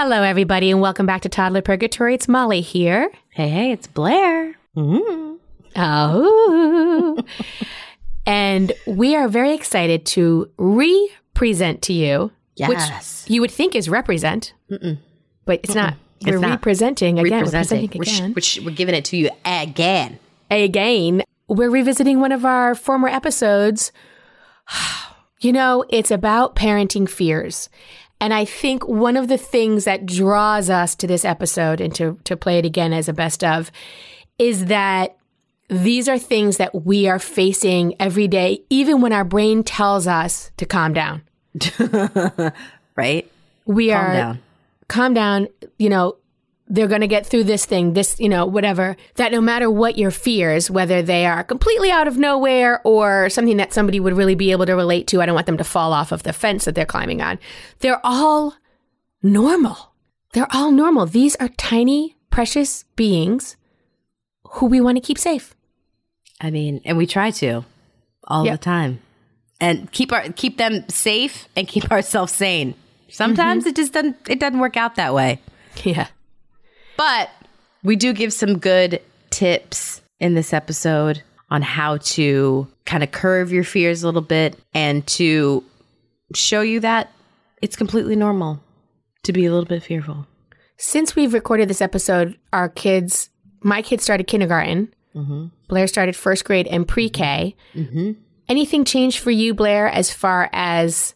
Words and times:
Hello, 0.00 0.22
everybody, 0.22 0.70
and 0.70 0.80
welcome 0.80 1.06
back 1.06 1.22
to 1.22 1.28
Toddler 1.28 1.60
Purgatory. 1.60 2.14
It's 2.14 2.28
Molly 2.28 2.60
here. 2.60 3.10
Hey, 3.30 3.48
hey, 3.48 3.72
it's 3.72 3.88
Blair. 3.88 4.54
Mm. 4.76 5.38
Oh. 5.74 7.18
and 8.26 8.70
we 8.86 9.16
are 9.16 9.26
very 9.26 9.54
excited 9.54 10.06
to 10.06 10.48
re 10.56 11.10
present 11.34 11.82
to 11.82 11.92
you, 11.92 12.30
Yes. 12.54 13.24
which 13.24 13.34
you 13.34 13.40
would 13.40 13.50
think 13.50 13.74
is 13.74 13.88
represent, 13.88 14.52
but 14.68 15.58
it's 15.64 15.74
not. 15.74 15.94
We're 16.24 16.38
not. 16.38 16.50
representing 16.50 17.18
again. 17.18 17.32
We're 17.32 17.36
Representing. 17.38 17.88
presenting 17.88 17.98
We're, 17.98 18.02
again. 18.04 18.34
we're, 18.36 18.40
sh- 18.40 18.60
we're 18.60 18.76
giving 18.76 18.94
it 18.94 19.04
to 19.06 19.16
you 19.16 19.30
again. 19.44 20.20
again, 20.48 21.24
we're 21.48 21.70
revisiting 21.70 22.20
one 22.20 22.30
of 22.30 22.44
our 22.44 22.76
former 22.76 23.08
episodes. 23.08 23.90
You 25.40 25.52
know, 25.52 25.84
it's 25.88 26.10
about 26.10 26.56
parenting 26.56 27.08
fears. 27.08 27.68
And 28.20 28.34
I 28.34 28.44
think 28.44 28.86
one 28.88 29.16
of 29.16 29.28
the 29.28 29.38
things 29.38 29.84
that 29.84 30.04
draws 30.06 30.68
us 30.70 30.94
to 30.96 31.06
this 31.06 31.24
episode 31.24 31.80
and 31.80 31.94
to, 31.94 32.18
to 32.24 32.36
play 32.36 32.58
it 32.58 32.64
again 32.66 32.92
as 32.92 33.08
a 33.08 33.12
best 33.12 33.44
of 33.44 33.70
is 34.38 34.66
that 34.66 35.16
these 35.68 36.08
are 36.08 36.18
things 36.18 36.56
that 36.56 36.84
we 36.84 37.08
are 37.08 37.18
facing 37.18 37.94
every 38.00 38.26
day, 38.26 38.62
even 38.70 39.00
when 39.00 39.12
our 39.12 39.24
brain 39.24 39.62
tells 39.62 40.06
us 40.06 40.50
to 40.56 40.66
calm 40.66 40.92
down. 40.92 41.22
Right? 42.96 43.30
We 43.64 43.90
Calm 43.90 43.96
are 44.04 44.12
down. 44.12 44.38
calm 44.88 45.14
down, 45.14 45.48
you 45.78 45.88
know, 45.88 46.16
they're 46.68 46.86
going 46.86 47.00
to 47.00 47.06
get 47.06 47.26
through 47.26 47.44
this 47.44 47.64
thing, 47.64 47.94
this, 47.94 48.18
you 48.20 48.28
know, 48.28 48.44
whatever, 48.44 48.96
that 49.14 49.32
no 49.32 49.40
matter 49.40 49.70
what 49.70 49.96
your 49.98 50.10
fears, 50.10 50.70
whether 50.70 51.02
they 51.02 51.26
are 51.26 51.42
completely 51.42 51.90
out 51.90 52.06
of 52.06 52.18
nowhere 52.18 52.80
or 52.84 53.30
something 53.30 53.56
that 53.56 53.72
somebody 53.72 54.00
would 54.00 54.16
really 54.16 54.34
be 54.34 54.52
able 54.52 54.66
to 54.66 54.74
relate 54.74 55.06
to, 55.08 55.22
I 55.22 55.26
don't 55.26 55.34
want 55.34 55.46
them 55.46 55.56
to 55.56 55.64
fall 55.64 55.92
off 55.92 56.12
of 56.12 56.22
the 56.22 56.32
fence 56.32 56.64
that 56.66 56.74
they're 56.74 56.86
climbing 56.86 57.22
on. 57.22 57.38
They're 57.80 58.00
all 58.04 58.54
normal. 59.22 59.92
They're 60.32 60.48
all 60.52 60.70
normal. 60.70 61.06
These 61.06 61.36
are 61.36 61.48
tiny, 61.48 62.16
precious 62.30 62.84
beings 62.96 63.56
who 64.52 64.66
we 64.66 64.80
want 64.80 64.96
to 64.96 65.02
keep 65.02 65.18
safe. 65.18 65.54
I 66.40 66.50
mean, 66.50 66.80
and 66.84 66.96
we 66.96 67.06
try 67.06 67.30
to 67.32 67.64
all 68.24 68.44
Yep. 68.44 68.60
the 68.60 68.64
time. 68.64 69.00
And 69.60 69.90
keep 69.90 70.12
our 70.12 70.28
keep 70.36 70.56
them 70.56 70.88
safe 70.88 71.48
and 71.56 71.66
keep 71.66 71.90
ourselves 71.90 72.32
sane. 72.32 72.74
Sometimes 73.08 73.64
mm-hmm. 73.64 73.70
it 73.70 73.76
just 73.76 73.92
doesn't 73.92 74.16
it 74.28 74.38
doesn't 74.38 74.60
work 74.60 74.76
out 74.76 74.94
that 74.96 75.14
way. 75.14 75.40
Yeah. 75.82 76.08
But 76.98 77.30
we 77.82 77.96
do 77.96 78.12
give 78.12 78.32
some 78.32 78.58
good 78.58 79.00
tips 79.30 80.02
in 80.18 80.34
this 80.34 80.52
episode 80.52 81.22
on 81.48 81.62
how 81.62 81.98
to 81.98 82.66
kind 82.84 83.02
of 83.02 83.12
curve 83.12 83.52
your 83.52 83.64
fears 83.64 84.02
a 84.02 84.06
little 84.06 84.20
bit 84.20 84.58
and 84.74 85.06
to 85.06 85.64
show 86.34 86.60
you 86.60 86.80
that 86.80 87.10
it's 87.62 87.76
completely 87.76 88.16
normal 88.16 88.60
to 89.22 89.32
be 89.32 89.46
a 89.46 89.50
little 89.50 89.64
bit 89.64 89.82
fearful. 89.82 90.26
Since 90.76 91.14
we've 91.14 91.32
recorded 91.32 91.68
this 91.68 91.80
episode, 91.80 92.36
our 92.52 92.68
kids, 92.68 93.30
my 93.62 93.80
kids 93.80 94.02
started 94.02 94.26
kindergarten. 94.26 94.92
Mm-hmm. 95.14 95.46
Blair 95.68 95.86
started 95.86 96.16
first 96.16 96.44
grade 96.44 96.66
and 96.66 96.86
pre 96.86 97.08
K. 97.08 97.54
Mm-hmm. 97.74 98.12
Anything 98.48 98.84
changed 98.84 99.20
for 99.20 99.30
you, 99.30 99.54
Blair, 99.54 99.88
as 99.88 100.12
far 100.12 100.50
as 100.52 101.14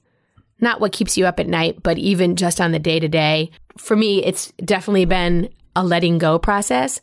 not 0.60 0.80
what 0.80 0.92
keeps 0.92 1.18
you 1.18 1.26
up 1.26 1.40
at 1.40 1.48
night, 1.48 1.82
but 1.82 1.98
even 1.98 2.36
just 2.36 2.60
on 2.60 2.70
the 2.72 2.78
day 2.78 3.00
to 3.00 3.08
day? 3.08 3.50
For 3.78 3.96
me, 3.96 4.24
it's 4.24 4.52
definitely 4.64 5.06
been 5.06 5.48
a 5.74 5.84
letting 5.84 6.18
go 6.18 6.38
process 6.38 7.00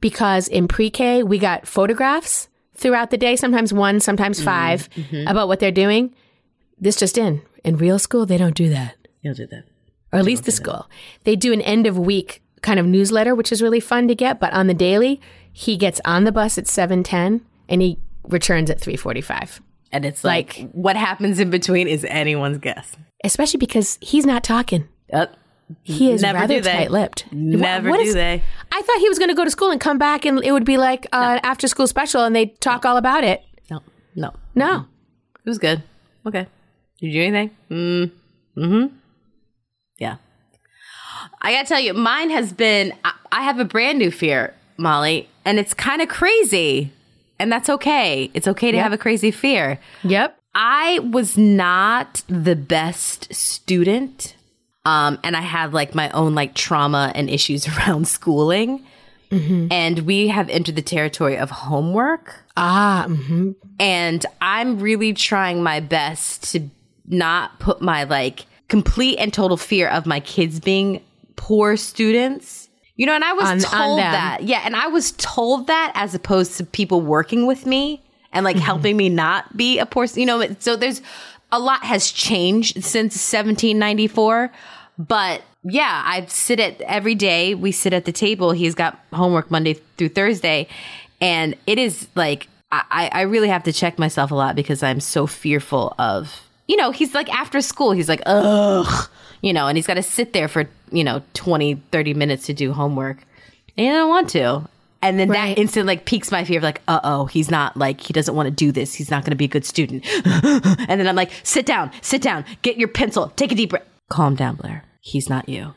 because 0.00 0.48
in 0.48 0.68
pre 0.68 0.90
K, 0.90 1.22
we 1.22 1.38
got 1.38 1.66
photographs 1.66 2.48
throughout 2.74 3.10
the 3.10 3.18
day, 3.18 3.36
sometimes 3.36 3.72
one, 3.72 4.00
sometimes 4.00 4.42
5 4.42 4.88
about 5.26 5.48
what 5.48 5.60
they're 5.60 5.70
doing. 5.70 6.14
This 6.78 6.96
just 6.96 7.18
in. 7.18 7.42
In 7.62 7.76
real 7.76 7.98
school, 7.98 8.24
they 8.24 8.38
don't 8.38 8.54
do 8.54 8.70
that 8.70 8.96
You'll 9.20 9.34
do 9.34 9.46
that. 9.48 9.64
or 10.12 10.18
at 10.18 10.24
least 10.24 10.44
the 10.44 10.50
school. 10.52 10.88
They 11.24 11.36
do 11.36 11.52
an 11.52 11.60
end 11.60 11.86
of 11.86 11.98
week 11.98 12.42
kind 12.62 12.80
of 12.80 12.86
newsletter, 12.86 13.34
which 13.34 13.52
is 13.52 13.60
really 13.60 13.80
fun 13.80 14.08
to 14.08 14.14
get. 14.14 14.40
But 14.40 14.54
on 14.54 14.66
the 14.66 14.72
daily, 14.74 15.20
he 15.52 15.76
gets 15.76 16.00
on 16.06 16.24
the 16.24 16.32
bus 16.32 16.56
at 16.56 16.66
seven 16.66 17.02
ten 17.02 17.44
and 17.68 17.82
he 17.82 17.98
returns 18.24 18.70
at 18.70 18.80
three 18.80 18.96
forty 18.96 19.20
five. 19.20 19.60
And 19.92 20.04
it's 20.06 20.24
like, 20.24 20.70
what 20.72 20.96
happens 20.96 21.38
in 21.40 21.50
between 21.50 21.86
is 21.88 22.04
anyone's 22.08 22.58
guess. 22.58 22.96
Especially 23.24 23.58
because 23.58 23.98
he's 24.00 24.24
not 24.24 24.42
talking. 24.44 24.88
Uh, 25.12 25.26
He 25.82 26.10
is 26.10 26.22
Never 26.22 26.38
rather 26.38 26.54
do 26.56 26.60
they. 26.60 26.72
tight 26.72 26.90
lipped. 26.90 27.32
Never 27.32 27.92
do 27.92 28.12
they. 28.12 28.42
I 28.72 28.82
thought 28.82 28.98
he 28.98 29.08
was 29.08 29.18
going 29.18 29.28
to 29.30 29.34
go 29.34 29.44
to 29.44 29.50
school 29.50 29.70
and 29.70 29.80
come 29.80 29.98
back, 29.98 30.24
and 30.24 30.42
it 30.44 30.52
would 30.52 30.64
be 30.64 30.76
like 30.76 31.06
uh, 31.12 31.38
an 31.38 31.40
after 31.42 31.66
school 31.68 31.86
special, 31.86 32.24
and 32.24 32.34
they'd 32.34 32.60
talk 32.60 32.84
all 32.84 32.96
about 32.96 33.24
it. 33.24 33.42
no, 33.70 33.80
no. 34.14 34.32
No, 34.54 34.86
It 35.44 35.48
was 35.48 35.58
good. 35.58 35.82
Okay. 36.26 36.46
Did 37.00 37.06
you 37.06 37.12
do 37.12 37.22
anything? 37.22 37.56
Mm. 37.70 38.10
Mm-hmm. 38.56 38.94
Yeah. 39.98 40.16
I 41.42 41.52
gotta 41.52 41.68
tell 41.68 41.80
you, 41.80 41.94
mine 41.94 42.30
has 42.30 42.52
been 42.52 42.92
I, 43.04 43.12
I 43.32 43.42
have 43.42 43.58
a 43.58 43.64
brand 43.64 43.98
new 43.98 44.10
fear, 44.10 44.54
Molly, 44.76 45.28
and 45.44 45.58
it's 45.58 45.72
kind 45.74 46.02
of 46.02 46.08
crazy. 46.08 46.92
And 47.38 47.50
that's 47.50 47.70
okay. 47.70 48.30
It's 48.34 48.46
okay 48.48 48.70
to 48.70 48.78
have 48.82 48.92
a 48.92 48.98
crazy 48.98 49.30
fear. 49.30 49.78
yep, 50.02 50.38
I 50.54 50.98
was 50.98 51.38
not 51.38 52.22
the 52.28 52.54
best 52.56 53.32
student. 53.34 54.34
Um, 54.84 55.18
and 55.22 55.36
I 55.36 55.40
have 55.42 55.74
like 55.74 55.94
my 55.94 56.10
own 56.10 56.34
like 56.34 56.54
trauma 56.54 57.12
and 57.14 57.28
issues 57.28 57.68
around 57.78 58.08
schooling. 58.08 58.84
And 59.32 60.00
we 60.00 60.26
have 60.26 60.48
entered 60.48 60.74
the 60.74 60.82
territory 60.82 61.38
of 61.38 61.50
homework. 61.50 62.34
ah, 62.56 63.04
hmm 63.08 63.52
And 63.78 64.26
I'm 64.40 64.80
really 64.80 65.12
trying 65.12 65.62
my 65.62 65.78
best 65.78 66.50
to 66.50 66.68
not 67.06 67.60
put 67.60 67.80
my 67.80 68.02
like 68.02 68.46
complete 68.66 69.18
and 69.18 69.32
total 69.32 69.56
fear 69.56 69.86
of 69.88 70.04
my 70.04 70.18
kids 70.18 70.58
being 70.58 71.00
poor 71.36 71.76
students. 71.76 72.68
You 72.96 73.06
know, 73.06 73.14
and 73.14 73.22
I 73.22 73.32
was 73.34 73.44
On- 73.44 73.50
on 73.52 73.60
told 73.86 73.98
them. 74.00 74.12
that. 74.12 74.42
Yeah, 74.42 74.62
and 74.64 74.74
I 74.74 74.88
was 74.88 75.12
told 75.12 75.68
that 75.68 75.92
as 75.94 76.12
opposed 76.12 76.56
to 76.58 76.64
people 76.64 77.00
working 77.00 77.46
with 77.46 77.66
me 77.66 78.02
and 78.32 78.44
like 78.44 78.56
helping 78.56 78.96
me 78.96 79.08
not 79.10 79.56
be 79.56 79.78
a 79.78 79.86
poor, 79.86 80.06
you 80.14 80.26
know, 80.26 80.44
so 80.58 80.74
there's 80.74 81.02
a 81.52 81.58
lot 81.58 81.84
has 81.84 82.10
changed 82.10 82.84
since 82.84 83.14
1794, 83.14 84.50
but 84.98 85.42
yeah, 85.62 86.02
I 86.04 86.24
sit 86.26 86.58
at 86.60 86.80
every 86.82 87.14
day. 87.14 87.54
We 87.54 87.72
sit 87.72 87.92
at 87.92 88.04
the 88.04 88.12
table. 88.12 88.52
He's 88.52 88.74
got 88.74 88.98
homework 89.12 89.50
Monday 89.50 89.74
through 89.98 90.10
Thursday, 90.10 90.68
and 91.20 91.54
it 91.66 91.78
is 91.78 92.08
like 92.14 92.48
I, 92.72 93.10
I 93.12 93.22
really 93.22 93.48
have 93.48 93.64
to 93.64 93.72
check 93.72 93.98
myself 93.98 94.30
a 94.30 94.34
lot 94.34 94.54
because 94.54 94.82
I'm 94.82 95.00
so 95.00 95.26
fearful 95.26 95.94
of 95.98 96.48
you 96.68 96.76
know 96.76 96.92
he's 96.92 97.14
like 97.14 97.28
after 97.34 97.60
school 97.60 97.90
he's 97.90 98.08
like 98.08 98.22
ugh 98.26 99.10
you 99.42 99.52
know 99.52 99.66
and 99.66 99.76
he's 99.76 99.88
got 99.88 99.94
to 99.94 100.04
sit 100.04 100.32
there 100.32 100.46
for 100.46 100.68
you 100.92 101.02
know 101.02 101.20
20 101.34 101.74
30 101.90 102.14
minutes 102.14 102.46
to 102.46 102.54
do 102.54 102.72
homework 102.72 103.24
and 103.76 103.88
I 103.88 103.98
don't 103.98 104.08
want 104.08 104.28
to 104.30 104.68
and 105.02 105.18
then 105.18 105.28
Right. 105.28 105.54
that 105.54 105.60
instant 105.60 105.86
like 105.86 106.04
piques 106.04 106.30
my 106.30 106.44
fear 106.44 106.58
of 106.58 106.62
like 106.64 106.82
uh 106.88 107.00
oh 107.04 107.26
he's 107.26 107.50
not 107.50 107.76
like 107.76 108.00
he 108.00 108.12
doesn't 108.12 108.34
want 108.34 108.46
to 108.46 108.50
do 108.50 108.70
this. 108.72 108.94
He's 108.94 109.10
not 109.10 109.22
going 109.24 109.30
to 109.30 109.36
be 109.36 109.46
a 109.46 109.48
good 109.48 109.64
student. 109.64 110.04
And 110.88 111.00
then 111.00 111.06
I'm 111.08 111.16
like 111.16 111.30
sit 111.42 111.66
down 111.66 111.90
sit 112.02 112.22
down. 112.22 112.44
Get 112.62 112.76
your 112.78 112.88
pencil. 112.88 113.28
Take 113.36 113.52
a 113.52 113.54
deep 113.54 113.70
breath. 113.70 113.84
Calm 114.10 114.34
down 114.34 114.56
Blair. 114.56 114.84
He's 115.00 115.28
not 115.30 115.48
you. 115.48 115.74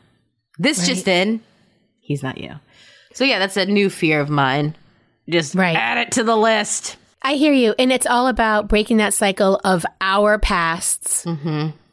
This 0.58 0.86
just 0.86 1.08
in 1.08 1.40
he's 2.00 2.22
not 2.22 2.38
you. 2.38 2.54
So 3.14 3.24
yeah 3.24 3.38
that's 3.38 3.56
a 3.56 3.66
new 3.66 3.90
fear 3.90 4.20
of 4.20 4.28
mine. 4.30 4.74
Just 5.28 5.54
Right. 5.54 5.76
add 5.76 5.98
it 5.98 6.12
to 6.12 6.24
the 6.24 6.36
list. 6.36 6.96
I 7.22 7.34
hear 7.34 7.52
you. 7.54 7.74
And 7.78 7.90
it's 7.90 8.06
all 8.06 8.26
about 8.26 8.68
breaking 8.68 8.98
that 8.98 9.14
cycle 9.14 9.58
of 9.64 9.86
our 10.02 10.38
pasts 10.38 11.24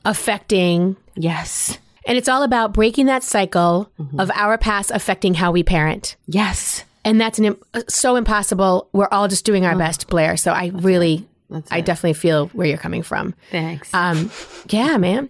affecting 0.04 0.98
yes. 1.16 1.78
And 2.08 2.18
it's 2.18 2.28
all 2.28 2.44
about 2.44 2.74
breaking 2.74 3.06
that 3.06 3.24
cycle 3.24 3.90
Mm-hmm. 4.00 4.20
of 4.20 4.32
our 4.34 4.58
past 4.58 4.92
affecting 4.92 5.36
how 5.36 5.52
we 5.52 5.64
parent. 5.64 6.16
yes 6.28 6.84
And 7.04 7.20
that's 7.20 7.40
an, 7.40 7.56
so 7.88 8.16
impossible. 8.16 8.90
We're 8.94 9.08
all 9.12 9.28
just 9.28 9.46
doing 9.46 9.66
our 9.66 9.76
best, 9.76 10.08
Blair. 10.08 10.38
So 10.38 10.52
I 10.52 10.68
really, 10.74 11.28
I 11.70 11.82
definitely 11.82 12.14
feel 12.14 12.48
where 12.50 12.68
you're 12.68 12.78
coming 12.78 13.04
from. 13.04 13.34
thanks 13.50 13.94
Um, 13.94 14.32
yeah, 14.70 14.98
man. 14.98 15.30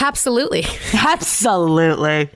Absolutely. 0.00 0.64
absolutely 0.92 2.30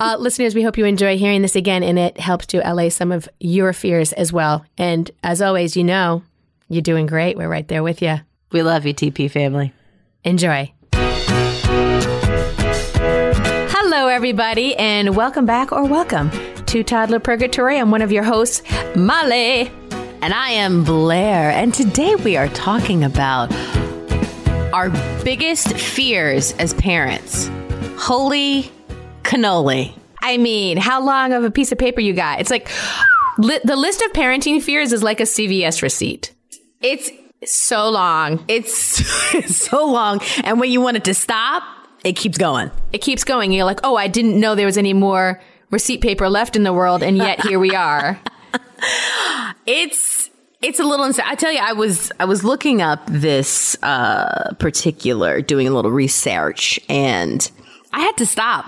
Uh, 0.00 0.16
listeners, 0.18 0.54
we 0.54 0.62
hope 0.62 0.76
you 0.76 0.84
enjoy 0.84 1.16
hearing 1.16 1.42
this 1.42 1.56
again 1.56 1.82
and 1.82 1.98
it 1.98 2.18
helps 2.18 2.46
to 2.46 2.70
allay 2.70 2.90
some 2.90 3.12
of 3.12 3.28
your 3.40 3.72
fears 3.72 4.12
as 4.14 4.32
well. 4.32 4.64
And 4.76 5.10
as 5.22 5.40
always, 5.40 5.76
you 5.76 5.84
know, 5.84 6.22
you're 6.68 6.82
doing 6.82 7.06
great. 7.06 7.36
We're 7.36 7.48
right 7.48 7.66
there 7.68 7.82
with 7.82 8.02
you. 8.02 8.16
we 8.52 8.62
love 8.62 8.86
you 8.86 8.94
TP 8.94 9.30
family 9.30 9.72
Enjoy. 10.24 10.72
Hello, 13.68 14.08
everybody, 14.08 14.74
and 14.76 15.14
welcome 15.14 15.46
back 15.46 15.70
or 15.70 15.84
welcome 15.84 16.30
to 16.76 16.84
Toddler 16.84 17.20
Purgatory. 17.20 17.78
I'm 17.78 17.90
one 17.90 18.02
of 18.02 18.12
your 18.12 18.22
hosts, 18.22 18.62
Molly. 18.94 19.70
And 20.20 20.34
I 20.34 20.50
am 20.50 20.84
Blair. 20.84 21.50
And 21.50 21.72
today 21.72 22.16
we 22.16 22.36
are 22.36 22.48
talking 22.48 23.02
about 23.02 23.50
our 24.74 24.90
biggest 25.24 25.72
fears 25.72 26.52
as 26.58 26.74
parents. 26.74 27.48
Holy 27.96 28.70
cannoli. 29.22 29.98
I 30.20 30.36
mean, 30.36 30.76
how 30.76 31.02
long 31.02 31.32
of 31.32 31.44
a 31.44 31.50
piece 31.50 31.72
of 31.72 31.78
paper 31.78 32.02
you 32.02 32.12
got? 32.12 32.40
It's 32.40 32.50
like 32.50 32.68
li- 33.38 33.60
the 33.64 33.76
list 33.76 34.02
of 34.02 34.12
parenting 34.12 34.60
fears 34.62 34.92
is 34.92 35.02
like 35.02 35.20
a 35.20 35.24
CVS 35.24 35.80
receipt. 35.80 36.34
It's 36.82 37.10
So 37.46 37.88
long. 37.88 38.44
it's 38.48 38.76
so 39.56 39.86
long. 39.86 40.20
And 40.44 40.60
when 40.60 40.70
you 40.70 40.82
want 40.82 40.98
it 40.98 41.04
to 41.04 41.14
stop, 41.14 41.62
it 42.04 42.16
keeps 42.16 42.36
going. 42.36 42.70
It 42.92 42.98
keeps 42.98 43.24
going. 43.24 43.50
You're 43.52 43.64
like, 43.64 43.80
oh, 43.82 43.96
I 43.96 44.08
didn't 44.08 44.38
know 44.38 44.54
there 44.54 44.66
was 44.66 44.76
any 44.76 44.92
more 44.92 45.40
receipt 45.70 46.00
paper 46.00 46.28
left 46.28 46.56
in 46.56 46.62
the 46.62 46.72
world, 46.72 47.02
and 47.02 47.16
yet 47.16 47.40
here 47.42 47.58
we 47.58 47.74
are. 47.74 48.20
it's 49.66 50.30
it's 50.62 50.80
a 50.80 50.84
little 50.84 51.04
insane. 51.04 51.26
I 51.28 51.34
tell 51.34 51.52
you, 51.52 51.60
I 51.60 51.72
was 51.72 52.10
I 52.18 52.24
was 52.24 52.44
looking 52.44 52.82
up 52.82 53.04
this 53.06 53.76
uh, 53.82 54.54
particular, 54.58 55.40
doing 55.40 55.68
a 55.68 55.70
little 55.70 55.90
research, 55.90 56.80
and 56.88 57.50
I 57.92 58.00
had 58.00 58.16
to 58.18 58.26
stop. 58.26 58.64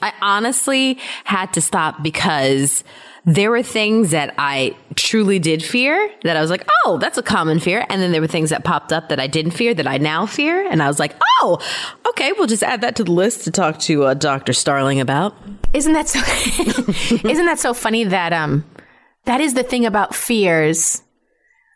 I 0.00 0.12
honestly 0.20 0.98
had 1.24 1.52
to 1.52 1.60
stop 1.60 2.02
because 2.02 2.82
there 3.24 3.50
were 3.50 3.62
things 3.62 4.10
that 4.10 4.34
I 4.36 4.76
truly 4.96 5.38
did 5.38 5.62
fear 5.62 6.10
that 6.24 6.36
I 6.36 6.40
was 6.40 6.50
like, 6.50 6.66
oh, 6.84 6.98
that's 6.98 7.18
a 7.18 7.22
common 7.22 7.60
fear. 7.60 7.86
And 7.88 8.02
then 8.02 8.10
there 8.10 8.20
were 8.20 8.26
things 8.26 8.50
that 8.50 8.64
popped 8.64 8.92
up 8.92 9.08
that 9.10 9.20
I 9.20 9.28
didn't 9.28 9.52
fear 9.52 9.74
that 9.74 9.86
I 9.86 9.98
now 9.98 10.26
fear. 10.26 10.68
And 10.68 10.82
I 10.82 10.88
was 10.88 10.98
like, 10.98 11.14
oh, 11.38 11.60
okay, 12.08 12.32
we'll 12.32 12.48
just 12.48 12.64
add 12.64 12.80
that 12.80 12.96
to 12.96 13.04
the 13.04 13.12
list 13.12 13.44
to 13.44 13.52
talk 13.52 13.78
to 13.80 14.04
uh, 14.04 14.14
Dr. 14.14 14.52
Starling 14.52 14.98
about. 14.98 15.36
Isn't 15.72 15.92
that 15.92 16.08
so? 16.08 16.18
isn't 17.28 17.46
that 17.46 17.60
so 17.60 17.74
funny 17.74 18.04
that 18.04 18.32
um, 18.32 18.64
that 19.24 19.40
is 19.40 19.54
the 19.54 19.62
thing 19.62 19.86
about 19.86 20.14
fears. 20.14 21.02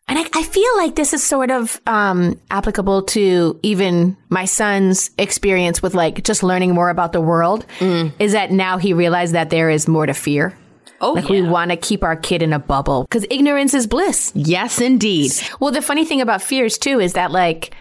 And 0.08 0.18
I, 0.18 0.24
I 0.34 0.42
feel 0.42 0.76
like 0.76 0.96
this 0.96 1.12
is 1.12 1.22
sort 1.22 1.50
of 1.50 1.80
um, 1.86 2.40
applicable 2.50 3.02
to 3.02 3.58
even 3.62 4.16
my 4.30 4.44
son's 4.44 5.10
experience 5.18 5.82
with 5.82 5.94
like 5.94 6.24
just 6.24 6.42
learning 6.42 6.74
more 6.74 6.90
about 6.90 7.12
the 7.12 7.20
world. 7.20 7.66
Mm. 7.78 8.12
Is 8.18 8.32
that 8.32 8.50
now 8.50 8.78
he 8.78 8.92
realized 8.92 9.34
that 9.34 9.50
there 9.50 9.70
is 9.70 9.86
more 9.86 10.06
to 10.06 10.14
fear. 10.14 10.56
Oh, 11.00 11.12
like 11.12 11.24
yeah. 11.24 11.42
we 11.42 11.42
want 11.42 11.70
to 11.70 11.76
keep 11.76 12.02
our 12.02 12.16
kid 12.16 12.42
in 12.42 12.52
a 12.52 12.58
bubble 12.58 13.02
because 13.02 13.26
ignorance 13.30 13.74
is 13.74 13.86
bliss. 13.86 14.32
Yes, 14.34 14.80
indeed. 14.80 15.32
Well, 15.60 15.72
the 15.72 15.82
funny 15.82 16.04
thing 16.04 16.20
about 16.20 16.42
fears 16.42 16.78
too 16.78 17.00
is 17.00 17.14
that 17.14 17.30
like 17.30 17.74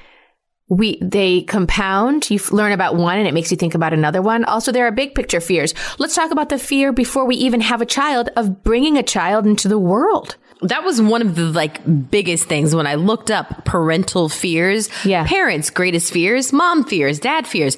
we 0.67 0.97
they 1.01 1.41
compound. 1.43 2.29
You 2.29 2.39
learn 2.51 2.71
about 2.71 2.95
one 2.95 3.17
and 3.17 3.27
it 3.27 3.33
makes 3.33 3.51
you 3.51 3.57
think 3.57 3.75
about 3.75 3.93
another 3.93 4.21
one. 4.21 4.43
Also, 4.45 4.71
there 4.71 4.85
are 4.87 4.91
big 4.91 5.15
picture 5.15 5.39
fears. 5.39 5.73
Let's 5.99 6.15
talk 6.15 6.31
about 6.31 6.49
the 6.49 6.57
fear 6.57 6.91
before 6.91 7.25
we 7.25 7.35
even 7.35 7.61
have 7.61 7.81
a 7.81 7.85
child 7.85 8.29
of 8.35 8.63
bringing 8.63 8.97
a 8.97 9.03
child 9.03 9.45
into 9.45 9.67
the 9.67 9.79
world 9.79 10.37
that 10.67 10.83
was 10.83 11.01
one 11.01 11.21
of 11.21 11.35
the 11.35 11.45
like 11.45 12.09
biggest 12.09 12.45
things 12.45 12.75
when 12.75 12.87
I 12.87 12.95
looked 12.95 13.31
up 13.31 13.65
parental 13.65 14.29
fears. 14.29 14.89
Yeah. 15.05 15.25
Parents' 15.27 15.69
greatest 15.69 16.11
fears, 16.11 16.51
mom 16.53 16.83
fears, 16.83 17.19
dad 17.19 17.47
fears. 17.47 17.77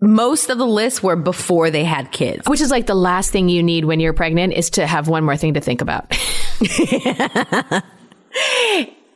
Most 0.00 0.50
of 0.50 0.58
the 0.58 0.66
lists 0.66 1.02
were 1.02 1.16
before 1.16 1.70
they 1.70 1.84
had 1.84 2.12
kids. 2.12 2.48
Which 2.48 2.60
is 2.60 2.70
like 2.70 2.86
the 2.86 2.94
last 2.94 3.30
thing 3.30 3.48
you 3.48 3.62
need 3.62 3.84
when 3.84 4.00
you're 4.00 4.12
pregnant 4.12 4.54
is 4.54 4.70
to 4.70 4.86
have 4.86 5.08
one 5.08 5.24
more 5.24 5.36
thing 5.36 5.54
to 5.54 5.60
think 5.60 5.80
about. 5.80 6.16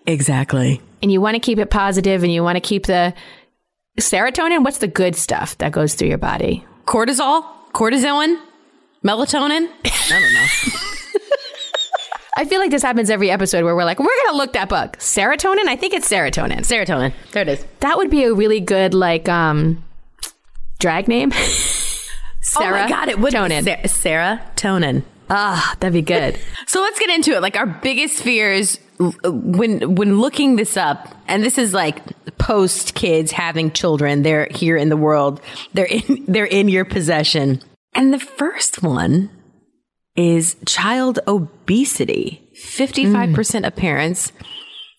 exactly. 0.06 0.80
And 1.02 1.10
you 1.10 1.20
want 1.20 1.34
to 1.34 1.40
keep 1.40 1.58
it 1.58 1.70
positive 1.70 2.22
and 2.22 2.32
you 2.32 2.42
want 2.42 2.56
to 2.56 2.60
keep 2.60 2.86
the 2.86 3.14
serotonin. 3.98 4.64
What's 4.64 4.78
the 4.78 4.88
good 4.88 5.16
stuff 5.16 5.56
that 5.58 5.72
goes 5.72 5.94
through 5.94 6.08
your 6.08 6.18
body? 6.18 6.64
Cortisol, 6.86 7.44
cortisone, 7.72 8.40
melatonin. 9.04 9.70
I 9.84 10.20
don't 10.20 10.34
know. 10.34 10.90
I 12.40 12.46
feel 12.46 12.58
like 12.58 12.70
this 12.70 12.82
happens 12.82 13.10
every 13.10 13.30
episode 13.30 13.64
where 13.64 13.76
we're 13.76 13.84
like, 13.84 13.98
we're 13.98 14.06
going 14.06 14.30
to 14.30 14.36
look 14.38 14.54
that 14.54 14.70
book. 14.70 14.96
Serotonin? 14.96 15.66
I 15.66 15.76
think 15.76 15.92
it's 15.92 16.08
serotonin. 16.08 16.60
Serotonin. 16.60 17.12
There 17.32 17.42
it 17.42 17.48
is. 17.48 17.66
That 17.80 17.98
would 17.98 18.08
be 18.08 18.24
a 18.24 18.32
really 18.32 18.60
good, 18.60 18.94
like, 18.94 19.28
um, 19.28 19.84
drag 20.78 21.06
name. 21.06 21.32
Sarah. 21.32 21.98
Oh 22.56 22.70
my 22.70 22.88
God, 22.88 23.08
it 23.10 23.20
would 23.20 23.34
Tonin. 23.34 23.64
Sa- 23.64 23.86
Sarah 23.86 24.42
Tonin. 24.56 25.02
Ah, 25.28 25.76
that'd 25.80 25.92
be 25.92 26.00
good. 26.00 26.40
so 26.66 26.80
let's 26.80 26.98
get 26.98 27.10
into 27.10 27.32
it. 27.32 27.42
Like 27.42 27.56
our 27.56 27.66
biggest 27.66 28.22
fears 28.22 28.80
when 28.98 29.94
when 29.94 30.18
looking 30.18 30.56
this 30.56 30.78
up, 30.78 31.14
and 31.28 31.44
this 31.44 31.58
is 31.58 31.74
like 31.74 31.98
post 32.38 32.94
kids 32.94 33.30
having 33.30 33.70
children. 33.70 34.22
They're 34.22 34.48
here 34.50 34.76
in 34.76 34.88
the 34.88 34.96
world. 34.96 35.40
They're 35.74 35.84
in 35.84 36.24
they're 36.28 36.46
in 36.46 36.70
your 36.70 36.86
possession. 36.86 37.60
And 37.94 38.12
the 38.12 38.18
first 38.18 38.82
one 38.82 39.28
is 40.20 40.56
child 40.66 41.18
obesity. 41.26 42.46
55% 42.62 43.32
mm. 43.32 43.66
of 43.66 43.74
parents 43.74 44.32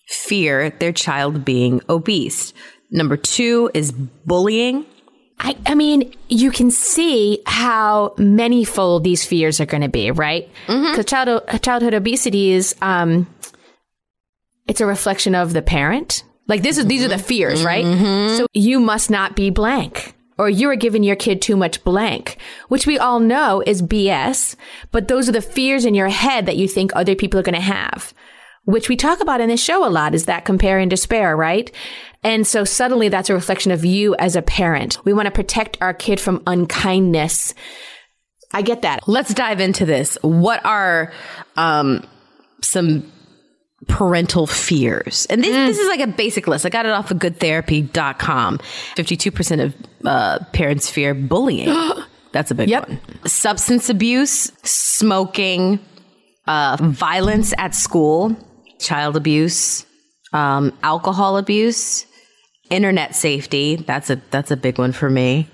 fear 0.08 0.70
their 0.70 0.92
child 0.92 1.44
being 1.44 1.80
obese. 1.88 2.52
Number 2.90 3.16
two 3.16 3.70
is 3.72 3.92
bullying. 3.92 4.84
I, 5.38 5.56
I 5.64 5.74
mean, 5.74 6.12
you 6.28 6.50
can 6.50 6.70
see 6.70 7.40
how 7.46 8.14
manyfold 8.18 9.04
these 9.04 9.24
fears 9.24 9.60
are 9.60 9.66
going 9.66 9.82
to 9.82 9.88
be, 9.88 10.10
right? 10.10 10.48
Because 10.66 10.98
mm-hmm. 10.98 11.02
child, 11.02 11.62
childhood 11.62 11.94
obesity 11.94 12.50
is, 12.50 12.74
um, 12.82 13.26
it's 14.66 14.80
a 14.80 14.86
reflection 14.86 15.34
of 15.34 15.52
the 15.52 15.62
parent. 15.62 16.24
Like 16.48 16.62
this 16.62 16.78
is, 16.78 16.86
these 16.86 17.04
are 17.04 17.08
the 17.08 17.18
fears, 17.18 17.64
right? 17.64 17.84
Mm-hmm. 17.84 18.36
So 18.36 18.46
you 18.52 18.80
must 18.80 19.10
not 19.10 19.36
be 19.36 19.50
blank 19.50 20.14
or 20.38 20.48
you 20.48 20.68
are 20.68 20.76
giving 20.76 21.02
your 21.02 21.16
kid 21.16 21.42
too 21.42 21.56
much 21.56 21.82
blank, 21.84 22.38
which 22.68 22.86
we 22.86 22.98
all 22.98 23.20
know 23.20 23.62
is 23.66 23.82
BS, 23.82 24.56
but 24.90 25.08
those 25.08 25.28
are 25.28 25.32
the 25.32 25.42
fears 25.42 25.84
in 25.84 25.94
your 25.94 26.08
head 26.08 26.46
that 26.46 26.56
you 26.56 26.66
think 26.68 26.92
other 26.94 27.14
people 27.14 27.38
are 27.38 27.44
going 27.44 27.54
to 27.54 27.60
have, 27.60 28.14
which 28.64 28.88
we 28.88 28.96
talk 28.96 29.20
about 29.20 29.40
in 29.40 29.48
this 29.48 29.62
show 29.62 29.86
a 29.86 29.90
lot 29.90 30.14
is 30.14 30.26
that 30.26 30.44
compare 30.44 30.78
and 30.78 30.90
despair, 30.90 31.36
right? 31.36 31.70
And 32.22 32.46
so 32.46 32.64
suddenly 32.64 33.08
that's 33.08 33.30
a 33.30 33.34
reflection 33.34 33.72
of 33.72 33.84
you 33.84 34.14
as 34.16 34.36
a 34.36 34.42
parent. 34.42 35.04
We 35.04 35.12
want 35.12 35.26
to 35.26 35.32
protect 35.32 35.78
our 35.80 35.92
kid 35.92 36.20
from 36.20 36.42
unkindness. 36.46 37.54
I 38.52 38.62
get 38.62 38.82
that. 38.82 39.08
Let's 39.08 39.34
dive 39.34 39.60
into 39.60 39.84
this. 39.84 40.16
What 40.22 40.64
are 40.64 41.12
um, 41.56 42.06
some 42.62 43.10
parental 43.88 44.46
fears. 44.46 45.26
And 45.26 45.42
this, 45.42 45.54
mm. 45.54 45.66
this 45.66 45.78
is 45.78 45.88
like 45.88 46.00
a 46.00 46.06
basic 46.06 46.46
list. 46.46 46.64
I 46.66 46.68
got 46.68 46.86
it 46.86 46.92
off 46.92 47.10
of 47.10 47.18
goodtherapy.com. 47.18 48.58
52% 48.96 49.64
of 49.64 49.74
uh, 50.04 50.38
parents 50.52 50.90
fear 50.90 51.14
bullying. 51.14 51.68
That's 52.32 52.50
a 52.50 52.54
big 52.54 52.68
yep. 52.68 52.88
one. 52.88 53.00
Substance 53.26 53.88
abuse, 53.90 54.50
smoking, 54.62 55.78
uh, 56.46 56.78
violence 56.80 57.52
at 57.58 57.74
school, 57.74 58.36
child 58.78 59.16
abuse, 59.16 59.84
um, 60.32 60.76
alcohol 60.82 61.36
abuse, 61.36 62.06
internet 62.70 63.14
safety. 63.14 63.76
That's 63.76 64.08
a 64.08 64.20
that's 64.30 64.50
a 64.50 64.56
big 64.56 64.78
one 64.78 64.92
for 64.92 65.10
me. 65.10 65.48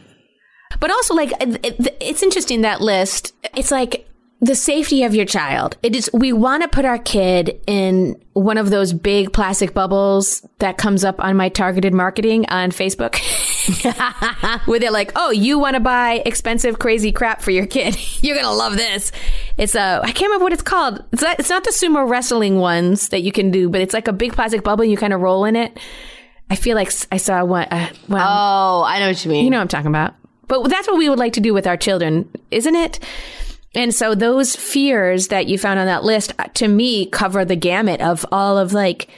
But 0.80 0.90
also, 0.90 1.14
like, 1.14 1.32
it, 1.40 1.96
it's 2.00 2.22
interesting 2.22 2.60
that 2.60 2.80
list. 2.80 3.34
It's 3.56 3.70
like 3.70 4.07
the 4.40 4.55
safety 4.55 5.02
of 5.02 5.14
your 5.14 5.25
child. 5.25 5.76
It 5.82 5.96
is, 5.96 6.08
we 6.12 6.32
want 6.32 6.62
to 6.62 6.69
put 6.69 6.85
our 6.85 6.99
kid 6.99 7.61
in 7.67 8.20
one 8.35 8.56
of 8.56 8.70
those 8.70 8.93
big 8.93 9.32
plastic 9.32 9.75
bubbles 9.75 10.46
that 10.58 10.79
comes 10.79 11.02
up 11.02 11.19
on 11.19 11.37
my 11.37 11.49
targeted 11.49 11.93
marketing 11.93 12.46
on 12.49 12.70
Facebook. 12.70 13.19
Where 14.67 14.79
they're 14.79 14.93
like, 14.93 15.11
oh, 15.17 15.31
you 15.31 15.58
want 15.58 15.75
to 15.75 15.81
buy 15.81 16.23
expensive, 16.25 16.79
crazy 16.79 17.11
crap 17.11 17.43
for 17.43 17.50
your 17.50 17.67
kid. 17.67 17.99
You're 18.23 18.37
going 18.37 18.47
to 18.47 18.52
love 18.52 18.76
this. 18.76 19.11
It's 19.57 19.75
a, 19.75 20.00
I 20.02 20.12
can't 20.12 20.28
remember 20.28 20.45
what 20.45 20.52
it's 20.52 20.62
called. 20.62 21.04
It's 21.12 21.23
not, 21.23 21.40
it's 21.40 21.50
not 21.50 21.64
the 21.64 21.71
sumo 21.71 22.09
wrestling 22.09 22.59
ones 22.59 23.09
that 23.09 23.23
you 23.23 23.33
can 23.33 23.50
do, 23.50 23.68
but 23.68 23.80
it's 23.80 23.92
like 23.92 24.07
a 24.07 24.12
big 24.12 24.35
plastic 24.35 24.62
bubble 24.62 24.83
and 24.83 24.90
you 24.90 24.97
kind 24.97 25.12
of 25.12 25.21
roll 25.21 25.45
in 25.47 25.57
it. 25.57 25.76
I 26.49 26.54
feel 26.54 26.76
like 26.76 26.92
I 27.11 27.16
saw 27.16 27.45
one. 27.45 27.66
Uh, 27.71 27.90
well, 28.09 28.26
oh, 28.26 28.85
I 28.85 29.00
know 29.00 29.09
what 29.09 29.25
you 29.25 29.30
mean. 29.33 29.45
You 29.45 29.50
know 29.50 29.59
what 29.59 29.62
I'm 29.62 29.68
talking 29.68 29.88
about. 29.88 30.14
But 30.47 30.66
that's 30.68 30.87
what 30.88 30.97
we 30.97 31.09
would 31.09 31.18
like 31.18 31.35
to 31.35 31.40
do 31.40 31.52
with 31.52 31.66
our 31.66 31.76
children, 31.76 32.30
isn't 32.50 32.75
it? 32.75 33.00
And 33.78 33.94
so 33.94 34.16
those 34.16 34.56
fears 34.56 35.28
that 35.28 35.47
you 35.47 35.56
found 35.56 35.78
on 35.78 35.87
that 35.87 36.02
list 36.02 36.32
uh, 36.40 36.49
to 36.54 36.66
me 36.66 37.06
cover 37.06 37.44
the 37.44 37.54
gamut 37.54 38.00
of 38.00 38.26
all 38.32 38.58
of 38.58 38.73
like 38.73 39.08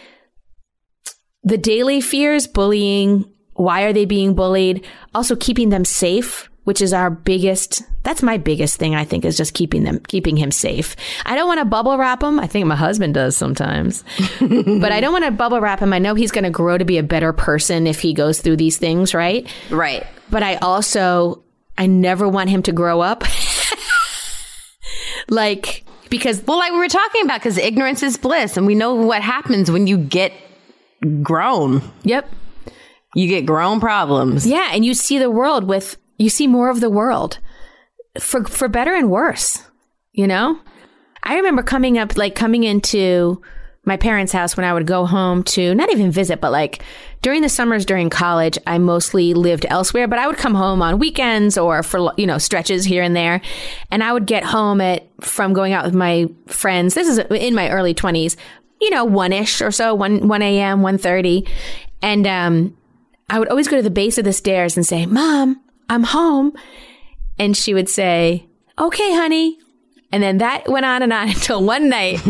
the 1.42 1.56
daily 1.56 2.02
fears, 2.02 2.46
bullying, 2.46 3.24
why 3.54 3.84
are 3.84 3.94
they 3.94 4.04
being 4.04 4.34
bullied? 4.34 4.86
Also 5.14 5.34
keeping 5.34 5.70
them 5.70 5.86
safe, 5.86 6.50
which 6.64 6.82
is 6.82 6.92
our 6.92 7.08
biggest, 7.08 7.82
that's 8.02 8.22
my 8.22 8.36
biggest 8.36 8.78
thing, 8.78 8.94
I 8.94 9.06
think, 9.06 9.24
is 9.24 9.38
just 9.38 9.54
keeping 9.54 9.84
them, 9.84 9.98
keeping 10.00 10.36
him 10.36 10.50
safe. 10.50 10.94
I 11.24 11.36
don't 11.36 11.48
want 11.48 11.60
to 11.60 11.64
bubble 11.64 11.96
wrap 11.96 12.22
him. 12.22 12.38
I 12.38 12.46
think 12.46 12.66
my 12.66 12.76
husband 12.76 13.14
does 13.14 13.38
sometimes, 13.38 14.04
but 14.40 14.92
I 14.92 15.00
don't 15.00 15.12
want 15.12 15.24
to 15.24 15.30
bubble 15.30 15.62
wrap 15.62 15.80
him. 15.80 15.94
I 15.94 15.98
know 15.98 16.14
he's 16.14 16.32
going 16.32 16.44
to 16.44 16.50
grow 16.50 16.76
to 16.76 16.84
be 16.84 16.98
a 16.98 17.02
better 17.02 17.32
person 17.32 17.86
if 17.86 18.00
he 18.00 18.12
goes 18.12 18.42
through 18.42 18.56
these 18.58 18.76
things, 18.76 19.14
right? 19.14 19.50
Right. 19.70 20.06
But 20.28 20.42
I 20.42 20.56
also, 20.56 21.44
I 21.78 21.86
never 21.86 22.28
want 22.28 22.50
him 22.50 22.62
to 22.64 22.72
grow 22.72 23.00
up 23.00 23.24
like, 25.28 25.84
because, 26.08 26.42
well, 26.46 26.58
like 26.58 26.72
we 26.72 26.78
were 26.78 26.88
talking 26.88 27.24
about, 27.24 27.40
because 27.40 27.58
ignorance 27.58 28.02
is 28.02 28.16
bliss, 28.16 28.56
and 28.56 28.66
we 28.66 28.74
know 28.74 28.94
what 28.94 29.22
happens 29.22 29.70
when 29.70 29.86
you 29.86 29.98
get 29.98 30.32
grown. 31.22 31.82
Yep. 32.02 32.30
You 33.14 33.28
get 33.28 33.46
grown 33.46 33.80
problems. 33.80 34.46
Yeah, 34.46 34.70
and 34.72 34.84
you 34.84 34.94
see 34.94 35.18
the 35.18 35.30
world 35.30 35.64
with 35.64 35.96
you 36.18 36.28
see 36.28 36.46
more 36.46 36.68
of 36.68 36.80
the 36.80 36.90
world 36.90 37.38
for 38.18 38.44
for 38.44 38.68
better 38.68 38.94
and 38.94 39.10
worse, 39.10 39.62
you 40.12 40.26
know? 40.26 40.60
I 41.22 41.36
remember 41.36 41.62
coming 41.62 41.98
up 41.98 42.16
like 42.16 42.34
coming 42.34 42.64
into 42.64 43.42
my 43.84 43.96
parents' 43.96 44.32
house 44.32 44.56
when 44.56 44.66
I 44.66 44.74
would 44.74 44.86
go 44.86 45.06
home 45.06 45.42
to 45.44 45.74
not 45.74 45.90
even 45.90 46.10
visit, 46.10 46.40
but 46.40 46.52
like 46.52 46.82
during 47.22 47.40
the 47.42 47.48
summers 47.48 47.86
during 47.86 48.10
college, 48.10 48.58
I 48.66 48.78
mostly 48.78 49.32
lived 49.32 49.64
elsewhere, 49.68 50.06
but 50.06 50.18
I 50.18 50.26
would 50.26 50.36
come 50.36 50.54
home 50.54 50.82
on 50.82 50.98
weekends 50.98 51.56
or 51.56 51.82
for, 51.82 52.12
you 52.16 52.26
know, 52.26 52.38
stretches 52.38 52.84
here 52.84 53.02
and 53.02 53.16
there. 53.16 53.40
And 53.90 54.04
I 54.04 54.12
would 54.12 54.26
get 54.26 54.44
home 54.44 54.80
at, 54.80 55.08
from 55.22 55.52
going 55.52 55.72
out 55.72 55.84
with 55.84 55.94
my 55.94 56.28
friends. 56.46 56.94
This 56.94 57.08
is 57.08 57.18
in 57.30 57.54
my 57.54 57.70
early 57.70 57.94
twenties, 57.94 58.36
you 58.80 58.90
know, 58.90 59.04
one 59.04 59.32
ish 59.32 59.62
or 59.62 59.70
so, 59.70 59.94
one, 59.94 60.28
1 60.28 60.42
a.m., 60.42 60.80
1.30. 60.80 61.48
And, 62.02 62.26
um, 62.26 62.76
I 63.30 63.38
would 63.38 63.48
always 63.48 63.68
go 63.68 63.76
to 63.76 63.82
the 63.82 63.90
base 63.90 64.18
of 64.18 64.24
the 64.24 64.32
stairs 64.32 64.76
and 64.76 64.84
say, 64.84 65.06
Mom, 65.06 65.60
I'm 65.88 66.02
home. 66.02 66.52
And 67.38 67.56
she 67.56 67.72
would 67.72 67.88
say, 67.88 68.46
Okay, 68.78 69.14
honey. 69.14 69.58
And 70.12 70.22
then 70.22 70.38
that 70.38 70.68
went 70.68 70.84
on 70.86 71.02
and 71.02 71.12
on 71.12 71.28
until 71.34 71.62
one 71.64 71.88
night 71.88 72.20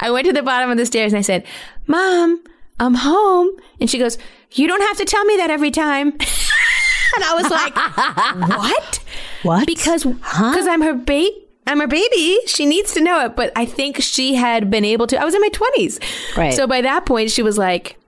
I 0.00 0.10
went 0.10 0.26
to 0.26 0.32
the 0.32 0.42
bottom 0.44 0.70
of 0.70 0.76
the 0.76 0.86
stairs 0.86 1.12
and 1.12 1.18
I 1.18 1.22
said, 1.22 1.44
Mom, 1.86 2.42
I'm 2.78 2.94
home. 2.94 3.50
And 3.80 3.90
she 3.90 3.98
goes, 3.98 4.18
You 4.52 4.66
don't 4.68 4.82
have 4.82 4.96
to 4.98 5.04
tell 5.04 5.24
me 5.24 5.36
that 5.36 5.50
every 5.50 5.70
time. 5.70 6.08
and 6.12 7.24
I 7.24 7.34
was 7.34 7.50
like, 7.50 8.48
What? 8.58 9.00
What? 9.42 9.66
Because 9.66 10.04
because 10.04 10.66
I'm 10.66 10.82
her 10.82 10.94
baby. 10.94 11.44
I'm 11.66 11.80
her 11.80 11.86
baby. 11.86 12.38
She 12.46 12.64
needs 12.64 12.94
to 12.94 13.02
know 13.02 13.26
it. 13.26 13.36
But 13.36 13.52
I 13.54 13.66
think 13.66 14.00
she 14.00 14.34
had 14.34 14.70
been 14.70 14.86
able 14.86 15.06
to. 15.08 15.20
I 15.20 15.24
was 15.24 15.34
in 15.34 15.40
my 15.42 15.50
20s. 15.50 16.36
Right. 16.36 16.54
So 16.54 16.66
by 16.66 16.80
that 16.80 17.04
point, 17.04 17.30
she 17.30 17.42
was 17.42 17.58
like, 17.58 17.98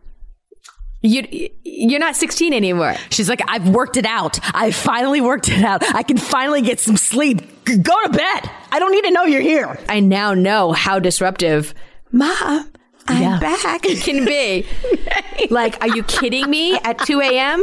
you, 1.03 1.51
you're 1.63 2.01
not 2.01 2.17
16 2.17 2.53
anymore. 2.53 2.95
She's 3.11 3.29
like, 3.29 3.43
I've 3.49 3.69
worked 3.69 3.97
it 3.97 4.07
out. 4.07 4.39
I 4.55 4.71
finally 4.71 5.21
worked 5.21 5.49
it 5.49 5.65
out. 5.65 5.83
I 5.95 6.03
can 6.03 6.17
finally 6.19 6.63
get 6.63 6.79
some 6.79 6.97
sleep. 6.97 7.41
G- 7.77 7.83
Go 7.83 7.95
to 8.05 8.09
bed. 8.11 8.51
I 8.73 8.79
don't 8.79 8.93
need 8.93 9.05
to 9.05 9.11
know 9.11 9.25
you're 9.25 9.41
here. 9.41 9.79
I 9.89 10.01
now 10.01 10.35
know 10.35 10.73
how 10.73 10.99
disruptive 10.99 11.75
Mom, 12.13 12.71
I'm 13.09 13.23
Yeah. 13.23 13.39
back 13.41 13.83
can 13.83 14.25
be. 14.25 14.67
like, 15.51 15.81
are 15.81 15.89
you 15.95 16.03
kidding 16.03 16.49
me 16.51 16.75
at 16.85 16.99
2 17.07 17.21
a.m.? 17.21 17.63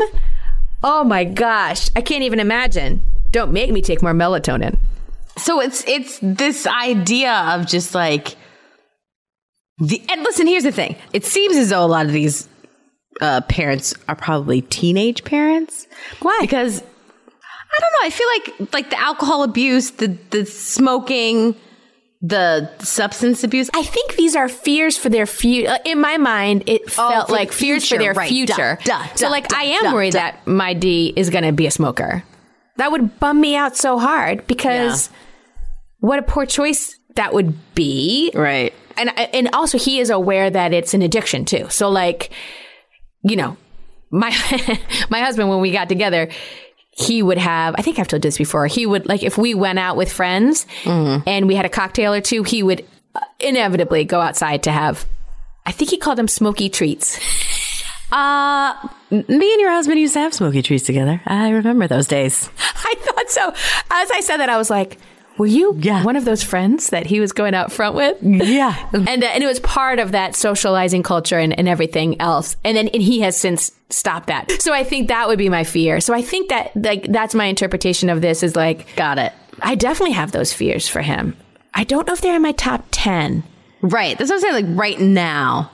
Oh 0.83 1.03
my 1.03 1.23
gosh. 1.23 1.89
I 1.95 2.01
can't 2.01 2.23
even 2.23 2.39
imagine. 2.39 3.01
Don't 3.31 3.51
make 3.51 3.71
me 3.71 3.81
take 3.81 4.01
more 4.01 4.13
melatonin. 4.13 4.77
So 5.37 5.59
it's 5.61 5.83
it's 5.87 6.17
this 6.21 6.65
idea 6.65 7.31
of 7.33 7.67
just 7.67 7.93
like 7.93 8.35
the 9.79 10.01
and 10.09 10.23
listen, 10.23 10.47
here's 10.47 10.63
the 10.63 10.71
thing. 10.71 10.95
It 11.13 11.25
seems 11.25 11.55
as 11.57 11.69
though 11.69 11.83
a 11.83 11.87
lot 11.87 12.05
of 12.07 12.11
these 12.11 12.47
uh, 13.21 13.41
parents 13.41 13.93
are 14.07 14.15
probably 14.15 14.61
teenage 14.61 15.23
parents. 15.23 15.87
Why? 16.21 16.37
Because 16.41 16.81
I 17.77 17.81
don't 17.81 17.91
know. 17.91 18.07
I 18.07 18.09
feel 18.09 18.27
like 18.63 18.73
like 18.73 18.89
the 18.89 18.99
alcohol 18.99 19.43
abuse, 19.43 19.91
the 19.91 20.17
the 20.31 20.45
smoking, 20.45 21.55
the 22.21 22.69
substance 22.79 23.43
abuse. 23.43 23.69
I 23.73 23.83
think 23.83 24.15
these 24.15 24.35
are 24.35 24.49
fears 24.49 24.97
for 24.97 25.09
their 25.09 25.25
future. 25.25 25.69
Uh, 25.69 25.77
in 25.85 26.01
my 26.01 26.17
mind, 26.17 26.63
it 26.67 26.81
oh, 26.97 27.09
felt 27.09 27.29
Oh, 27.29 27.33
like 27.33 27.51
fears 27.51 27.87
for 27.87 27.97
their 27.97 28.13
right. 28.13 28.29
future. 28.29 28.79
Duh, 28.83 28.99
duh, 28.99 29.15
so, 29.15 29.25
duh, 29.27 29.31
like, 29.31 29.53
I 29.53 29.63
am 29.63 29.93
worried 29.93 30.13
that 30.13 30.45
my 30.47 30.73
D 30.73 31.13
is 31.15 31.29
going 31.29 31.43
to 31.43 31.51
be 31.51 31.67
a 31.67 31.71
smoker. 31.71 32.23
That 32.77 32.91
would 32.91 33.19
bum 33.19 33.39
me 33.41 33.55
out 33.55 33.75
so 33.75 33.97
hard 33.99 34.45
because 34.47 35.09
what 35.99 36.19
a 36.19 36.21
poor 36.23 36.45
choice 36.45 36.97
that 37.15 37.33
would 37.33 37.55
be. 37.75 38.31
Right. 38.33 38.73
And 38.97 39.11
and 39.19 39.49
also, 39.53 39.77
he 39.77 39.99
is 39.99 40.09
aware 40.09 40.49
that 40.49 40.73
it's 40.73 40.93
an 40.95 41.03
addiction 41.03 41.45
too. 41.45 41.67
So, 41.69 41.89
like, 41.89 42.31
you 43.23 43.35
know, 43.35 43.57
my 44.09 44.29
my 45.09 45.19
husband 45.19 45.49
when 45.49 45.59
we 45.59 45.71
got 45.71 45.87
together. 45.89 46.29
He 46.97 47.21
would 47.21 47.37
have, 47.37 47.75
I 47.77 47.83
think 47.83 47.99
I've 47.99 48.07
told 48.07 48.23
this 48.23 48.37
before. 48.37 48.65
He 48.67 48.85
would, 48.87 49.05
like, 49.07 49.21
if 49.21 49.37
we 49.37 49.53
went 49.53 49.77
out 49.77 49.97
with 49.97 50.11
friends 50.11 50.65
and 50.85 51.47
we 51.47 51.53
had 51.55 51.65
a 51.65 51.69
cocktail 51.69 52.11
or 52.13 52.21
two, 52.21 52.41
he 52.43 52.63
would 52.63 52.83
uh, 53.13 53.19
inevitably 53.39 54.03
go 54.03 54.19
outside 54.19 54.63
to 54.63 54.71
have, 54.71 55.05
I 55.65 55.71
think 55.71 55.91
he 55.91 55.97
called 55.97 56.17
them 56.17 56.27
smoky 56.27 56.69
treats. 56.69 57.19
Uh, 58.09 58.73
me 59.11 59.25
and 59.27 59.59
your 59.59 59.69
husband 59.69 59.99
used 59.99 60.13
to 60.13 60.19
have 60.21 60.33
smoky 60.33 60.61
treats 60.61 60.85
together. 60.85 61.21
I 61.25 61.49
remember 61.49 61.87
those 61.87 62.07
days. 62.07 62.49
I 62.57 62.95
thought 62.99 63.29
so. 63.29 63.49
As 63.91 64.11
I 64.11 64.21
said 64.21 64.37
that, 64.37 64.47
I 64.49 64.57
was 64.57 64.69
like, 64.69 64.97
were 65.37 65.45
you 65.45 65.75
Yeah. 65.79 66.03
one 66.03 66.15
of 66.15 66.25
those 66.25 66.43
friends 66.43 66.89
that 66.89 67.05
he 67.05 67.19
was 67.19 67.31
going 67.31 67.53
out 67.53 67.71
front 67.71 67.95
with? 67.95 68.17
Yeah. 68.21 68.75
and 68.93 69.23
uh, 69.23 69.27
and 69.27 69.43
it 69.43 69.47
was 69.47 69.59
part 69.59 69.99
of 69.99 70.11
that 70.13 70.35
socializing 70.35 71.03
culture 71.03 71.37
and, 71.37 71.57
and 71.57 71.67
everything 71.67 72.19
else. 72.21 72.55
And 72.63 72.75
then 72.75 72.87
and 72.89 73.01
he 73.01 73.21
has 73.21 73.37
since 73.37 73.71
stopped 73.89 74.27
that. 74.27 74.51
So 74.61 74.73
I 74.73 74.83
think 74.83 75.07
that 75.07 75.27
would 75.27 75.37
be 75.37 75.49
my 75.49 75.63
fear. 75.63 75.99
So 76.01 76.13
I 76.13 76.21
think 76.21 76.49
that 76.49 76.71
like 76.75 77.03
that's 77.11 77.35
my 77.35 77.45
interpretation 77.45 78.09
of 78.09 78.21
this 78.21 78.43
is 78.43 78.55
like 78.55 78.95
Got 78.95 79.19
it. 79.19 79.33
I 79.61 79.75
definitely 79.75 80.13
have 80.13 80.31
those 80.31 80.53
fears 80.53 80.87
for 80.87 81.01
him. 81.01 81.35
I 81.73 81.83
don't 81.83 82.05
know 82.07 82.13
if 82.13 82.21
they're 82.21 82.35
in 82.35 82.41
my 82.41 82.51
top 82.53 82.85
ten. 82.91 83.43
Right. 83.81 84.17
That's 84.17 84.29
what 84.31 84.37
I'm 84.37 84.41
saying. 84.41 84.67
Like 84.67 84.79
right 84.79 84.99
now. 84.99 85.71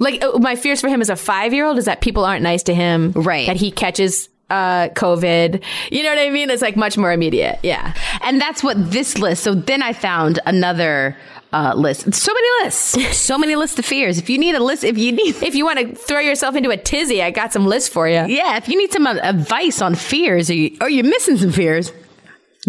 Like 0.00 0.22
uh, 0.22 0.38
my 0.38 0.54
fears 0.56 0.80
for 0.80 0.88
him 0.88 1.00
as 1.00 1.10
a 1.10 1.16
five 1.16 1.52
year 1.52 1.64
old 1.66 1.78
is 1.78 1.86
that 1.86 2.00
people 2.00 2.24
aren't 2.24 2.42
nice 2.42 2.62
to 2.64 2.74
him. 2.74 3.12
Right. 3.12 3.46
That 3.46 3.56
he 3.56 3.70
catches 3.70 4.28
uh 4.50 4.88
COVID. 4.90 5.62
You 5.90 6.02
know 6.02 6.08
what 6.10 6.18
I 6.18 6.30
mean? 6.30 6.50
It's 6.50 6.62
like 6.62 6.76
much 6.76 6.96
more 6.96 7.12
immediate. 7.12 7.58
Yeah. 7.62 7.94
And 8.22 8.40
that's 8.40 8.62
what 8.62 8.90
this 8.90 9.18
list. 9.18 9.42
So 9.42 9.54
then 9.54 9.82
I 9.82 9.92
found 9.92 10.40
another 10.46 11.16
uh, 11.52 11.72
list. 11.74 12.12
So 12.14 12.32
many 12.34 12.48
lists. 12.64 12.96
So 13.28 13.38
many 13.38 13.56
lists 13.56 13.78
of 13.78 13.84
fears. 13.84 14.18
If 14.18 14.28
you 14.30 14.38
need 14.38 14.54
a 14.54 14.62
list, 14.62 14.84
if 14.84 14.96
you 14.98 15.12
need, 15.12 15.36
If 15.42 15.54
you 15.54 15.64
want 15.64 15.78
to 15.78 15.94
throw 15.94 16.20
yourself 16.20 16.54
into 16.56 16.70
a 16.70 16.76
tizzy, 16.76 17.22
I 17.22 17.30
got 17.30 17.52
some 17.52 17.66
lists 17.66 17.88
for 17.88 18.06
you. 18.08 18.24
yeah, 18.26 18.56
if 18.56 18.68
you 18.68 18.76
need 18.78 18.92
some 18.92 19.06
uh, 19.06 19.18
advice 19.22 19.80
on 19.82 19.94
fears, 19.94 20.50
or, 20.50 20.54
you, 20.54 20.76
or 20.80 20.88
you're 20.90 21.04
missing 21.04 21.36
some 21.38 21.50
fears, 21.52 21.92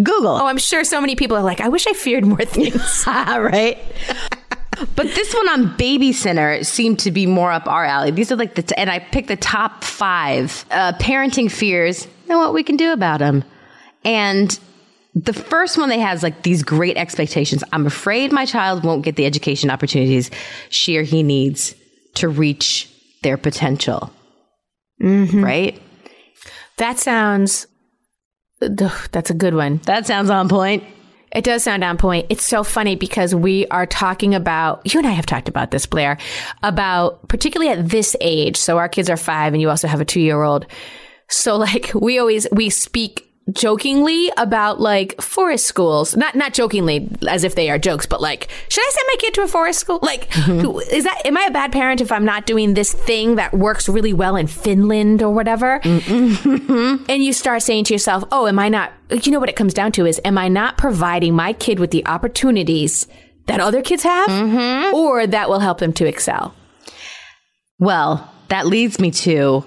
Google. 0.02 0.32
Oh, 0.36 0.46
I'm 0.48 0.58
sure 0.58 0.84
so 0.86 1.02
many 1.02 1.16
people 1.16 1.36
are 1.36 1.44
like, 1.44 1.60
I 1.60 1.68
wish 1.68 1.88
I 1.88 1.94
feared 1.94 2.26
more 2.26 2.38
things. 2.46 3.04
right? 3.08 3.78
But 4.96 5.08
this 5.08 5.34
one 5.34 5.50
on 5.50 5.78
BabyCenter 5.78 6.66
seemed 6.66 7.00
to 7.00 7.12
be 7.12 7.26
more 7.26 7.52
up 7.52 7.68
our 7.68 7.86
alley. 7.86 8.12
These 8.12 8.32
are 8.32 8.36
like 8.36 8.56
the, 8.56 8.64
t- 8.64 8.76
and 8.76 8.90
I 8.90 9.00
picked 9.00 9.28
the 9.28 9.36
top 9.36 9.84
five 9.84 10.66
uh, 10.72 10.94
parenting 10.94 11.52
fears 11.52 12.08
and 12.30 12.38
what 12.38 12.54
we 12.54 12.64
can 12.64 12.78
do 12.78 12.94
about 12.94 13.20
them. 13.20 13.44
And 14.04 14.58
the 15.16 15.34
first 15.34 15.78
one 15.78 15.90
they 15.90 16.00
has 16.00 16.24
like 16.24 16.44
these 16.44 16.64
great 16.64 16.98
expectations. 16.98 17.64
I'm 17.74 17.86
afraid 17.86 18.32
my 18.32 18.46
child 18.46 18.84
won't 18.84 19.04
get 19.04 19.16
the 19.16 19.26
education 19.26 19.70
opportunities 19.70 20.32
she 20.70 20.98
or 20.98 21.04
he 21.04 21.24
needs 21.24 21.76
to 22.16 22.30
reach 22.30 22.90
their 23.24 23.38
potential. 23.38 24.12
Right? 25.44 25.82
that 26.78 26.98
sounds, 26.98 27.68
that's 28.60 29.30
a 29.30 29.34
good 29.34 29.54
one. 29.54 29.78
That 29.84 30.08
sounds 30.08 30.30
on 30.30 30.50
point. 30.50 30.84
It 31.32 31.44
does 31.44 31.64
sound 31.64 31.84
on 31.84 31.98
point. 31.98 32.26
It's 32.30 32.46
so 32.46 32.64
funny 32.64 32.96
because 32.96 33.36
we 33.36 33.68
are 33.68 33.86
talking 33.86 34.34
about, 34.34 34.82
you 34.92 35.00
and 35.00 35.08
I 35.08 35.12
have 35.12 35.26
talked 35.26 35.48
about 35.48 35.72
this, 35.72 35.86
Blair, 35.86 36.18
about 36.64 37.28
particularly 37.28 37.72
at 37.72 37.90
this 37.90 38.16
age. 38.20 38.58
So 38.58 38.78
our 38.78 38.90
kids 38.90 39.10
are 39.10 39.18
five 39.18 39.54
and 39.54 39.62
you 39.62 39.70
also 39.70 39.88
have 39.88 40.02
a 40.02 40.06
two 40.06 40.22
year 40.22 40.42
old. 40.42 40.66
So 41.28 41.56
like 41.58 41.92
we 41.94 42.18
always, 42.18 42.48
we 42.52 42.70
speak 42.70 43.29
jokingly 43.52 44.32
about 44.38 44.80
like 44.80 45.20
forest 45.22 45.66
schools. 45.66 46.16
Not, 46.16 46.36
not 46.36 46.54
jokingly 46.54 47.10
as 47.28 47.44
if 47.44 47.56
they 47.56 47.70
are 47.70 47.78
jokes, 47.78 48.06
but 48.06 48.22
like, 48.22 48.50
should 48.70 48.82
I 48.82 48.92
send 48.92 49.08
my 49.08 49.16
kid 49.20 49.34
to 49.36 49.42
a 49.42 49.48
forest 49.48 49.80
school? 49.80 50.00
Like, 50.02 50.30
mm-hmm. 50.30 50.94
is 50.94 51.04
that, 51.04 51.22
am 51.26 51.38
I 51.38 51.46
a 51.46 51.52
bad 51.52 51.72
parent 51.72 52.02
if 52.02 52.12
I'm 52.12 52.26
not 52.26 52.46
doing 52.46 52.74
this 52.74 52.94
thing 52.94 53.36
that 53.36 53.54
works 53.54 53.88
really 53.90 54.14
well 54.14 54.36
in 54.36 54.48
Finland 54.48 55.22
or 55.22 55.32
whatever? 55.34 55.82
and 55.84 57.24
you 57.24 57.34
start 57.34 57.62
saying 57.62 57.86
to 57.86 57.94
yourself, 57.94 58.24
oh, 58.32 58.48
am 58.48 58.60
I 58.60 58.70
not, 58.70 58.92
you 59.24 59.32
know 59.32 59.40
what 59.40 59.50
it 59.50 59.56
comes 59.56 59.74
down 59.74 59.92
to 59.94 60.06
is, 60.06 60.20
am 60.26 60.38
I 60.38 60.48
not 60.48 60.78
providing 60.78 61.36
my 61.36 61.54
kid 61.54 61.80
with 61.80 61.92
the 61.92 62.06
opportunities 62.06 63.08
that 63.48 63.60
other 63.60 63.82
kids 63.82 64.04
have 64.04 64.30
mm-hmm. 64.30 64.94
or 64.96 65.26
that 65.26 65.50
will 65.50 65.60
help 65.60 65.80
them 65.80 65.94
to 65.94 66.06
excel? 66.06 66.54
Well, 67.80 68.30
that 68.50 68.68
leads 68.68 69.00
me 69.00 69.12
to 69.12 69.66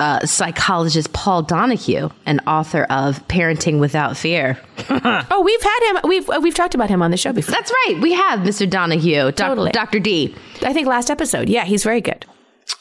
uh, 0.00 0.24
psychologist 0.26 1.12
Paul 1.12 1.42
Donahue, 1.42 2.10
an 2.26 2.40
author 2.46 2.84
of 2.84 3.26
Parenting 3.28 3.78
Without 3.80 4.16
Fear. 4.16 4.58
Oh, 5.30 5.42
we've 5.42 5.62
had 5.62 5.90
him, 5.90 6.08
we've, 6.08 6.28
uh, 6.30 6.40
we've 6.42 6.54
talked 6.54 6.74
about 6.74 6.88
him 6.88 7.02
on 7.02 7.10
the 7.10 7.16
show 7.16 7.32
before. 7.32 7.52
That's 7.52 7.70
right. 7.86 7.98
We 8.00 8.12
have 8.14 8.40
Mr. 8.40 8.68
Donahue, 8.68 9.32
doc- 9.32 9.34
Totally. 9.48 9.70
Dr. 9.72 9.98
D. 10.00 10.34
I 10.62 10.72
think 10.72 10.86
last 10.86 11.10
episode. 11.10 11.48
Yeah, 11.48 11.64
he's 11.64 11.84
very 11.84 12.00
good. 12.00 12.24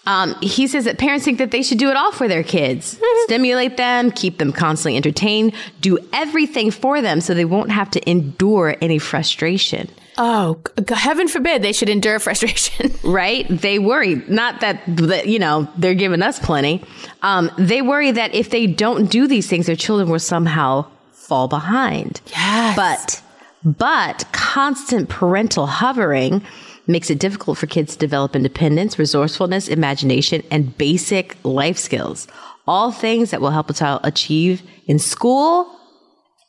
Um, 0.06 0.36
he 0.42 0.68
says 0.68 0.86
that 0.86 0.98
parents 0.98 1.26
think 1.26 1.38
that 1.38 1.52
they 1.52 1.64
should 1.64 1.78
do 1.80 1.90
it 1.90 1.96
all 1.98 2.12
for 2.12 2.28
their 2.28 2.44
kids 2.44 3.00
stimulate 3.26 3.78
them, 3.78 4.12
keep 4.12 4.38
them 4.38 4.52
constantly 4.54 4.96
entertained, 4.98 5.54
do 5.82 5.98
everything 6.14 6.72
for 6.72 7.02
them 7.02 7.22
so 7.22 7.34
they 7.34 7.46
won't 7.46 7.72
have 7.72 7.90
to 7.92 8.10
endure 8.10 8.76
any 8.82 9.00
frustration. 9.00 9.90
Oh, 10.18 10.60
heaven 10.90 11.28
forbid 11.28 11.62
they 11.62 11.74
should 11.74 11.90
endure 11.90 12.20
frustration. 12.28 12.92
right? 13.04 13.46
They 13.50 13.80
worry 13.80 14.16
not 14.28 14.62
that, 14.62 14.82
that 14.88 15.28
you 15.28 15.40
know 15.40 15.68
they're 15.78 15.94
giving 15.94 16.22
us 16.22 16.40
plenty. 16.40 16.84
Um, 17.22 17.52
they 17.58 17.82
worry 17.82 18.12
that 18.12 18.34
if 18.34 18.50
they 18.50 18.68
don't 18.68 19.10
do 19.10 19.28
these 19.28 19.48
things, 19.48 19.68
their 19.68 19.76
children 19.76 20.10
will 20.10 20.20
somehow 20.20 20.86
fall 21.12 21.48
behind. 21.48 22.22
Yes. 22.28 22.76
But 22.76 23.22
but 23.64 24.26
constant 24.32 25.10
parental 25.10 25.66
hovering 25.68 26.42
makes 26.88 27.10
it 27.10 27.20
difficult 27.20 27.58
for 27.58 27.68
kids 27.68 27.94
to 27.94 28.00
develop 28.00 28.36
independence, 28.36 28.98
resourcefulness, 28.98 29.68
imagination, 29.68 30.42
and 30.50 30.78
basic 30.78 31.36
life 31.44 31.78
skills. 31.78 32.28
All 32.66 32.92
things 32.92 33.32
that 33.32 33.42
will 33.42 33.52
help 33.52 33.70
a 33.70 33.74
child 33.74 34.02
achieve 34.04 34.62
in 34.88 35.00
school 35.00 35.70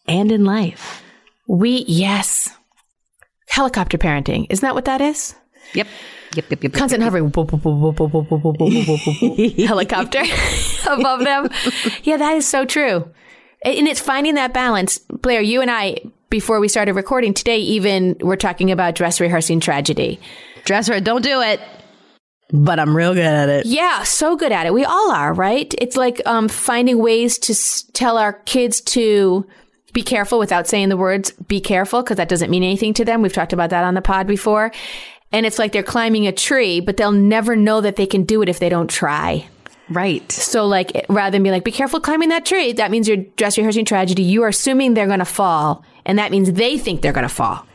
and 0.07 0.31
in 0.33 0.45
life. 0.45 1.03
we, 1.49 1.85
yes. 1.89 2.55
Helicopter 3.49 3.99
parenting. 3.99 4.47
Isn't 4.51 4.63
that 4.67 4.75
what 4.75 4.85
that 4.87 5.01
is? 5.01 5.35
Yep. 5.75 5.87
Yep, 6.35 6.51
yep, 6.51 6.63
yep. 6.65 6.73
Constant 6.73 7.03
hovering. 7.03 7.31
Helicopter 9.67 10.23
above 10.89 11.25
them. 11.25 11.49
Yeah, 12.03 12.17
that 12.19 12.37
is 12.37 12.47
so 12.47 12.65
true. 12.65 13.09
And 13.65 13.89
it's 13.89 14.01
finding 14.01 14.35
that 14.35 14.53
balance. 14.55 14.99
Blair, 14.99 15.41
you 15.41 15.61
and 15.61 15.71
I, 15.71 15.99
before 16.31 16.61
we 16.61 16.69
started 16.69 16.93
recording 16.95 17.35
today, 17.35 17.59
even 17.59 18.17
we're 18.21 18.37
talking 18.37 18.71
about 18.71 18.95
dress 18.95 19.21
rehearsing 19.21 19.61
tragedy. 19.61 20.21
Dresser, 20.65 21.01
don't 21.01 21.23
do 21.23 21.41
it. 21.41 21.61
but 22.53 22.79
I'm 22.79 22.95
real 22.97 23.15
good 23.15 23.25
at 23.25 23.49
it. 23.49 23.67
Yeah, 23.67 24.03
so 24.05 24.37
good 24.37 24.53
at 24.53 24.67
it. 24.67 24.73
We 24.75 24.85
all 24.85 25.11
are, 25.11 25.33
right? 25.35 25.75
It's 25.79 25.97
like 25.97 26.21
um, 26.27 26.49
finding 26.49 26.99
ways 26.99 27.39
to 27.41 27.53
s- 27.53 27.85
tell 27.95 28.17
our 28.19 28.35
kids 28.35 28.81
to 28.83 29.47
be 29.93 30.03
careful 30.03 30.39
without 30.39 30.67
saying 30.67 30.89
the 30.89 30.97
words 30.97 31.33
be 31.33 31.61
careful 31.61 32.03
because 32.03 32.17
that 32.17 32.29
doesn't 32.29 32.51
mean 32.51 32.63
anything 32.63 32.95
to 32.95 33.05
them. 33.05 33.23
We've 33.23 33.33
talked 33.33 33.53
about 33.53 33.71
that 33.71 33.85
on 33.85 33.95
the 33.95 34.03
pod 34.03 34.27
before. 34.27 34.73
And 35.33 35.45
it's 35.45 35.59
like 35.59 35.73
they're 35.73 35.83
climbing 35.83 36.27
a 36.27 36.33
tree, 36.33 36.81
but 36.81 36.97
they'll 36.97 37.13
never 37.13 37.55
know 37.55 37.81
that 37.81 37.97
they 37.97 38.07
can 38.07 38.25
do 38.25 38.43
it 38.43 38.49
if 38.49 38.59
they 38.59 38.69
don't 38.69 38.89
try. 38.89 39.49
Right. 39.91 40.31
So, 40.31 40.67
like, 40.67 41.07
rather 41.09 41.33
than 41.33 41.43
be 41.43 41.51
like, 41.51 41.65
be 41.65 41.73
careful 41.73 42.01
climbing 42.01 42.29
that 42.29 42.45
tree, 42.45 42.73
that 42.75 42.91
means 42.91 43.09
you're 43.09 43.17
dress 43.17 43.57
rehearsing 43.57 43.85
tragedy. 43.85 44.23
You 44.23 44.43
are 44.43 44.49
assuming 44.49 44.95
they're 44.95 45.07
going 45.07 45.19
to 45.19 45.25
fall. 45.25 45.85
And 46.05 46.19
that 46.19 46.31
means 46.31 46.53
they 46.53 46.79
think 46.79 47.03
they're 47.03 47.13
going 47.13 47.29
to 47.29 47.35
fall. 47.35 47.67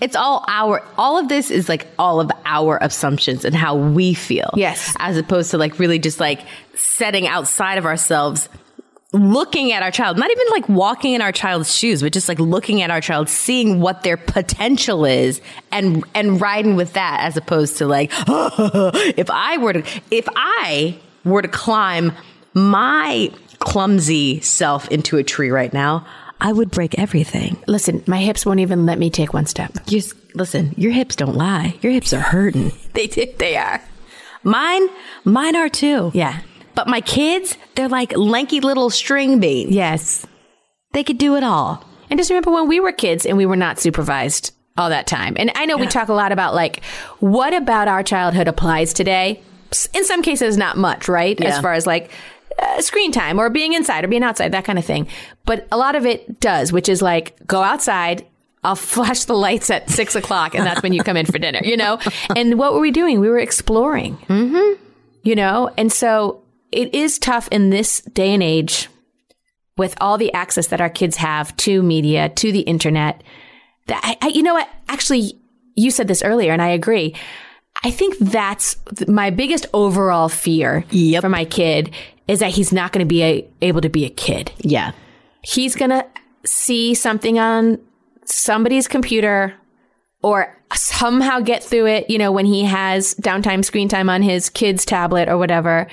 It's 0.00 0.16
all 0.16 0.44
our, 0.48 0.84
all 0.98 1.18
of 1.18 1.28
this 1.28 1.50
is 1.50 1.68
like 1.68 1.86
all 1.98 2.20
of 2.20 2.30
our 2.44 2.78
assumptions 2.80 3.44
and 3.44 3.54
how 3.54 3.76
we 3.76 4.14
feel. 4.14 4.50
Yes. 4.56 4.94
As 4.98 5.16
opposed 5.16 5.52
to 5.52 5.58
like 5.58 5.78
really 5.78 6.00
just 6.00 6.18
like 6.18 6.40
setting 6.74 7.28
outside 7.28 7.78
of 7.78 7.86
ourselves, 7.86 8.48
looking 9.12 9.72
at 9.72 9.82
our 9.82 9.90
child, 9.90 10.18
not 10.18 10.30
even 10.30 10.46
like 10.50 10.68
walking 10.68 11.12
in 11.12 11.20
our 11.20 11.32
child's 11.32 11.74
shoes, 11.74 12.02
but 12.02 12.12
just 12.12 12.28
like 12.28 12.40
looking 12.40 12.80
at 12.80 12.90
our 12.90 13.00
child, 13.00 13.28
seeing 13.28 13.80
what 13.80 14.02
their 14.02 14.16
potential 14.16 15.04
is 15.04 15.40
and, 15.70 16.04
and 16.14 16.40
riding 16.40 16.76
with 16.76 16.94
that 16.94 17.20
as 17.20 17.36
opposed 17.36 17.76
to 17.78 17.86
like, 17.86 18.10
if 18.26 19.28
I 19.30 19.58
were 19.58 19.74
to, 19.74 19.84
if 20.10 20.26
I 20.34 20.98
were 21.24 21.42
to 21.42 21.48
climb 21.48 22.12
my 22.54 23.30
clumsy 23.58 24.40
self 24.40 24.88
into 24.88 25.18
a 25.18 25.22
tree 25.22 25.50
right 25.50 25.72
now, 25.72 26.06
I 26.40 26.52
would 26.52 26.70
break 26.72 26.98
everything. 26.98 27.56
Listen, 27.68 28.02
my 28.06 28.20
hips 28.20 28.44
won't 28.44 28.60
even 28.60 28.84
let 28.84 28.98
me 28.98 29.10
take 29.10 29.32
one 29.32 29.46
step. 29.46 29.72
Just 29.86 30.14
listen, 30.34 30.74
your 30.76 30.90
hips 30.90 31.14
don't 31.14 31.36
lie. 31.36 31.76
Your 31.82 31.92
hips 31.92 32.12
are 32.12 32.20
hurting. 32.20 32.72
They. 32.94 33.06
They 33.06 33.56
are. 33.56 33.80
Mine, 34.42 34.88
mine 35.24 35.56
are 35.56 35.68
too. 35.70 36.10
Yeah. 36.14 36.40
But 36.74 36.88
my 36.88 37.00
kids, 37.00 37.56
they're 37.74 37.88
like 37.88 38.16
lanky 38.16 38.60
little 38.60 38.90
string 38.90 39.40
beans. 39.40 39.72
Yes. 39.72 40.26
They 40.92 41.04
could 41.04 41.18
do 41.18 41.36
it 41.36 41.44
all. 41.44 41.84
And 42.10 42.18
just 42.18 42.30
remember 42.30 42.50
when 42.50 42.68
we 42.68 42.80
were 42.80 42.92
kids 42.92 43.24
and 43.24 43.36
we 43.36 43.46
were 43.46 43.56
not 43.56 43.78
supervised 43.78 44.52
all 44.76 44.90
that 44.90 45.06
time. 45.06 45.34
And 45.38 45.50
I 45.54 45.66
know 45.66 45.76
we 45.76 45.86
talk 45.86 46.08
a 46.08 46.14
lot 46.14 46.32
about 46.32 46.54
like, 46.54 46.84
what 47.20 47.54
about 47.54 47.88
our 47.88 48.02
childhood 48.02 48.48
applies 48.48 48.92
today? 48.92 49.42
In 49.94 50.04
some 50.04 50.22
cases, 50.22 50.56
not 50.56 50.76
much, 50.76 51.08
right? 51.08 51.40
As 51.40 51.60
far 51.60 51.72
as 51.72 51.86
like 51.86 52.10
uh, 52.58 52.80
screen 52.80 53.12
time 53.12 53.38
or 53.38 53.48
being 53.50 53.72
inside 53.72 54.04
or 54.04 54.08
being 54.08 54.22
outside, 54.22 54.52
that 54.52 54.64
kind 54.64 54.78
of 54.78 54.84
thing. 54.84 55.08
But 55.44 55.66
a 55.72 55.76
lot 55.76 55.94
of 55.94 56.04
it 56.06 56.40
does, 56.40 56.72
which 56.72 56.88
is 56.88 57.00
like, 57.00 57.46
go 57.46 57.62
outside. 57.62 58.26
I'll 58.64 58.76
flash 58.76 59.24
the 59.24 59.34
lights 59.34 59.70
at 59.70 59.90
six 59.90 60.14
o'clock 60.14 60.54
and 60.54 60.66
that's 60.66 60.82
when 60.82 60.92
you 60.92 61.02
come 61.02 61.16
in 61.16 61.26
for 61.26 61.38
dinner, 61.38 61.60
you 61.62 61.76
know? 61.76 61.98
And 62.36 62.58
what 62.58 62.74
were 62.74 62.80
we 62.80 62.90
doing? 62.90 63.20
We 63.20 63.28
were 63.28 63.38
exploring, 63.38 64.16
mm-hmm. 64.28 64.82
you 65.22 65.34
know? 65.34 65.70
And 65.76 65.90
so 65.90 66.41
it 66.72 66.94
is 66.94 67.18
tough 67.18 67.48
in 67.52 67.70
this 67.70 68.00
day 68.00 68.32
and 68.34 68.42
age 68.42 68.88
with 69.76 69.94
all 70.00 70.18
the 70.18 70.32
access 70.32 70.66
that 70.68 70.80
our 70.80 70.90
kids 70.90 71.16
have 71.16 71.56
to 71.58 71.82
media, 71.82 72.28
to 72.30 72.52
the 72.52 72.60
internet. 72.60 73.22
That 73.86 74.00
I, 74.04 74.26
I, 74.26 74.28
you 74.28 74.42
know 74.42 74.54
what? 74.54 74.68
Actually, 74.88 75.38
you 75.74 75.90
said 75.90 76.08
this 76.08 76.22
earlier, 76.22 76.52
and 76.52 76.60
I 76.62 76.68
agree. 76.68 77.14
I 77.84 77.90
think 77.90 78.18
that's 78.18 78.76
th- 78.96 79.08
my 79.08 79.30
biggest 79.30 79.66
overall 79.72 80.28
fear 80.28 80.84
Yep. 80.90 81.22
for 81.22 81.28
my 81.28 81.44
kid 81.44 81.92
is 82.28 82.40
that 82.40 82.50
he's 82.50 82.72
not 82.72 82.92
going 82.92 83.04
to 83.04 83.08
be 83.08 83.22
a, 83.22 83.48
able 83.62 83.80
to 83.80 83.88
be 83.88 84.04
a 84.04 84.10
kid. 84.10 84.52
Yeah. 84.58 84.92
He's 85.42 85.74
going 85.74 85.90
to 85.90 86.06
see 86.44 86.94
something 86.94 87.38
on 87.38 87.78
somebody's 88.24 88.86
computer 88.88 89.54
or 90.22 90.56
somehow 90.74 91.40
get 91.40 91.64
through 91.64 91.86
it, 91.86 92.08
you 92.08 92.18
know, 92.18 92.30
when 92.30 92.46
he 92.46 92.64
has 92.64 93.14
downtime 93.16 93.64
screen 93.64 93.88
time 93.88 94.08
on 94.08 94.22
his 94.22 94.48
kid's 94.48 94.84
tablet 94.84 95.28
or 95.28 95.36
whatever. 95.36 95.88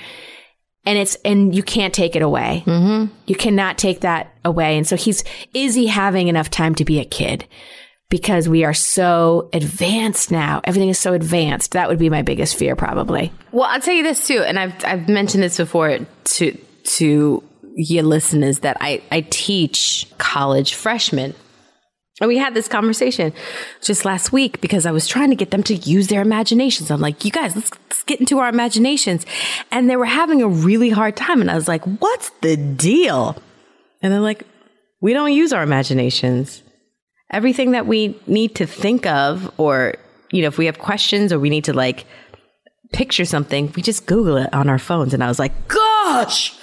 And 0.84 0.98
it's, 0.98 1.16
and 1.24 1.54
you 1.54 1.62
can't 1.62 1.92
take 1.92 2.16
it 2.16 2.22
away. 2.22 2.64
Mm-hmm. 2.66 3.14
You 3.26 3.34
cannot 3.34 3.76
take 3.76 4.00
that 4.00 4.34
away. 4.44 4.76
And 4.78 4.86
so 4.86 4.96
he's, 4.96 5.24
is 5.52 5.74
he 5.74 5.86
having 5.86 6.28
enough 6.28 6.48
time 6.48 6.74
to 6.76 6.84
be 6.84 7.00
a 7.00 7.04
kid? 7.04 7.46
Because 8.08 8.48
we 8.48 8.64
are 8.64 8.74
so 8.74 9.48
advanced 9.52 10.32
now. 10.32 10.60
Everything 10.64 10.88
is 10.88 10.98
so 10.98 11.12
advanced. 11.12 11.72
That 11.72 11.88
would 11.88 11.98
be 11.98 12.10
my 12.10 12.22
biggest 12.22 12.56
fear, 12.56 12.74
probably. 12.74 13.30
Well, 13.52 13.68
I'll 13.70 13.80
tell 13.80 13.94
you 13.94 14.02
this 14.02 14.26
too, 14.26 14.42
and 14.42 14.58
I've 14.58 14.84
I've 14.84 15.08
mentioned 15.08 15.44
this 15.44 15.58
before 15.58 15.96
to 16.24 16.58
to 16.82 17.44
your 17.76 18.02
listeners 18.02 18.60
that 18.60 18.78
I 18.80 19.00
I 19.12 19.20
teach 19.30 20.10
college 20.18 20.74
freshmen. 20.74 21.34
And 22.20 22.28
we 22.28 22.36
had 22.36 22.52
this 22.52 22.68
conversation 22.68 23.32
just 23.80 24.04
last 24.04 24.30
week 24.30 24.60
because 24.60 24.84
I 24.84 24.92
was 24.92 25.08
trying 25.08 25.30
to 25.30 25.36
get 25.36 25.50
them 25.50 25.62
to 25.64 25.74
use 25.74 26.08
their 26.08 26.20
imaginations. 26.20 26.90
I'm 26.90 27.00
like, 27.00 27.24
you 27.24 27.30
guys, 27.30 27.56
let's, 27.56 27.70
let's 27.88 28.02
get 28.02 28.20
into 28.20 28.38
our 28.38 28.48
imaginations. 28.48 29.24
And 29.70 29.88
they 29.88 29.96
were 29.96 30.04
having 30.04 30.42
a 30.42 30.48
really 30.48 30.90
hard 30.90 31.16
time. 31.16 31.40
And 31.40 31.50
I 31.50 31.54
was 31.54 31.66
like, 31.66 31.82
what's 31.84 32.30
the 32.42 32.56
deal? 32.56 33.36
And 34.02 34.12
they're 34.12 34.20
like, 34.20 34.46
we 35.00 35.14
don't 35.14 35.32
use 35.32 35.52
our 35.52 35.62
imaginations. 35.62 36.62
Everything 37.30 37.70
that 37.70 37.86
we 37.86 38.20
need 38.26 38.56
to 38.56 38.66
think 38.66 39.06
of, 39.06 39.50
or, 39.58 39.94
you 40.30 40.42
know, 40.42 40.48
if 40.48 40.58
we 40.58 40.66
have 40.66 40.78
questions 40.78 41.32
or 41.32 41.38
we 41.38 41.48
need 41.48 41.64
to 41.64 41.72
like 41.72 42.04
picture 42.92 43.24
something, 43.24 43.72
we 43.74 43.82
just 43.82 44.04
Google 44.06 44.36
it 44.36 44.52
on 44.52 44.68
our 44.68 44.78
phones. 44.78 45.14
And 45.14 45.24
I 45.24 45.28
was 45.28 45.38
like, 45.38 45.68
gosh, 45.68 46.54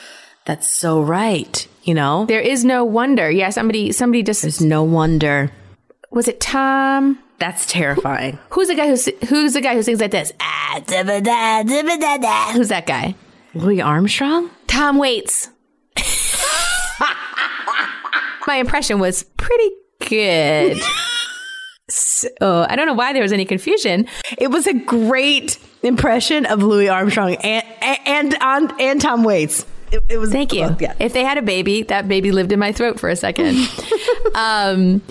that's 0.45 0.71
so 0.71 1.01
right. 1.01 1.67
You 1.87 1.93
know, 1.93 2.25
There 2.25 2.41
is 2.41 2.65
no 2.65 2.83
wonder. 2.83 3.31
Yeah, 3.31 3.49
somebody, 3.49 3.93
somebody 3.93 4.21
just, 4.21 4.41
there's 4.41 4.59
no 4.59 4.83
wonder. 4.83 5.49
was 6.11 6.27
it 6.27 6.41
Tom? 6.41 7.17
That's 7.39 7.65
terrifying. 7.65 8.37
Who's 8.49 8.67
the 8.67 8.75
guy 8.75 8.87
who, 8.87 8.97
who's 9.27 9.53
the 9.53 9.61
guy 9.61 9.73
who 9.73 9.81
sings 9.83 10.01
like 10.01 10.11
this? 10.11 10.33
Ah, 10.41 10.81
da-ba-da, 10.85 11.63
da-ba-da-da. 11.63 12.51
Who's 12.51 12.67
that 12.67 12.87
guy? 12.87 13.15
Louis 13.53 13.79
Armstrong? 13.81 14.49
Tom 14.67 14.97
Waits. 14.97 15.49
My 18.47 18.55
impression 18.57 18.99
was 18.99 19.23
pretty 19.37 19.69
good. 20.07 20.77
so, 21.89 22.65
I 22.69 22.75
don't 22.75 22.87
know 22.87 22.95
why 22.95 23.13
there 23.13 23.23
was 23.23 23.31
any 23.31 23.45
confusion. 23.45 24.07
It 24.37 24.51
was 24.51 24.67
a 24.67 24.73
great 24.73 25.57
impression 25.83 26.45
of 26.45 26.61
Louis 26.61 26.89
Armstrong 26.89 27.35
and 27.35 27.65
and 27.81 28.35
and, 28.41 28.73
and 28.79 28.99
Tom 29.01 29.23
Waits. 29.23 29.65
It, 29.91 30.03
it 30.09 30.17
was 30.17 30.31
Thank 30.31 30.53
you. 30.53 30.75
yeah. 30.79 30.93
If 30.99 31.13
they 31.13 31.23
had 31.23 31.37
a 31.37 31.41
baby, 31.41 31.83
that 31.83 32.07
baby 32.07 32.31
lived 32.31 32.51
in 32.51 32.59
my 32.59 32.71
throat 32.71 32.99
for 32.99 33.09
a 33.09 33.15
second. 33.15 33.57
um, 34.35 35.01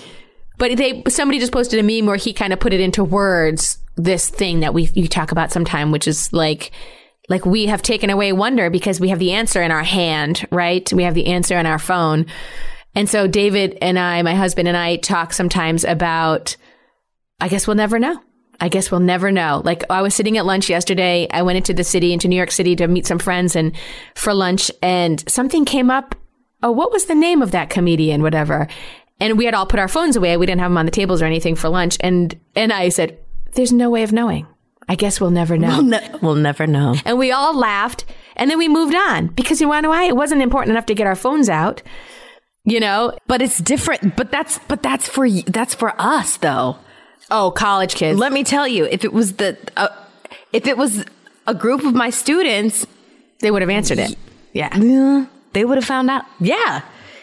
but 0.57 0.77
they 0.77 1.03
somebody 1.07 1.39
just 1.39 1.51
posted 1.51 1.79
a 1.79 1.83
meme 1.83 2.07
where 2.07 2.15
he 2.15 2.33
kind 2.33 2.53
of 2.53 2.59
put 2.59 2.73
it 2.73 2.79
into 2.79 3.03
words. 3.03 3.77
This 3.95 4.29
thing 4.29 4.59
that 4.59 4.73
we 4.73 4.89
you 4.93 5.07
talk 5.07 5.31
about 5.31 5.51
sometime, 5.51 5.91
which 5.91 6.07
is 6.07 6.31
like 6.31 6.71
like 7.29 7.45
we 7.45 7.65
have 7.65 7.81
taken 7.81 8.09
away 8.09 8.31
wonder 8.31 8.69
because 8.69 8.99
we 8.99 9.09
have 9.09 9.19
the 9.19 9.33
answer 9.33 9.61
in 9.61 9.71
our 9.71 9.83
hand, 9.83 10.47
right? 10.51 10.91
We 10.93 11.03
have 11.03 11.13
the 11.13 11.27
answer 11.27 11.57
in 11.57 11.65
our 11.65 11.79
phone. 11.79 12.25
And 12.95 13.09
so 13.09 13.27
David 13.27 13.77
and 13.81 13.99
I, 13.99 14.21
my 14.21 14.33
husband 14.35 14.67
and 14.67 14.77
I 14.77 14.97
talk 14.97 15.33
sometimes 15.33 15.83
about 15.83 16.55
I 17.39 17.47
guess 17.49 17.67
we'll 17.67 17.75
never 17.75 17.99
know. 17.99 18.19
I 18.59 18.69
guess 18.69 18.89
we'll 18.91 18.99
never 18.99 19.31
know. 19.31 19.61
Like 19.63 19.83
I 19.89 20.01
was 20.01 20.15
sitting 20.15 20.37
at 20.37 20.45
lunch 20.45 20.69
yesterday. 20.69 21.27
I 21.31 21.43
went 21.43 21.57
into 21.57 21.73
the 21.73 21.83
city, 21.83 22.13
into 22.13 22.27
New 22.27 22.35
York 22.35 22.51
City 22.51 22.75
to 22.77 22.87
meet 22.87 23.05
some 23.05 23.19
friends 23.19 23.55
and 23.55 23.73
for 24.15 24.33
lunch 24.33 24.71
and 24.81 25.23
something 25.29 25.65
came 25.65 25.91
up. 25.91 26.15
Oh, 26.63 26.71
what 26.71 26.91
was 26.91 27.05
the 27.05 27.15
name 27.15 27.41
of 27.41 27.51
that 27.51 27.69
comedian? 27.69 28.23
Whatever. 28.23 28.67
And 29.19 29.37
we 29.37 29.45
had 29.45 29.53
all 29.53 29.65
put 29.65 29.79
our 29.79 29.87
phones 29.87 30.15
away. 30.15 30.37
We 30.37 30.45
didn't 30.45 30.61
have 30.61 30.71
them 30.71 30.77
on 30.77 30.85
the 30.85 30.91
tables 30.91 31.21
or 31.21 31.25
anything 31.25 31.55
for 31.55 31.69
lunch. 31.69 31.97
And, 32.01 32.39
and 32.55 32.73
I 32.73 32.89
said, 32.89 33.19
there's 33.53 33.73
no 33.73 33.89
way 33.89 34.03
of 34.03 34.11
knowing. 34.11 34.47
I 34.89 34.95
guess 34.95 35.19
we'll 35.19 35.31
never 35.31 35.57
know. 35.57 35.67
We'll, 35.67 35.83
ne- 35.83 36.09
we'll 36.21 36.35
never 36.35 36.65
know. 36.65 36.95
And 37.05 37.19
we 37.19 37.31
all 37.31 37.55
laughed 37.55 38.05
and 38.37 38.49
then 38.49 38.57
we 38.57 38.67
moved 38.67 38.95
on 38.95 39.27
because 39.27 39.59
you 39.59 39.67
want 39.67 39.79
to 39.79 39.81
know 39.83 39.89
why? 39.89 40.05
It 40.05 40.15
wasn't 40.15 40.41
important 40.41 40.71
enough 40.71 40.85
to 40.87 40.95
get 40.95 41.07
our 41.07 41.15
phones 41.15 41.49
out. 41.49 41.83
You 42.63 42.79
know, 42.79 43.17
But 43.27 43.41
it's 43.41 43.59
different. 43.59 44.15
But 44.15 44.31
that's 44.31 44.59
but 44.67 44.83
that's 44.83 45.07
for 45.07 45.29
that's 45.29 45.73
for 45.73 45.93
us 45.99 46.37
though. 46.37 46.77
Oh, 47.31 47.51
college 47.51 47.95
kids. 47.95 48.19
Let 48.19 48.31
me 48.31 48.43
tell 48.43 48.67
you, 48.67 48.85
if 48.85 49.03
it 49.03 49.13
was 49.13 49.33
the 49.33 49.57
uh, 49.75 49.89
if 50.53 50.67
it 50.67 50.77
was 50.77 51.05
a 51.45 51.53
group 51.53 51.83
of 51.83 51.93
my 51.93 52.09
students, 52.09 52.85
they 53.39 53.51
would 53.51 53.61
have 53.61 53.69
answered 53.69 53.99
it. 53.99 54.15
Yeah. 54.53 54.75
yeah, 54.77 55.25
they 55.53 55.65
would 55.65 55.77
have 55.77 55.85
found 55.85 56.09
out. 56.09 56.25
Yeah, 56.39 56.81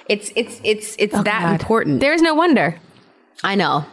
it's 0.08 0.30
it's 0.36 0.60
it's 0.62 0.96
it's 0.98 1.14
that 1.14 1.24
God. 1.24 1.60
important. 1.60 2.00
There 2.00 2.12
is 2.12 2.22
no 2.22 2.34
wonder. 2.34 2.78
I 3.42 3.54
know. 3.54 3.84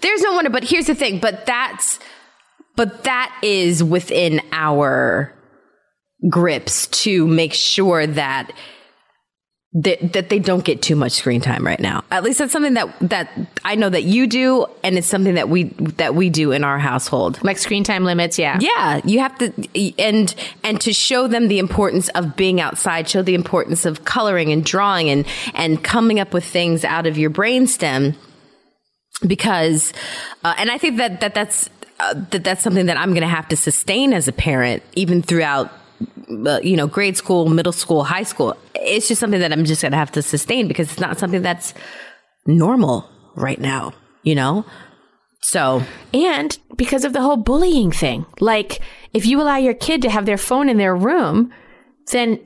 There's 0.00 0.22
no 0.22 0.32
wonder, 0.32 0.50
but 0.50 0.64
here's 0.64 0.86
the 0.86 0.94
thing, 0.94 1.20
but 1.20 1.46
that's 1.46 1.98
but 2.76 3.04
that 3.04 3.36
is 3.42 3.82
within 3.84 4.40
our 4.52 5.34
grips 6.28 6.86
to 6.88 7.26
make 7.26 7.54
sure 7.54 8.06
that 8.06 8.52
that, 9.72 10.14
that 10.14 10.30
they 10.30 10.40
don't 10.40 10.64
get 10.64 10.82
too 10.82 10.96
much 10.96 11.12
screen 11.12 11.40
time 11.40 11.64
right 11.64 11.78
now. 11.78 12.02
At 12.10 12.24
least 12.24 12.40
that's 12.40 12.52
something 12.52 12.74
that 12.74 12.92
that 13.00 13.30
I 13.64 13.76
know 13.76 13.88
that 13.88 14.02
you 14.02 14.26
do 14.26 14.66
and 14.82 14.98
it's 14.98 15.06
something 15.06 15.34
that 15.34 15.48
we 15.48 15.64
that 15.98 16.14
we 16.14 16.28
do 16.28 16.50
in 16.50 16.64
our 16.64 16.78
household. 16.78 17.42
Like 17.44 17.58
screen 17.58 17.84
time 17.84 18.04
limits. 18.04 18.38
Yeah. 18.38 18.58
Yeah, 18.60 19.00
you 19.04 19.20
have 19.20 19.38
to 19.38 19.52
and 19.98 20.34
and 20.64 20.80
to 20.80 20.92
show 20.92 21.28
them 21.28 21.46
the 21.48 21.60
importance 21.60 22.08
of 22.10 22.34
being 22.34 22.60
outside, 22.60 23.08
show 23.08 23.22
the 23.22 23.34
importance 23.34 23.86
of 23.86 24.04
coloring 24.04 24.52
and 24.52 24.64
drawing 24.64 25.08
and 25.08 25.24
and 25.54 25.82
coming 25.84 26.18
up 26.18 26.34
with 26.34 26.44
things 26.44 26.84
out 26.84 27.06
of 27.06 27.16
your 27.16 27.30
brainstem 27.30 28.16
because 29.24 29.92
uh, 30.42 30.54
and 30.58 30.70
I 30.70 30.78
think 30.78 30.96
that 30.96 31.20
that 31.20 31.34
that's 31.34 31.70
uh, 32.00 32.14
that 32.30 32.42
that's 32.42 32.62
something 32.62 32.86
that 32.86 32.96
I'm 32.96 33.10
going 33.10 33.20
to 33.20 33.28
have 33.28 33.48
to 33.48 33.56
sustain 33.56 34.12
as 34.12 34.26
a 34.26 34.32
parent, 34.32 34.82
even 34.94 35.22
throughout, 35.22 35.70
Uh, 36.30 36.60
you 36.62 36.76
know, 36.76 36.86
grade 36.86 37.16
school, 37.16 37.48
middle 37.48 37.72
school, 37.72 38.04
high 38.04 38.22
school. 38.22 38.56
It's 38.74 39.08
just 39.08 39.20
something 39.20 39.40
that 39.40 39.52
I'm 39.52 39.64
just 39.64 39.82
going 39.82 39.92
to 39.92 39.98
have 39.98 40.12
to 40.12 40.22
sustain 40.22 40.68
because 40.68 40.90
it's 40.92 41.00
not 41.00 41.18
something 41.18 41.42
that's 41.42 41.74
normal 42.46 43.08
right 43.34 43.60
now, 43.60 43.92
you 44.22 44.34
know? 44.34 44.64
So, 45.42 45.82
And 46.12 46.56
because 46.76 47.04
of 47.04 47.12
the 47.12 47.22
whole 47.22 47.36
bullying 47.36 47.90
thing. 47.90 48.26
Like, 48.38 48.80
if 49.12 49.26
you 49.26 49.40
allow 49.40 49.56
your 49.56 49.74
kid 49.74 50.02
to 50.02 50.10
have 50.10 50.26
their 50.26 50.36
phone 50.36 50.68
in 50.68 50.76
their 50.76 50.94
room, 50.94 51.52
then 52.12 52.38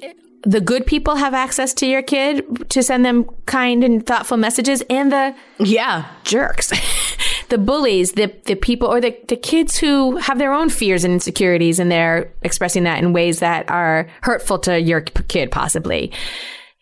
the 0.44 0.60
good 0.60 0.86
people 0.86 1.16
have 1.16 1.34
access 1.34 1.74
to 1.74 1.86
your 1.86 2.02
kid 2.02 2.70
to 2.70 2.82
send 2.82 3.04
them 3.04 3.24
kind 3.46 3.82
and 3.82 4.06
thoughtful 4.06 4.36
messages, 4.36 4.82
and 4.90 5.10
the 5.10 5.34
yeah. 5.58 6.06
jerks, 6.24 6.72
the 7.54 7.58
bullies, 7.58 8.12
the, 8.14 8.34
the 8.46 8.56
people, 8.56 8.88
or 8.88 9.00
the, 9.00 9.16
the 9.28 9.36
kids 9.36 9.76
who 9.78 10.16
have 10.16 10.38
their 10.38 10.52
own 10.52 10.68
fears 10.68 11.04
and 11.04 11.12
insecurities, 11.14 11.78
and 11.78 11.88
they're 11.88 12.32
expressing 12.42 12.82
that 12.82 12.98
in 13.00 13.12
ways 13.12 13.38
that 13.38 13.70
are 13.70 14.08
hurtful 14.22 14.58
to 14.58 14.80
your 14.80 15.02
kid, 15.02 15.52
possibly. 15.52 16.10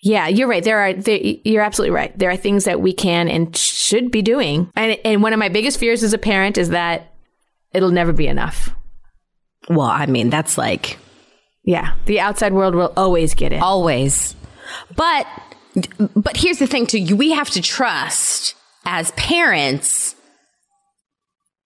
Yeah, 0.00 0.28
you're 0.28 0.48
right. 0.48 0.64
There 0.64 0.78
are, 0.78 0.94
there, 0.94 1.20
you're 1.44 1.62
absolutely 1.62 1.94
right. 1.94 2.18
There 2.18 2.30
are 2.30 2.36
things 2.38 2.64
that 2.64 2.80
we 2.80 2.94
can 2.94 3.28
and 3.28 3.54
should 3.54 4.10
be 4.10 4.22
doing. 4.22 4.70
And, 4.74 4.98
and 5.04 5.22
one 5.22 5.34
of 5.34 5.38
my 5.38 5.50
biggest 5.50 5.78
fears 5.78 6.02
as 6.02 6.14
a 6.14 6.18
parent 6.18 6.56
is 6.56 6.70
that 6.70 7.12
it'll 7.74 7.90
never 7.90 8.14
be 8.14 8.26
enough. 8.26 8.70
Well, 9.68 9.82
I 9.82 10.06
mean, 10.06 10.30
that's 10.30 10.56
like 10.56 10.96
Yeah. 11.64 11.94
The 12.06 12.18
outside 12.20 12.54
world 12.54 12.74
will 12.74 12.94
always 12.96 13.34
get 13.34 13.52
it. 13.52 13.60
always. 13.62 14.34
But 14.96 15.26
but 16.16 16.36
here's 16.36 16.58
the 16.58 16.66
thing 16.66 16.86
too. 16.86 17.14
We 17.14 17.30
have 17.32 17.50
to 17.50 17.60
trust 17.62 18.54
as 18.84 19.10
parents 19.12 20.16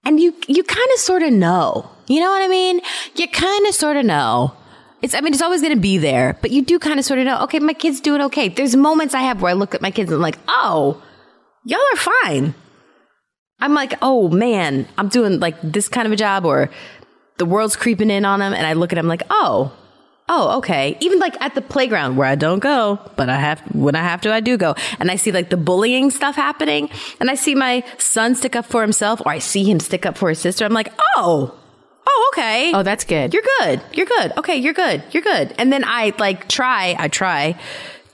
and 0.07 0.21
you 0.21 0.35
you 0.47 0.63
kind 0.63 0.89
of 0.95 1.01
sort 1.01 1.23
of 1.23 1.33
know. 1.33 1.91
You 2.07 2.21
know 2.21 2.31
what 2.31 2.43
I 2.43 2.49
mean? 2.49 2.81
You 3.17 3.29
kind 3.29 3.67
of 3.67 3.75
sort 3.75 3.97
of 3.97 4.07
know. 4.07 4.55
It's 5.03 5.15
I 5.15 5.21
mean 5.21 5.35
it's 5.35 5.43
always 5.43 5.61
going 5.61 5.75
to 5.75 5.81
be 5.81 5.99
there, 5.99 6.39
but 6.41 6.53
you 6.53 6.65
do 6.65 6.79
kind 6.79 6.99
of 6.99 7.05
sort 7.05 7.19
of 7.19 7.27
know, 7.27 7.43
okay, 7.43 7.59
my 7.59 7.75
kids 7.75 8.01
doing 8.01 8.23
okay. 8.23 8.49
There's 8.49 8.77
moments 8.77 9.13
I 9.13 9.23
have 9.23 9.43
where 9.43 9.51
I 9.51 9.55
look 9.55 9.75
at 9.75 9.83
my 9.83 9.91
kids 9.91 10.11
and 10.11 10.17
I'm 10.17 10.23
like, 10.23 10.39
"Oh, 10.49 11.03
y'all 11.65 11.81
are 11.93 11.97
fine." 11.97 12.55
I'm 13.61 13.75
like, 13.75 13.95
"Oh 14.01 14.29
man, 14.29 14.89
I'm 14.97 15.09
doing 15.09 15.41
like 15.41 15.61
this 15.61 15.89
kind 15.89 16.07
of 16.07 16.13
a 16.13 16.17
job 16.17 16.47
or 16.47 16.71
the 17.39 17.45
world's 17.45 17.77
creeping 17.77 18.11
in 18.11 18.25
on 18.25 18.39
them 18.39 18.55
and 18.55 18.67
I 18.67 18.73
look 18.75 18.93
at 18.93 18.97
them 18.97 19.09
like, 19.09 19.25
"Oh, 19.29 19.73
Oh, 20.29 20.59
okay. 20.59 20.97
Even 21.01 21.21
like 21.21 21.41
at 21.41 21.55
the 21.55 21.63
playground 21.63 22.17
where 22.17 22.27
I 22.27 22.35
don't 22.35 22.59
go, 22.59 22.99
but 23.15 23.29
I 23.29 23.39
have, 23.39 23.61
when 23.75 23.95
I 23.95 24.03
have 24.03 24.21
to, 24.23 24.33
I 24.33 24.41
do 24.41 24.57
go. 24.57 24.75
And 24.99 25.11
I 25.11 25.17
see 25.17 25.31
like 25.31 25.51
the 25.51 25.57
bullying 25.57 26.11
stuff 26.11 26.35
happening 26.35 26.91
and 27.21 27.31
I 27.31 27.37
see 27.37 27.55
my 27.55 27.85
son 27.99 28.35
stick 28.35 28.57
up 28.57 28.67
for 28.67 28.83
himself 28.83 29.21
or 29.25 29.31
I 29.31 29.39
see 29.39 29.63
him 29.63 29.79
stick 29.79 30.05
up 30.05 30.19
for 30.19 30.29
his 30.29 30.41
sister. 30.41 30.65
I'm 30.65 30.73
like, 30.73 30.93
oh, 31.17 31.55
oh, 32.09 32.31
okay. 32.33 32.73
Oh, 32.75 32.83
that's 32.83 33.05
good. 33.05 33.33
You're 33.33 33.45
good. 33.61 33.81
You're 33.93 34.07
good. 34.07 34.33
Okay. 34.37 34.57
You're 34.57 34.75
good. 34.75 35.05
You're 35.13 35.23
good. 35.23 35.55
And 35.59 35.73
then 35.73 35.85
I 35.87 36.13
like 36.19 36.49
try, 36.49 36.97
I 36.99 37.07
try 37.07 37.57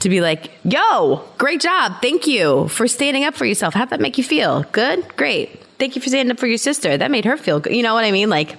to 0.01 0.09
be 0.11 0.21
like, 0.21 0.51
yo, 0.65 1.25
great 1.39 1.63
job. 1.63 2.03
Thank 2.03 2.27
you 2.27 2.69
for 2.69 2.87
standing 2.89 3.25
up 3.25 3.35
for 3.35 3.47
yourself. 3.47 3.73
How'd 3.73 3.89
that 3.89 4.01
make 4.01 4.19
you 4.19 4.25
feel? 4.25 4.65
Good? 4.73 5.17
Great. 5.17 5.65
Thank 5.79 5.97
you 5.97 6.03
for 6.03 6.09
standing 6.09 6.31
up 6.33 6.39
for 6.39 6.47
your 6.47 6.59
sister. 6.59 6.97
That 6.99 7.11
made 7.11 7.25
her 7.25 7.39
feel 7.39 7.59
good. 7.59 7.75
You 7.75 7.83
know 7.83 7.95
what 7.95 8.05
I 8.05 8.11
mean? 8.13 8.29
Like, 8.29 8.59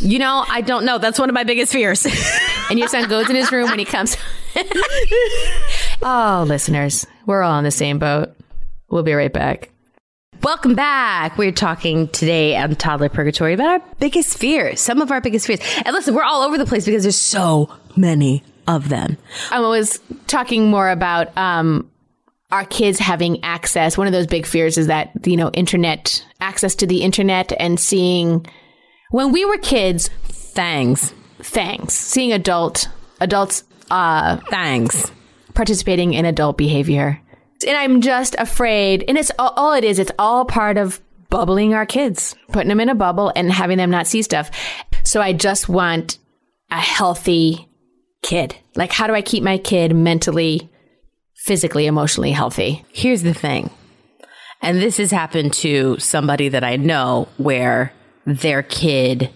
you 0.00 0.18
know, 0.18 0.44
I 0.48 0.60
don't 0.60 0.84
know. 0.84 0.98
That's 0.98 1.18
one 1.18 1.28
of 1.28 1.34
my 1.34 1.44
biggest 1.44 1.72
fears. 1.72 2.06
and 2.70 2.78
your 2.78 2.88
son 2.88 3.08
goes 3.08 3.28
in 3.28 3.36
his 3.36 3.52
room 3.52 3.68
when 3.68 3.78
he 3.78 3.84
comes. 3.84 4.16
oh, 6.02 6.44
listeners, 6.46 7.06
we're 7.26 7.42
all 7.42 7.52
on 7.52 7.64
the 7.64 7.70
same 7.70 7.98
boat. 7.98 8.34
We'll 8.88 9.02
be 9.02 9.14
right 9.14 9.32
back. 9.32 9.70
Welcome 10.42 10.74
back. 10.74 11.36
We're 11.36 11.52
talking 11.52 12.08
today 12.08 12.56
on 12.56 12.74
Toddler 12.74 13.10
Purgatory 13.10 13.52
about 13.52 13.68
our 13.68 13.88
biggest 13.98 14.38
fears, 14.38 14.80
some 14.80 15.02
of 15.02 15.10
our 15.10 15.20
biggest 15.20 15.46
fears. 15.46 15.60
And 15.84 15.92
listen, 15.92 16.14
we're 16.14 16.24
all 16.24 16.42
over 16.42 16.56
the 16.56 16.64
place 16.64 16.86
because 16.86 17.02
there's 17.02 17.14
so 17.14 17.70
many 17.94 18.42
of 18.66 18.88
them. 18.88 19.18
I 19.50 19.60
was 19.60 20.00
talking 20.28 20.70
more 20.70 20.88
about 20.88 21.36
um, 21.36 21.90
our 22.50 22.64
kids 22.64 22.98
having 22.98 23.44
access. 23.44 23.98
One 23.98 24.06
of 24.06 24.14
those 24.14 24.26
big 24.26 24.46
fears 24.46 24.78
is 24.78 24.86
that, 24.86 25.10
you 25.26 25.36
know, 25.36 25.50
internet, 25.50 26.24
access 26.40 26.74
to 26.76 26.86
the 26.86 27.02
internet 27.02 27.52
and 27.60 27.78
seeing, 27.78 28.46
when 29.10 29.32
we 29.32 29.44
were 29.44 29.58
kids, 29.58 30.08
Thanks. 30.24 31.12
thanks, 31.42 31.94
seeing 31.94 32.32
adult, 32.32 32.88
adults, 33.20 33.64
uh, 33.90 34.38
Thanks. 34.50 35.10
participating 35.54 36.14
in 36.14 36.24
adult 36.24 36.56
behavior. 36.58 37.20
And 37.66 37.76
I'm 37.76 38.00
just 38.00 38.34
afraid, 38.38 39.04
and 39.06 39.18
it's 39.18 39.30
all, 39.38 39.52
all 39.56 39.72
it 39.74 39.84
is, 39.84 39.98
it's 39.98 40.12
all 40.18 40.44
part 40.44 40.78
of 40.78 41.00
bubbling 41.28 41.74
our 41.74 41.86
kids, 41.86 42.34
putting 42.52 42.68
them 42.68 42.80
in 42.80 42.88
a 42.88 42.94
bubble 42.94 43.32
and 43.36 43.52
having 43.52 43.78
them 43.78 43.90
not 43.90 44.06
see 44.06 44.22
stuff. 44.22 44.50
So 45.04 45.20
I 45.20 45.32
just 45.32 45.68
want 45.68 46.18
a 46.70 46.78
healthy 46.78 47.68
kid. 48.22 48.56
Like, 48.76 48.92
how 48.92 49.06
do 49.06 49.14
I 49.14 49.22
keep 49.22 49.42
my 49.42 49.58
kid 49.58 49.94
mentally, 49.94 50.68
physically, 51.44 51.86
emotionally 51.86 52.32
healthy? 52.32 52.84
Here's 52.92 53.22
the 53.22 53.34
thing. 53.34 53.70
And 54.62 54.78
this 54.78 54.96
has 54.98 55.10
happened 55.10 55.52
to 55.54 55.98
somebody 55.98 56.48
that 56.48 56.64
I 56.64 56.76
know 56.76 57.28
where 57.38 57.92
their 58.38 58.62
kid 58.62 59.30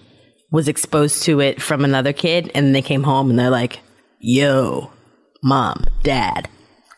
was 0.51 0.69
exposed 0.69 1.23
to 1.25 1.41
it 1.41 1.61
from 1.61 1.85
another 1.85 2.13
kid 2.13 2.51
and 2.55 2.75
they 2.75 2.83
came 2.83 3.03
home 3.03 3.31
and 3.31 3.39
they're 3.39 3.51
like, 3.51 3.81
yo, 4.21 4.91
mom, 5.43 5.85
dad, 6.03 6.49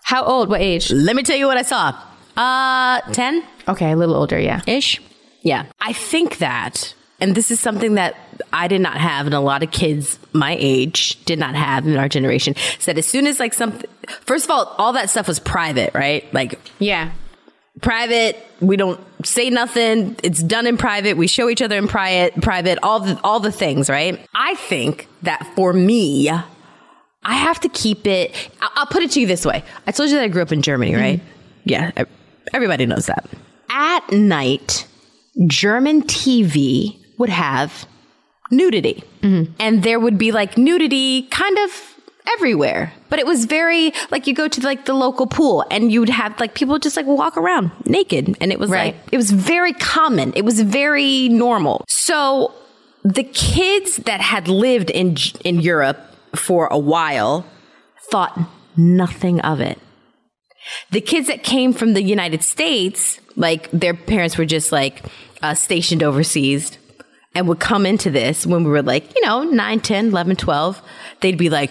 How 0.05 0.23
old? 0.25 0.49
What 0.49 0.61
age? 0.61 0.91
let 0.91 1.17
me 1.17 1.23
tell 1.23 1.37
you 1.37 1.47
what 1.47 1.57
I 1.57 1.63
saw. 1.63 1.95
Uh, 2.37 3.01
10 3.13 3.43
Okay, 3.69 3.91
a 3.93 3.97
little 3.97 4.15
older, 4.15 4.39
yeah. 4.39 4.61
ish. 4.67 5.01
Yeah. 5.43 5.67
I 5.81 5.93
think 5.93 6.39
that, 6.39 6.95
and 7.21 7.35
this 7.35 7.51
is 7.51 7.59
something 7.59 7.95
that 7.95 8.15
I 8.53 8.69
did 8.69 8.81
not 8.81 8.97
have, 8.99 9.27
and 9.27 9.35
a 9.35 9.41
lot 9.41 9.63
of 9.63 9.71
kids 9.71 10.19
my 10.33 10.57
age 10.61 11.25
did 11.25 11.39
not 11.39 11.55
have 11.55 11.87
in 11.87 11.97
our 11.97 12.09
generation, 12.09 12.55
said 12.79 12.99
as 12.99 13.07
soon 13.07 13.27
as 13.27 13.41
like 13.41 13.55
something, 13.55 13.89
first 14.23 14.45
of 14.45 14.51
all, 14.51 14.75
all 14.79 14.93
that 14.93 15.09
stuff 15.09 15.27
was 15.29 15.39
private, 15.41 15.95
right? 15.95 16.33
Like 16.35 16.61
Yeah. 16.79 17.11
Private. 17.81 18.37
We 18.61 18.77
don't 18.77 19.01
say 19.25 19.51
nothing. 19.51 20.17
It's 20.23 20.43
done 20.43 20.67
in 20.67 20.77
private. 20.77 21.17
We 21.17 21.27
show 21.27 21.49
each 21.49 21.63
other 21.63 21.77
in 21.77 21.89
private, 21.89 22.41
private, 22.43 22.79
all 22.83 23.01
the, 23.01 23.21
all 23.23 23.41
the 23.41 23.53
things, 23.53 23.91
right? 23.91 24.25
I 24.35 24.55
think 24.55 25.09
that 25.23 25.47
for 25.55 25.73
me, 25.73 26.31
I 26.31 27.35
have 27.35 27.61
to 27.61 27.69
keep 27.69 28.07
it. 28.07 28.51
I'll, 28.61 28.87
put 28.87 29.03
it 29.03 29.11
to 29.13 29.21
you 29.21 29.27
this 29.27 29.45
way. 29.45 29.65
I 29.87 29.93
told 29.93 30.11
you 30.11 30.17
that 30.17 30.23
I 30.23 30.29
grew 30.29 30.43
up 30.43 30.53
in 30.53 30.63
Germany, 30.63 30.93
mm-hmm. 30.93 31.01
right? 31.01 31.21
Yeah. 31.65 31.91
e- 31.99 32.05
Everybody 32.55 32.87
knows 32.87 33.07
that. 33.07 33.29
At 33.69 34.11
night, 34.13 34.87
German 35.49 36.03
TV 36.03 36.99
would 37.19 37.29
have 37.29 37.87
nudity. 38.51 39.03
Mm-hmm. 39.23 39.53
And 39.59 39.83
there 39.83 39.99
would 39.99 40.19
be 40.19 40.33
like 40.33 40.57
nudity 40.57 41.23
kind 41.25 41.59
of 41.59 41.96
everywhere. 42.35 42.93
But 43.09 43.19
it 43.19 43.27
was 43.27 43.45
very 43.45 43.93
like 44.11 44.27
you 44.27 44.35
go 44.35 44.49
to 44.49 44.61
like 44.63 44.85
the 44.85 44.95
local 44.95 45.27
pool 45.27 45.65
and 45.71 45.91
you 45.93 46.01
would 46.01 46.09
have 46.09 46.39
like 46.41 46.55
people 46.55 46.79
just 46.79 46.97
like 46.97 47.07
walk 47.07 47.37
around 47.37 47.71
naked 47.85 48.37
and 48.41 48.53
it 48.53 48.59
was 48.59 48.71
Right. 48.71 48.95
like 48.95 49.13
it 49.13 49.17
was 49.17 49.31
very 49.31 49.73
common. 49.73 50.33
It 50.37 50.45
was 50.45 50.61
very 50.61 51.29
normal. 51.29 51.85
So 51.89 52.53
the 53.05 53.25
kids 53.25 53.97
that 53.99 54.21
had 54.21 54.49
lived 54.49 54.91
in 54.91 55.17
in 55.45 55.61
Europe 55.61 55.99
for 56.35 56.67
a 56.71 56.79
while 56.79 57.47
thought 58.11 58.39
nothing 58.77 59.41
of 59.41 59.61
it. 59.61 59.79
The 60.91 61.01
kids 61.01 61.29
that 61.29 61.45
came 61.45 61.73
from 61.73 61.95
the 61.95 62.03
United 62.03 62.43
States, 62.43 63.21
like 63.37 63.71
their 63.71 63.95
parents 63.95 64.37
were 64.37 64.45
just 64.45 64.73
like 64.73 65.03
uh, 65.43 65.55
stationed 65.55 66.03
overseas 66.03 66.77
and 67.37 67.47
would 67.47 67.61
come 67.61 67.87
into 67.87 68.11
this 68.11 68.45
when 68.47 68.65
we 68.65 68.71
were 68.71 68.83
like, 68.83 69.15
you 69.15 69.25
know, 69.25 69.45
9, 69.45 69.81
10, 69.81 70.09
11, 70.09 70.37
12. 70.37 70.83
They'd 71.21 71.39
be 71.39 71.51
like, 71.51 71.71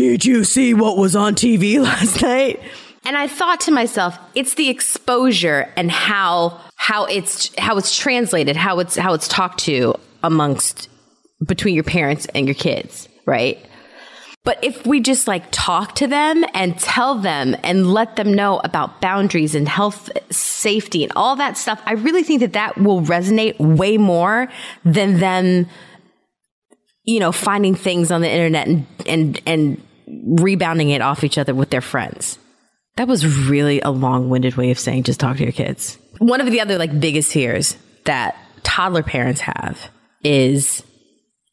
Did 0.00 0.24
you 0.24 0.44
see 0.44 0.72
what 0.72 0.96
was 0.96 1.14
on 1.14 1.34
TV 1.34 1.78
last 1.82 2.22
night? 2.22 2.58
And 3.04 3.18
I 3.18 3.28
thought 3.28 3.60
to 3.60 3.70
myself, 3.70 4.18
it's 4.34 4.54
the 4.54 4.70
exposure 4.70 5.70
and 5.76 5.90
how 5.90 6.58
how 6.76 7.04
it's 7.04 7.54
how 7.58 7.76
it's 7.76 7.94
translated, 7.94 8.56
how 8.56 8.78
it's 8.78 8.96
how 8.96 9.12
it's 9.12 9.28
talked 9.28 9.60
to 9.64 9.94
amongst 10.22 10.88
between 11.46 11.74
your 11.74 11.84
parents 11.84 12.26
and 12.34 12.46
your 12.46 12.54
kids, 12.54 13.10
right? 13.26 13.58
But 14.42 14.64
if 14.64 14.86
we 14.86 15.00
just 15.00 15.28
like 15.28 15.44
talk 15.50 15.96
to 15.96 16.06
them 16.06 16.46
and 16.54 16.78
tell 16.78 17.16
them 17.16 17.54
and 17.62 17.92
let 17.92 18.16
them 18.16 18.32
know 18.32 18.58
about 18.64 19.02
boundaries 19.02 19.54
and 19.54 19.68
health, 19.68 20.08
safety, 20.32 21.02
and 21.02 21.12
all 21.14 21.36
that 21.36 21.58
stuff, 21.58 21.78
I 21.84 21.92
really 21.92 22.22
think 22.22 22.40
that 22.40 22.54
that 22.54 22.78
will 22.78 23.02
resonate 23.02 23.58
way 23.58 23.98
more 23.98 24.48
than 24.82 25.18
them, 25.18 25.66
you 27.04 27.20
know, 27.20 27.32
finding 27.32 27.74
things 27.74 28.10
on 28.10 28.22
the 28.22 28.30
internet 28.30 28.66
and 28.66 28.86
and 29.06 29.42
and 29.44 29.82
rebounding 30.24 30.90
it 30.90 31.00
off 31.00 31.24
each 31.24 31.38
other 31.38 31.54
with 31.54 31.70
their 31.70 31.80
friends. 31.80 32.38
That 32.96 33.08
was 33.08 33.48
really 33.48 33.80
a 33.80 33.90
long-winded 33.90 34.56
way 34.56 34.70
of 34.70 34.78
saying 34.78 35.04
just 35.04 35.20
talk 35.20 35.36
to 35.36 35.42
your 35.42 35.52
kids. 35.52 35.98
One 36.18 36.40
of 36.40 36.50
the 36.50 36.60
other 36.60 36.76
like 36.78 37.00
biggest 37.00 37.32
fears 37.32 37.76
that 38.04 38.36
toddler 38.62 39.02
parents 39.02 39.40
have 39.40 39.90
is 40.22 40.82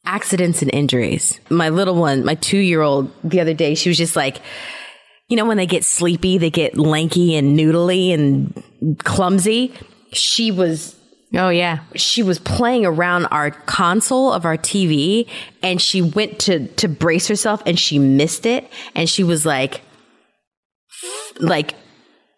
accidents 0.04 0.62
and 0.62 0.72
injuries. 0.74 1.40
My 1.48 1.68
little 1.68 1.94
one, 1.94 2.24
my 2.24 2.34
two 2.34 2.58
year 2.58 2.82
old, 2.82 3.12
the 3.22 3.40
other 3.40 3.54
day, 3.54 3.74
she 3.74 3.88
was 3.88 3.98
just 3.98 4.16
like, 4.16 4.38
you 5.28 5.36
know, 5.36 5.44
when 5.44 5.58
they 5.58 5.66
get 5.66 5.84
sleepy, 5.84 6.38
they 6.38 6.50
get 6.50 6.76
lanky 6.76 7.36
and 7.36 7.58
noodly 7.58 8.12
and 8.12 8.98
clumsy. 9.04 9.74
She 10.12 10.50
was 10.50 10.97
Oh 11.34 11.50
yeah. 11.50 11.80
she 11.94 12.22
was 12.22 12.38
playing 12.38 12.86
around 12.86 13.26
our 13.26 13.50
console 13.50 14.32
of 14.32 14.46
our 14.46 14.56
TV 14.56 15.28
and 15.62 15.80
she 15.80 16.00
went 16.00 16.38
to 16.40 16.66
to 16.68 16.88
brace 16.88 17.28
herself 17.28 17.62
and 17.66 17.78
she 17.78 17.98
missed 17.98 18.46
it 18.46 18.70
and 18.94 19.08
she 19.10 19.22
was 19.24 19.44
like 19.44 19.82
like 21.38 21.74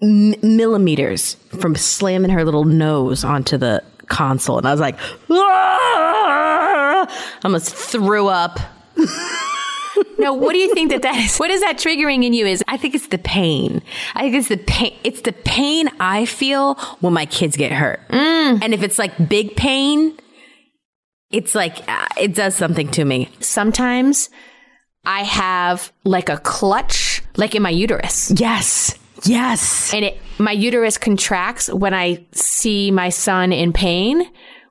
m- 0.02 0.34
millimeters 0.42 1.34
from 1.60 1.76
slamming 1.76 2.30
her 2.32 2.44
little 2.44 2.64
nose 2.64 3.22
onto 3.22 3.56
the 3.56 3.82
console 4.08 4.58
and 4.58 4.66
I 4.66 4.72
was 4.72 4.80
like 4.80 4.98
"Ah!" 5.30 7.06
I 7.06 7.38
almost 7.44 7.72
threw 7.74 8.26
up. 8.26 8.58
No, 10.18 10.34
what 10.34 10.52
do 10.52 10.58
you 10.58 10.72
think 10.74 10.90
that 10.90 11.02
that 11.02 11.16
is? 11.16 11.38
What 11.38 11.50
is 11.50 11.60
that 11.62 11.78
triggering 11.78 12.24
in 12.24 12.32
you? 12.32 12.46
Is 12.46 12.62
I 12.68 12.76
think 12.76 12.94
it's 12.94 13.06
the 13.08 13.18
pain. 13.18 13.82
I 14.14 14.20
think 14.22 14.34
it's 14.34 14.48
the 14.48 14.58
pain. 14.58 14.96
It's 15.02 15.22
the 15.22 15.32
pain 15.32 15.88
I 15.98 16.26
feel 16.26 16.74
when 17.00 17.12
my 17.12 17.26
kids 17.26 17.56
get 17.56 17.72
hurt. 17.72 18.00
And 18.10 18.74
if 18.74 18.82
it's 18.82 18.98
like 18.98 19.28
big 19.28 19.56
pain, 19.56 20.16
it's 21.30 21.54
like 21.54 21.88
uh, 21.88 22.06
it 22.18 22.34
does 22.34 22.54
something 22.54 22.88
to 22.92 23.04
me. 23.04 23.28
sometimes 23.40 24.28
I 25.04 25.22
have 25.22 25.92
like 26.04 26.28
a 26.28 26.36
clutch, 26.38 27.22
like 27.36 27.54
in 27.54 27.62
my 27.62 27.70
uterus. 27.70 28.30
Yes. 28.36 28.96
Yes. 29.24 29.92
and 29.92 30.04
it 30.06 30.18
my 30.38 30.52
uterus 30.52 30.96
contracts 30.96 31.68
when 31.68 31.92
I 31.92 32.24
see 32.32 32.90
my 32.90 33.10
son 33.10 33.52
in 33.52 33.72
pain, 33.72 34.24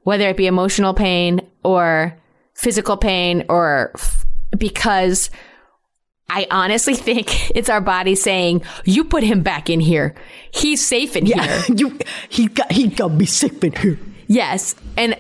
whether 0.04 0.28
it 0.30 0.38
be 0.38 0.48
emotional 0.48 0.94
pain 0.94 1.42
or 1.64 2.18
physical 2.56 2.98
pain 2.98 3.46
or 3.48 3.92
f- 3.96 4.19
because 4.58 5.30
I 6.30 6.48
honestly 6.52 6.96
think 7.08 7.52
it's 7.56 7.70
our 7.70 7.82
body 7.82 8.16
saying, 8.16 8.64
"You 8.86 9.04
put 9.04 9.24
him 9.24 9.42
back 9.42 9.70
in 9.70 9.80
here. 9.80 10.16
He's 10.52 10.86
safe 10.86 11.16
in 11.16 11.26
here." 11.26 11.64
you 11.76 11.98
he 12.30 12.48
got 12.48 12.72
he 12.72 12.88
got 12.88 13.12
me 13.12 13.26
sick 13.26 13.64
in 13.64 13.74
here. 13.74 14.00
Yes, 14.28 14.76
and 14.96 15.18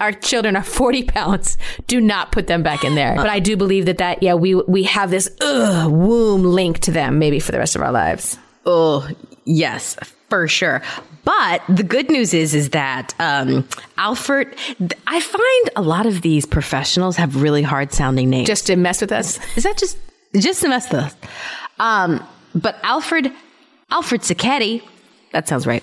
our 0.00 0.12
children 0.12 0.56
are 0.56 0.64
40 0.64 1.04
pounds. 1.04 1.56
Do 1.86 2.00
not 2.00 2.32
put 2.32 2.48
them 2.48 2.64
back 2.64 2.82
in 2.82 2.96
there. 2.96 3.14
But 3.14 3.28
I 3.28 3.38
do 3.38 3.56
believe 3.56 3.86
that 3.86 3.98
that 3.98 4.22
yeah, 4.22 4.34
we 4.34 4.54
we 4.54 4.82
have 4.84 5.10
this 5.10 5.28
ugh, 5.40 5.90
womb 5.90 6.42
link 6.42 6.80
to 6.80 6.90
them 6.90 7.18
maybe 7.18 7.40
for 7.40 7.52
the 7.52 7.58
rest 7.58 7.76
of 7.76 7.82
our 7.82 7.92
lives. 7.92 8.38
Oh, 8.66 9.08
yes, 9.48 9.96
for 10.28 10.46
sure. 10.46 10.82
But 11.24 11.62
the 11.68 11.82
good 11.82 12.10
news 12.10 12.32
is, 12.32 12.54
is 12.54 12.70
that 12.70 13.14
um, 13.18 13.68
Alfred. 13.96 14.54
I 15.06 15.20
find 15.20 15.70
a 15.76 15.82
lot 15.82 16.06
of 16.06 16.22
these 16.22 16.46
professionals 16.46 17.16
have 17.16 17.42
really 17.42 17.62
hard 17.62 17.92
sounding 17.92 18.30
names. 18.30 18.46
Just 18.46 18.66
to 18.68 18.76
mess 18.76 19.00
with 19.00 19.12
us. 19.12 19.38
Is 19.56 19.64
that 19.64 19.76
just 19.76 19.98
just 20.36 20.62
to 20.62 20.68
mess 20.68 20.90
with 20.90 21.02
us? 21.02 21.16
Um, 21.78 22.26
but 22.54 22.78
Alfred 22.82 23.32
Alfred 23.90 24.22
Sacchetti, 24.22 24.82
that 25.32 25.48
sounds 25.48 25.66
right. 25.66 25.82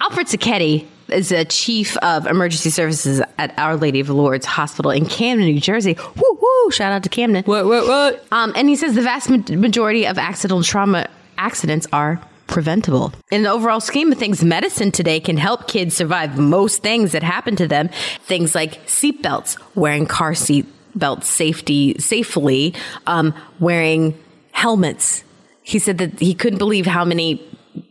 Alfred 0.00 0.26
Sacchetti 0.26 0.86
is 1.08 1.30
a 1.30 1.44
chief 1.44 1.96
of 1.98 2.26
emergency 2.26 2.70
services 2.70 3.20
at 3.38 3.56
Our 3.58 3.76
Lady 3.76 4.00
of 4.00 4.08
Lourdes 4.08 4.46
Hospital 4.46 4.90
in 4.90 5.06
Camden, 5.06 5.46
New 5.46 5.60
Jersey. 5.60 5.96
Woo 6.16 6.38
woo! 6.40 6.70
Shout 6.70 6.92
out 6.92 7.02
to 7.04 7.08
Camden. 7.08 7.44
What 7.44 7.66
what 7.66 7.86
what? 7.86 8.26
Um, 8.32 8.52
and 8.56 8.68
he 8.68 8.76
says 8.76 8.94
the 8.94 9.02
vast 9.02 9.30
majority 9.30 10.06
of 10.06 10.18
accidental 10.18 10.62
trauma 10.62 11.08
accidents 11.38 11.86
are 11.92 12.20
preventable. 12.46 13.12
In 13.30 13.42
the 13.42 13.50
overall 13.50 13.80
scheme 13.80 14.12
of 14.12 14.18
things, 14.18 14.44
medicine 14.44 14.90
today 14.90 15.20
can 15.20 15.36
help 15.36 15.68
kids 15.68 15.94
survive 15.94 16.38
most 16.38 16.82
things 16.82 17.12
that 17.12 17.22
happen 17.22 17.56
to 17.56 17.66
them. 17.66 17.88
Things 18.22 18.54
like 18.54 18.86
seatbelts, 18.86 19.60
wearing 19.74 20.06
car 20.06 20.34
seat 20.34 20.66
belts 20.94 21.28
safety 21.28 21.98
safely, 21.98 22.74
um, 23.06 23.34
wearing 23.60 24.18
helmets. 24.52 25.24
He 25.62 25.78
said 25.78 25.98
that 25.98 26.20
he 26.20 26.34
couldn't 26.34 26.58
believe 26.58 26.86
how 26.86 27.04
many 27.04 27.42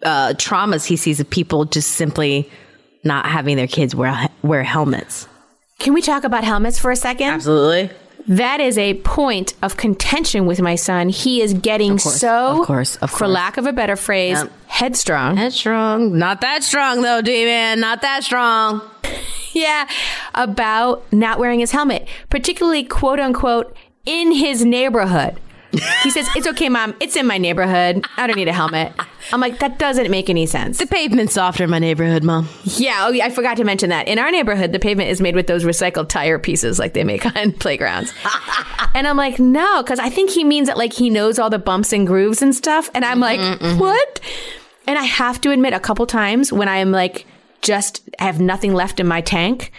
uh, 0.03 0.33
traumas 0.37 0.85
he 0.85 0.95
sees 0.95 1.19
of 1.19 1.29
people 1.29 1.65
just 1.65 1.91
simply 1.91 2.49
not 3.03 3.25
having 3.25 3.57
their 3.57 3.67
kids 3.67 3.95
wear 3.95 4.29
wear 4.41 4.63
helmets. 4.63 5.27
Can 5.79 5.93
we 5.93 6.01
talk 6.01 6.23
about 6.23 6.43
helmets 6.43 6.79
for 6.79 6.91
a 6.91 6.95
second? 6.95 7.27
Absolutely. 7.27 7.93
That 8.27 8.61
is 8.61 8.77
a 8.77 8.93
point 8.95 9.53
of 9.61 9.75
contention 9.75 10.45
with 10.45 10.61
my 10.61 10.75
son. 10.75 11.09
He 11.09 11.41
is 11.41 11.53
getting 11.53 11.99
so, 11.99 12.61
of 12.61 12.65
course, 12.67 12.95
of 12.97 13.09
course. 13.09 13.17
for 13.19 13.27
lack 13.27 13.57
of 13.57 13.65
a 13.65 13.73
better 13.73 13.95
phrase, 13.95 14.37
Yep. 14.39 14.51
headstrong. 14.67 15.35
Headstrong. 15.37 16.17
Not 16.17 16.39
that 16.41 16.63
strong 16.63 17.01
though, 17.01 17.21
D-Man. 17.21 17.79
Not 17.81 18.01
that 18.01 18.23
strong. 18.23 18.81
yeah, 19.53 19.87
about 20.33 21.03
not 21.11 21.37
wearing 21.37 21.59
his 21.59 21.71
helmet, 21.71 22.07
particularly 22.29 22.83
quote 22.83 23.19
unquote 23.19 23.75
in 24.05 24.31
his 24.31 24.63
neighborhood. 24.65 25.37
He 26.03 26.11
says, 26.11 26.27
It's 26.35 26.47
okay, 26.47 26.69
mom. 26.69 26.95
It's 26.99 27.15
in 27.15 27.25
my 27.25 27.37
neighborhood. 27.37 28.05
I 28.17 28.27
don't 28.27 28.35
need 28.35 28.47
a 28.47 28.53
helmet. 28.53 28.93
I'm 29.31 29.41
like, 29.41 29.59
That 29.59 29.79
doesn't 29.79 30.09
make 30.11 30.29
any 30.29 30.45
sense. 30.45 30.77
The 30.77 30.87
pavement's 30.87 31.33
softer 31.33 31.63
in 31.63 31.69
my 31.69 31.79
neighborhood, 31.79 32.23
Mom. 32.23 32.47
Yeah, 32.63 33.05
oh, 33.07 33.11
yeah, 33.11 33.25
I 33.25 33.29
forgot 33.29 33.57
to 33.57 33.63
mention 33.63 33.89
that. 33.89 34.07
In 34.07 34.19
our 34.19 34.31
neighborhood, 34.31 34.71
the 34.71 34.79
pavement 34.79 35.09
is 35.09 35.21
made 35.21 35.35
with 35.35 35.47
those 35.47 35.63
recycled 35.63 36.09
tire 36.09 36.39
pieces 36.39 36.79
like 36.79 36.93
they 36.93 37.03
make 37.03 37.25
on 37.35 37.51
playgrounds. 37.53 38.13
and 38.93 39.07
I'm 39.07 39.17
like, 39.17 39.39
no, 39.39 39.81
because 39.81 39.99
I 39.99 40.09
think 40.09 40.29
he 40.29 40.43
means 40.43 40.67
that 40.67 40.77
like 40.77 40.93
he 40.93 41.09
knows 41.09 41.39
all 41.39 41.49
the 41.49 41.59
bumps 41.59 41.93
and 41.93 42.05
grooves 42.05 42.41
and 42.41 42.53
stuff. 42.55 42.89
And 42.93 43.03
I'm 43.03 43.19
like, 43.19 43.39
what? 43.79 44.19
And 44.85 44.97
I 44.99 45.03
have 45.03 45.39
to 45.41 45.51
admit, 45.51 45.73
a 45.73 45.79
couple 45.79 46.05
times 46.05 46.51
when 46.51 46.67
I'm 46.67 46.91
like, 46.91 47.25
just 47.61 48.07
have 48.19 48.39
nothing 48.41 48.73
left 48.73 48.99
in 48.99 49.07
my 49.07 49.21
tank, 49.21 49.71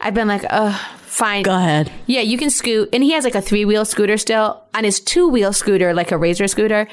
I've 0.00 0.14
been 0.14 0.28
like, 0.28 0.44
oh, 0.50 0.72
fine. 1.02 1.42
Go 1.44 1.56
ahead. 1.56 1.90
Yeah, 2.06 2.20
you 2.20 2.36
can 2.36 2.50
scoot. 2.50 2.88
And 2.92 3.02
he 3.02 3.12
has 3.12 3.24
like 3.24 3.34
a 3.34 3.40
three 3.42 3.64
wheel 3.64 3.84
scooter 3.84 4.16
still. 4.16 4.62
On 4.74 4.84
his 4.84 5.00
two 5.00 5.28
wheel 5.28 5.52
scooter, 5.52 5.94
like 5.94 6.10
a 6.12 6.18
razor 6.18 6.46
scooter, 6.48 6.86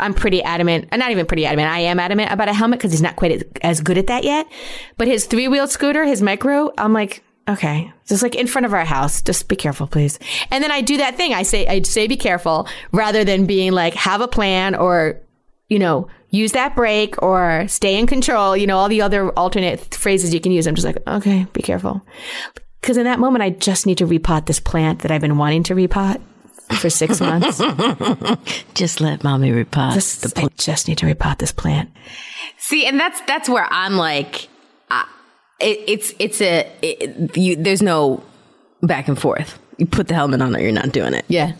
I'm 0.00 0.14
pretty 0.14 0.42
adamant. 0.42 0.88
uh, 0.90 0.96
Not 0.96 1.10
even 1.10 1.26
pretty 1.26 1.46
adamant. 1.46 1.68
I 1.68 1.80
am 1.80 2.00
adamant 2.00 2.32
about 2.32 2.48
a 2.48 2.52
helmet 2.54 2.78
because 2.80 2.90
he's 2.92 3.02
not 3.02 3.16
quite 3.16 3.32
as- 3.32 3.44
as 3.62 3.80
good 3.80 3.98
at 3.98 4.06
that 4.08 4.24
yet. 4.24 4.46
But 4.96 5.06
his 5.08 5.26
three 5.26 5.46
wheel 5.48 5.66
scooter, 5.68 6.04
his 6.04 6.22
micro, 6.22 6.72
I'm 6.78 6.92
like, 6.92 7.22
okay, 7.48 7.92
just 8.08 8.22
like 8.22 8.34
in 8.34 8.46
front 8.46 8.64
of 8.66 8.72
our 8.72 8.84
house. 8.84 9.20
Just 9.22 9.46
be 9.48 9.54
careful, 9.56 9.86
please. 9.86 10.18
And 10.50 10.64
then 10.64 10.70
I 10.72 10.80
do 10.80 10.96
that 10.96 11.16
thing. 11.16 11.34
I 11.34 11.42
say, 11.42 11.66
I 11.68 11.82
say, 11.82 12.06
be 12.08 12.16
careful 12.16 12.66
rather 12.92 13.22
than 13.24 13.46
being 13.46 13.72
like, 13.72 13.94
have 13.94 14.20
a 14.20 14.28
plan 14.28 14.74
or, 14.74 15.20
you 15.72 15.78
know, 15.78 16.06
use 16.28 16.52
that 16.52 16.76
brake 16.76 17.20
or 17.22 17.66
stay 17.66 17.98
in 17.98 18.06
control. 18.06 18.54
You 18.54 18.66
know, 18.66 18.76
all 18.76 18.90
the 18.90 19.00
other 19.00 19.30
alternate 19.30 19.94
phrases 19.94 20.34
you 20.34 20.40
can 20.40 20.52
use. 20.52 20.66
I'm 20.66 20.74
just 20.74 20.84
like, 20.84 20.98
okay, 21.06 21.46
be 21.54 21.62
careful. 21.62 22.02
Because 22.80 22.98
in 22.98 23.04
that 23.04 23.18
moment, 23.18 23.42
I 23.42 23.50
just 23.50 23.86
need 23.86 23.96
to 23.98 24.06
repot 24.06 24.44
this 24.44 24.60
plant 24.60 25.00
that 25.00 25.10
I've 25.10 25.22
been 25.22 25.38
wanting 25.38 25.62
to 25.64 25.74
repot 25.74 26.20
for 26.78 26.90
six 26.90 27.20
months. 27.30 27.58
Just 28.74 29.00
let 29.00 29.24
mommy 29.24 29.50
repot. 29.50 29.94
Just, 29.94 30.38
I 30.38 30.48
just 30.58 30.88
need 30.88 30.98
to 30.98 31.06
repot 31.06 31.38
this 31.38 31.52
plant. 31.52 31.90
See, 32.58 32.84
and 32.84 33.00
that's 33.00 33.20
that's 33.22 33.48
where 33.48 33.66
I'm 33.70 33.94
like, 33.94 34.48
uh, 34.90 35.04
it, 35.58 35.80
it's 35.86 36.12
it's 36.18 36.42
a 36.42 36.70
it, 36.82 37.36
you, 37.36 37.56
there's 37.56 37.82
no 37.82 38.22
back 38.82 39.08
and 39.08 39.18
forth. 39.18 39.58
You 39.78 39.86
put 39.86 40.08
the 40.08 40.14
helmet 40.14 40.42
on 40.42 40.54
or 40.54 40.60
you're 40.60 40.70
not 40.70 40.92
doing 40.92 41.14
it. 41.14 41.24
Yeah. 41.28 41.54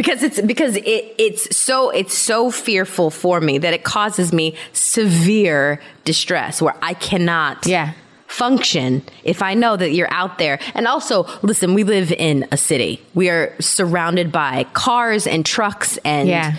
Because 0.00 0.22
it's 0.22 0.40
because 0.40 0.76
it 0.76 1.14
it's 1.18 1.54
so 1.54 1.90
it's 1.90 2.16
so 2.16 2.50
fearful 2.50 3.10
for 3.10 3.38
me 3.38 3.58
that 3.58 3.74
it 3.74 3.82
causes 3.84 4.32
me 4.32 4.54
severe 4.72 5.78
distress 6.06 6.62
where 6.62 6.74
I 6.80 6.94
cannot 6.94 7.66
Yeah. 7.66 7.92
function 8.26 9.02
if 9.24 9.42
I 9.42 9.52
know 9.54 9.76
that 9.76 9.90
you're 9.92 10.10
out 10.12 10.38
there. 10.38 10.58
And 10.74 10.86
also, 10.86 11.26
listen, 11.42 11.74
we 11.74 11.84
live 11.84 12.12
in 12.12 12.46
a 12.50 12.56
city. 12.56 13.02
We 13.14 13.28
are 13.28 13.52
surrounded 13.60 14.32
by 14.32 14.64
cars 14.72 15.26
and 15.26 15.44
trucks 15.44 15.98
and 16.04 16.28
Yeah. 16.28 16.52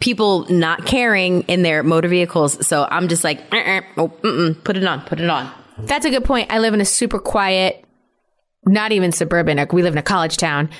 people 0.00 0.46
not 0.48 0.86
caring 0.86 1.42
in 1.48 1.62
their 1.62 1.82
motor 1.82 2.08
vehicles. 2.08 2.66
So 2.66 2.86
I'm 2.90 3.08
just 3.08 3.24
like, 3.24 3.40
uh-uh, 3.52 3.80
oh, 3.98 4.08
put 4.64 4.76
it 4.78 4.84
on, 4.86 5.00
put 5.02 5.20
it 5.20 5.28
on. 5.28 5.50
That's 5.78 6.06
a 6.06 6.10
good 6.10 6.24
point. 6.24 6.50
I 6.50 6.60
live 6.60 6.72
in 6.74 6.80
a 6.80 6.84
super 6.86 7.18
quiet, 7.18 7.84
not 8.64 8.92
even 8.92 9.12
suburban. 9.12 9.58
like, 9.58 9.72
We 9.74 9.82
live 9.82 9.92
in 9.92 9.98
a 9.98 10.02
college 10.14 10.36
town 10.38 10.70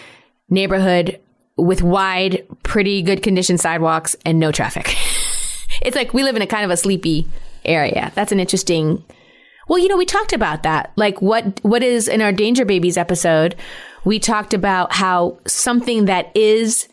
neighborhood 0.49 1.19
with 1.57 1.83
wide, 1.83 2.47
pretty 2.63 3.03
good 3.03 3.23
conditioned 3.23 3.61
sidewalks 3.61 4.17
and 4.25 4.39
no 4.39 4.53
traffic. 4.53 4.95
it's 5.83 5.97
like 5.97 6.13
we 6.15 6.23
live 6.23 6.37
in 6.37 6.43
a 6.43 6.47
kind 6.47 6.65
of 6.65 6.71
a 6.71 6.77
sleepy 6.77 7.27
area. 7.65 8.13
That's 8.15 8.33
an 8.33 8.41
interesting. 8.41 9.05
Well, 9.69 9.79
you 9.79 9.89
know, 9.89 9.97
we 9.97 10.07
talked 10.07 10.33
about 10.33 10.63
that. 10.63 10.93
Like 10.97 11.21
what 11.21 11.61
what 11.63 11.83
is 11.83 12.09
in 12.09 12.21
our 12.21 12.33
Danger 12.33 12.65
Babies 12.65 12.97
episode, 12.97 13.57
we 14.05 14.19
talked 14.19 14.55
about 14.55 14.93
how 14.93 15.39
something 15.47 16.05
that 16.05 16.31
is 16.37 16.89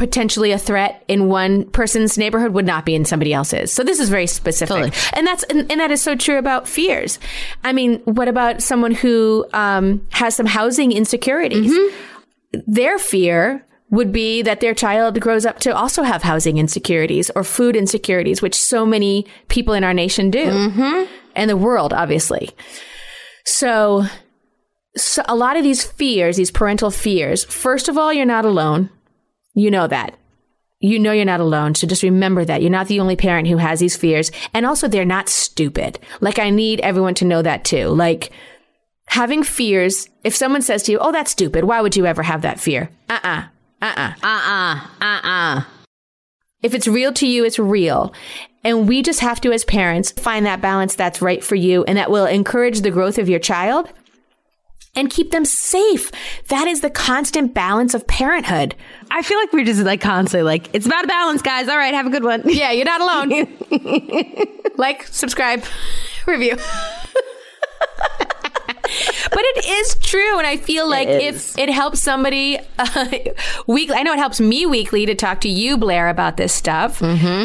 potentially 0.00 0.50
a 0.50 0.58
threat 0.58 1.04
in 1.08 1.28
one 1.28 1.62
person's 1.72 2.16
neighborhood 2.16 2.54
would 2.54 2.64
not 2.64 2.86
be 2.86 2.94
in 2.94 3.04
somebody 3.04 3.34
else's. 3.34 3.70
So 3.70 3.84
this 3.84 4.00
is 4.00 4.08
very 4.08 4.26
specific. 4.26 4.74
Totally. 4.74 4.92
And 5.12 5.26
that's 5.26 5.42
and, 5.44 5.70
and 5.70 5.78
that 5.78 5.90
is 5.90 6.00
so 6.00 6.16
true 6.16 6.38
about 6.38 6.66
fears. 6.66 7.18
I 7.64 7.74
mean, 7.74 7.98
what 8.04 8.26
about 8.26 8.62
someone 8.62 8.92
who 8.92 9.44
um, 9.52 10.06
has 10.12 10.34
some 10.34 10.46
housing 10.46 10.90
insecurities? 10.90 11.70
Their 12.52 12.98
fear 12.98 13.66
would 13.90 14.12
be 14.12 14.42
that 14.42 14.60
their 14.60 14.74
child 14.74 15.20
grows 15.20 15.44
up 15.44 15.58
to 15.60 15.74
also 15.74 16.02
have 16.02 16.22
housing 16.22 16.58
insecurities 16.58 17.30
or 17.34 17.42
food 17.42 17.76
insecurities, 17.76 18.40
which 18.40 18.54
so 18.54 18.86
many 18.86 19.26
people 19.48 19.74
in 19.74 19.84
our 19.84 19.94
nation 19.94 20.30
do, 20.30 20.46
mm-hmm. 20.46 21.12
and 21.34 21.50
the 21.50 21.56
world, 21.56 21.92
obviously. 21.92 22.50
So, 23.44 24.04
so 24.96 25.22
a 25.26 25.34
lot 25.34 25.56
of 25.56 25.64
these 25.64 25.84
fears, 25.84 26.36
these 26.36 26.52
parental 26.52 26.90
fears, 26.90 27.44
first 27.44 27.88
of 27.88 27.98
all, 27.98 28.12
you're 28.12 28.24
not 28.24 28.44
alone. 28.44 28.90
You 29.54 29.70
know 29.70 29.88
that. 29.88 30.16
You 30.78 30.98
know 30.98 31.12
you're 31.12 31.24
not 31.24 31.40
alone. 31.40 31.74
So 31.74 31.86
just 31.86 32.02
remember 32.02 32.44
that. 32.44 32.62
You're 32.62 32.70
not 32.70 32.86
the 32.88 33.00
only 33.00 33.16
parent 33.16 33.48
who 33.48 33.58
has 33.58 33.80
these 33.80 33.96
fears. 33.96 34.30
And 34.54 34.64
also, 34.64 34.88
they're 34.88 35.04
not 35.04 35.28
stupid. 35.28 35.98
Like, 36.20 36.38
I 36.38 36.50
need 36.50 36.80
everyone 36.80 37.14
to 37.16 37.24
know 37.24 37.42
that 37.42 37.64
too. 37.64 37.88
Like, 37.88 38.30
having 39.10 39.42
fears, 39.42 40.08
if 40.22 40.34
someone 40.34 40.62
says 40.62 40.84
to 40.84 40.92
you, 40.92 40.98
oh, 40.98 41.12
that's 41.12 41.32
stupid, 41.32 41.64
why 41.64 41.80
would 41.80 41.96
you 41.96 42.06
ever 42.06 42.22
have 42.22 42.42
that 42.42 42.60
fear? 42.60 42.90
Uh 43.08 43.18
uh-uh. 43.22 43.44
uh. 43.82 44.12
Uh 44.22 44.40
uh. 44.44 44.80
Uh 45.00 45.20
uh. 45.22 45.62
If 46.62 46.74
it's 46.74 46.86
real 46.86 47.12
to 47.14 47.26
you, 47.26 47.44
it's 47.44 47.58
real. 47.58 48.14
And 48.62 48.86
we 48.86 49.02
just 49.02 49.20
have 49.20 49.40
to, 49.40 49.52
as 49.52 49.64
parents, 49.64 50.12
find 50.12 50.46
that 50.46 50.60
balance 50.60 50.94
that's 50.94 51.22
right 51.22 51.42
for 51.42 51.56
you 51.56 51.82
and 51.84 51.96
that 51.98 52.10
will 52.10 52.26
encourage 52.26 52.82
the 52.82 52.90
growth 52.90 53.18
of 53.18 53.28
your 53.28 53.38
child 53.40 53.90
and 54.94 55.10
keep 55.10 55.30
them 55.30 55.44
safe. 55.44 56.12
That 56.48 56.68
is 56.68 56.80
the 56.80 56.90
constant 56.90 57.54
balance 57.54 57.94
of 57.94 58.06
parenthood. 58.06 58.74
I 59.10 59.22
feel 59.22 59.38
like 59.38 59.52
we're 59.52 59.64
just 59.64 59.80
like 59.80 60.00
constantly 60.00 60.44
like, 60.44 60.68
it's 60.72 60.86
about 60.86 61.04
a 61.04 61.08
balance, 61.08 61.42
guys. 61.42 61.68
All 61.68 61.78
right, 61.78 61.94
have 61.94 62.06
a 62.06 62.10
good 62.10 62.24
one. 62.24 62.42
Yeah, 62.44 62.70
you're 62.70 62.84
not 62.84 63.00
alone. 63.00 63.48
like, 64.76 65.06
subscribe, 65.06 65.64
review. 66.26 66.56
but 69.30 69.40
it 69.40 69.66
is 69.66 69.94
true 69.96 70.38
and 70.38 70.46
i 70.46 70.56
feel 70.56 70.88
like 70.88 71.08
if 71.08 71.56
it 71.58 71.68
helps 71.68 72.00
somebody 72.00 72.58
uh, 72.78 73.08
weekly 73.66 73.96
i 73.96 74.02
know 74.02 74.12
it 74.12 74.18
helps 74.18 74.40
me 74.40 74.66
weekly 74.66 75.06
to 75.06 75.14
talk 75.14 75.40
to 75.40 75.48
you 75.48 75.76
blair 75.76 76.08
about 76.08 76.36
this 76.36 76.52
stuff 76.52 77.00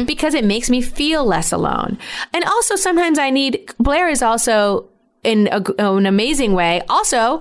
because 0.06 0.34
it 0.34 0.44
makes 0.44 0.70
me 0.70 0.80
feel 0.80 1.24
less 1.24 1.52
alone 1.52 1.98
and 2.32 2.44
also 2.44 2.76
sometimes 2.76 3.18
i 3.18 3.30
need 3.30 3.70
blair 3.78 4.08
is 4.08 4.22
also 4.22 4.88
in 5.24 5.48
a, 5.50 5.62
an 5.78 6.06
amazing 6.06 6.52
way 6.52 6.82
also 6.88 7.40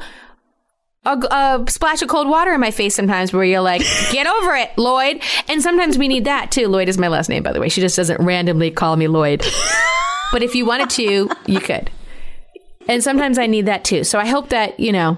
a, 1.05 1.17
a 1.17 1.65
splash 1.69 2.01
of 2.01 2.09
cold 2.09 2.27
water 2.27 2.53
in 2.53 2.59
my 2.59 2.71
face 2.71 2.95
sometimes 2.95 3.31
where 3.31 3.43
you're 3.43 3.61
like, 3.61 3.81
get 4.11 4.27
over 4.27 4.55
it, 4.55 4.75
Lloyd. 4.77 5.21
And 5.47 5.61
sometimes 5.61 5.97
we 5.97 6.07
need 6.07 6.25
that 6.25 6.51
too. 6.51 6.67
Lloyd 6.67 6.89
is 6.89 6.97
my 6.97 7.07
last 7.07 7.29
name, 7.29 7.43
by 7.43 7.53
the 7.53 7.59
way. 7.59 7.69
She 7.69 7.81
just 7.81 7.95
doesn't 7.95 8.19
randomly 8.19 8.71
call 8.71 8.95
me 8.95 9.07
Lloyd. 9.07 9.45
but 10.31 10.43
if 10.43 10.55
you 10.55 10.65
wanted 10.65 10.89
to, 10.91 11.29
you 11.45 11.59
could. 11.59 11.91
And 12.87 13.03
sometimes 13.03 13.37
I 13.37 13.47
need 13.47 13.65
that 13.65 13.83
too. 13.83 14.03
So 14.03 14.19
I 14.19 14.27
hope 14.27 14.49
that, 14.49 14.79
you 14.79 14.91
know, 14.91 15.17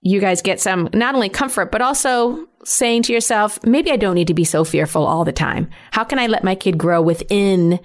you 0.00 0.20
guys 0.20 0.42
get 0.42 0.60
some 0.60 0.88
not 0.92 1.14
only 1.14 1.28
comfort, 1.28 1.72
but 1.72 1.82
also 1.82 2.46
saying 2.64 3.02
to 3.04 3.12
yourself, 3.12 3.62
maybe 3.64 3.90
I 3.90 3.96
don't 3.96 4.14
need 4.14 4.28
to 4.28 4.34
be 4.34 4.44
so 4.44 4.64
fearful 4.64 5.06
all 5.06 5.24
the 5.24 5.32
time. 5.32 5.70
How 5.90 6.04
can 6.04 6.18
I 6.18 6.26
let 6.26 6.44
my 6.44 6.54
kid 6.54 6.78
grow 6.78 7.00
within 7.02 7.80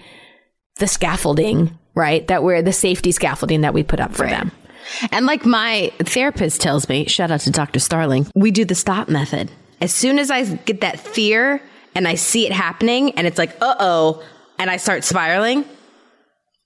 the 0.77 0.88
scaffolding, 0.88 1.77
right? 1.95 2.27
That 2.27 2.43
we're 2.43 2.62
the 2.62 2.73
safety 2.73 3.12
scaffolding 3.12 3.62
that 3.62 3.73
we 3.73 3.84
put 3.84 3.99
up 3.99 4.13
for 4.13 4.25
them. 4.25 4.51
And 5.12 5.25
like 5.25 5.45
my 5.45 5.91
therapist 5.99 6.62
tells 6.62 6.89
me, 6.89 7.05
shout 7.08 7.32
out 7.32 7.41
to 7.41 7.51
Dr. 7.51 7.79
Starling, 7.79 8.27
we 8.36 8.51
do 8.51 8.65
the 8.65 8.75
stop 8.75 9.10
method. 9.10 9.51
As 9.82 9.93
soon 9.93 10.19
as 10.19 10.32
I 10.32 10.43
get 10.43 10.82
that 10.82 10.99
fear 10.99 11.62
and 11.95 12.08
I 12.08 12.15
see 12.15 12.45
it 12.45 12.51
happening 12.51 13.12
and 13.12 13.27
it's 13.27 13.38
like, 13.38 13.55
uh 13.62 13.75
oh, 13.79 14.23
and 14.58 14.69
I 14.69 14.77
start 14.77 15.03
spiraling, 15.03 15.63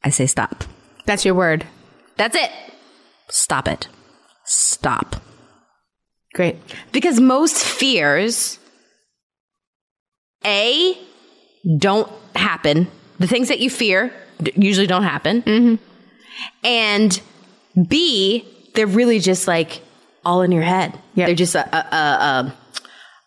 I 0.03 0.09
say 0.09 0.25
stop. 0.25 0.63
That's 1.05 1.25
your 1.25 1.35
word. 1.35 1.65
That's 2.17 2.35
it. 2.35 2.51
Stop 3.29 3.67
it. 3.67 3.87
Stop. 4.45 5.15
Great. 6.33 6.57
Because 6.91 7.19
most 7.19 7.63
fears, 7.63 8.59
A, 10.45 10.97
don't 11.77 12.11
happen. 12.35 12.87
The 13.19 13.27
things 13.27 13.47
that 13.49 13.59
you 13.59 13.69
fear 13.69 14.13
usually 14.55 14.87
don't 14.87 15.03
happen. 15.03 15.41
Mm-hmm. 15.43 15.75
And 16.65 17.21
B, 17.87 18.45
they're 18.73 18.87
really 18.87 19.19
just 19.19 19.47
like 19.47 19.81
all 20.25 20.41
in 20.41 20.51
your 20.51 20.63
head. 20.63 20.99
Yep. 21.15 21.27
They're 21.27 21.35
just 21.35 21.55
a, 21.55 21.75
a, 21.75 21.95
a, 21.95 21.97
a 21.97 22.57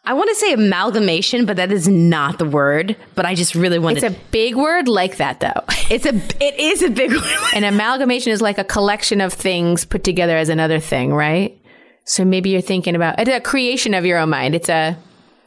I 0.07 0.13
want 0.15 0.29
to 0.31 0.37
say 0.37 0.53
amalgamation, 0.53 1.47
but 1.47 1.57
that 1.57 1.73
is 1.73 1.89
not 1.89 2.39
the 2.39 2.45
word. 2.45 2.97
But 3.17 3.27
I 3.27 3.35
just 3.35 3.57
really 3.57 3.81
wanted. 3.81 4.05
It's 4.05 4.17
a 4.17 4.19
big 4.31 4.55
word 4.55 4.87
like 4.87 5.17
that, 5.17 5.41
though. 5.41 5.61
it's 5.91 6.07
a. 6.07 6.15
It 6.43 6.59
is 6.59 6.83
a 6.83 6.91
big 6.91 7.11
word. 7.11 7.25
An 7.55 7.65
amalgamation 7.65 8.33
is 8.33 8.41
like 8.41 8.59
a 8.59 8.65
collection 8.65 9.21
of 9.21 9.33
things 9.33 9.85
put 9.85 10.05
together 10.05 10.37
as 10.37 10.49
another 10.49 10.79
thing, 10.79 11.13
right? 11.13 11.59
So 12.05 12.25
maybe 12.25 12.51
you're 12.51 12.61
thinking 12.61 12.95
about 12.95 13.19
it's 13.19 13.29
a 13.29 13.41
creation 13.41 13.93
of 13.93 14.07
your 14.07 14.19
own 14.19 14.31
mind. 14.31 14.55
It's 14.55 14.69
a 14.69 14.97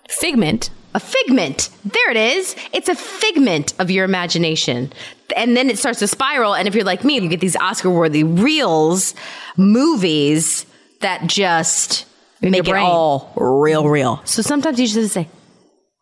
figment. 0.10 0.69
a 0.93 1.00
figment. 1.00 1.69
There 1.86 2.12
it 2.12 2.17
is. 2.17 2.56
It's 2.74 2.89
a 2.89 2.95
figment 2.95 3.74
of 3.80 3.89
your 3.89 4.04
imagination. 4.04 4.91
And 5.38 5.56
then 5.56 5.69
it 5.69 5.78
starts 5.78 6.00
to 6.00 6.08
spiral. 6.08 6.56
And 6.56 6.67
if 6.67 6.76
you're 6.76 6.84
like 6.84 7.06
me, 7.06 7.19
you 7.19 7.30
get 7.30 7.39
these 7.39 7.56
Oscar 7.56 7.89
worthy 7.89 8.24
reels, 8.24 9.13
movies 9.56 10.65
that 11.00 11.28
just 11.28 12.06
In 12.41 12.52
make 12.52 12.67
it 12.67 12.75
all 12.75 13.34
real, 13.36 13.88
real. 13.88 14.21
So 14.25 14.41
sometimes 14.41 14.80
you 14.80 14.88
just 14.88 15.13
say, 15.13 15.28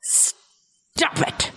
stop 0.01 1.19
it. 1.27 1.51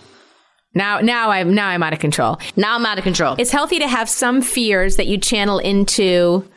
Now, 0.75 1.01
now 1.01 1.31
I'm 1.31 1.55
now 1.55 1.69
I'm 1.69 1.83
out 1.83 1.93
of 1.93 1.99
control. 1.99 2.39
Now 2.57 2.77
I'm 2.77 2.87
out 2.87 2.99
of 2.99 3.05
control. 3.05 3.35
It's 3.39 3.51
healthy 3.51 3.81
to 3.81 3.89
have 3.89 4.09
some 4.09 4.41
fears 4.41 4.97
that 4.97 5.07
you 5.07 5.19
channel 5.19 5.59
into 5.59 6.49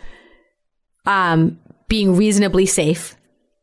um, 1.06 1.60
being 1.88 2.16
reasonably 2.16 2.66
safe 2.66 3.16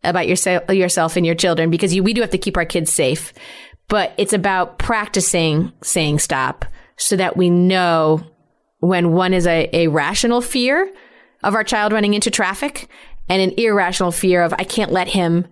about 0.02 0.26
yourself, 0.26 0.68
yourself 0.70 1.16
and 1.16 1.24
your 1.24 1.34
children 1.34 1.70
because 1.70 1.94
you, 1.94 2.02
we 2.02 2.14
do 2.14 2.20
have 2.20 2.30
to 2.30 2.38
keep 2.38 2.56
our 2.56 2.64
kids 2.64 2.92
safe. 2.92 3.32
But 3.88 4.12
it's 4.16 4.32
about 4.32 4.78
practicing 4.78 5.72
saying 5.82 6.20
stop 6.20 6.64
so 6.96 7.16
that 7.16 7.36
we 7.36 7.50
know 7.50 8.22
when 8.80 9.12
one 9.12 9.34
is 9.34 9.46
a, 9.46 9.68
a 9.72 9.88
rational 9.88 10.40
fear 10.40 10.90
of 11.42 11.54
our 11.54 11.64
child 11.64 11.92
running 11.92 12.14
into 12.14 12.30
traffic 12.30 12.88
and 13.30 13.40
an 13.40 13.58
irrational 13.58 14.12
fear 14.12 14.42
of 14.42 14.52
I 14.52 14.64
can't 14.64 14.92
let 14.92 15.08
him 15.08 15.46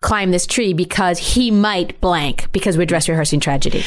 climb 0.00 0.30
this 0.30 0.46
tree 0.46 0.72
because 0.72 1.18
he 1.18 1.50
might 1.50 2.00
blank 2.00 2.50
because 2.52 2.78
we're 2.78 2.86
dress 2.86 3.08
rehearsing 3.08 3.38
tragedy. 3.38 3.84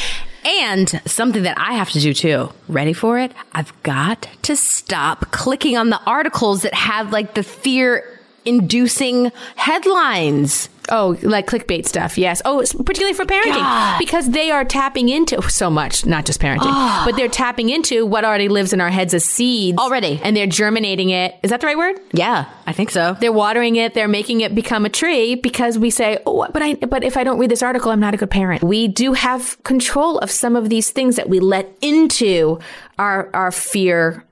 And 0.62 0.88
something 1.04 1.42
that 1.42 1.58
I 1.58 1.72
have 1.72 1.90
to 1.90 2.00
do 2.00 2.14
too. 2.14 2.50
Ready 2.68 2.92
for 2.92 3.18
it? 3.18 3.32
I've 3.52 3.72
got 3.82 4.28
to 4.42 4.54
stop 4.54 5.32
clicking 5.32 5.76
on 5.76 5.90
the 5.90 6.00
articles 6.04 6.62
that 6.62 6.74
have 6.74 7.12
like 7.12 7.34
the 7.34 7.42
fear 7.42 8.13
inducing 8.44 9.32
headlines. 9.56 10.68
Oh, 10.90 11.16
like 11.22 11.46
clickbait 11.46 11.86
stuff. 11.86 12.18
Yes. 12.18 12.42
Oh, 12.44 12.58
particularly 12.60 13.14
for 13.14 13.24
parenting 13.24 13.54
God. 13.54 13.98
because 13.98 14.28
they 14.30 14.50
are 14.50 14.66
tapping 14.66 15.08
into 15.08 15.40
so 15.48 15.70
much, 15.70 16.04
not 16.04 16.26
just 16.26 16.42
parenting, 16.42 16.58
Ah. 16.64 17.04
but 17.06 17.16
they're 17.16 17.26
tapping 17.28 17.70
into 17.70 18.04
what 18.04 18.22
already 18.22 18.48
lives 18.48 18.74
in 18.74 18.82
our 18.82 18.90
heads 18.90 19.14
as 19.14 19.24
seeds 19.24 19.78
Already. 19.78 20.20
and 20.22 20.36
they're 20.36 20.46
germinating 20.46 21.08
it. 21.08 21.36
Is 21.42 21.48
that 21.50 21.62
the 21.62 21.66
right 21.66 21.78
word? 21.78 21.98
Yeah, 22.12 22.44
I 22.66 22.72
think 22.74 22.90
so. 22.90 23.16
They're 23.18 23.32
watering 23.32 23.76
it. 23.76 23.94
They're 23.94 24.08
making 24.08 24.42
it 24.42 24.54
become 24.54 24.84
a 24.84 24.90
tree 24.90 25.36
because 25.36 25.78
we 25.78 25.88
say, 25.88 26.18
"Oh, 26.26 26.46
but 26.52 26.60
I 26.62 26.74
but 26.74 27.02
if 27.02 27.16
I 27.16 27.24
don't 27.24 27.38
read 27.38 27.50
this 27.50 27.62
article, 27.62 27.90
I'm 27.90 28.00
not 28.00 28.12
a 28.12 28.18
good 28.18 28.30
parent." 28.30 28.62
We 28.62 28.86
do 28.86 29.14
have 29.14 29.56
control 29.64 30.18
of 30.18 30.30
some 30.30 30.54
of 30.54 30.68
these 30.68 30.90
things 30.90 31.16
that 31.16 31.30
we 31.30 31.40
let 31.40 31.72
into 31.80 32.58
our 32.98 33.30
our 33.32 33.50
fear 33.50 34.22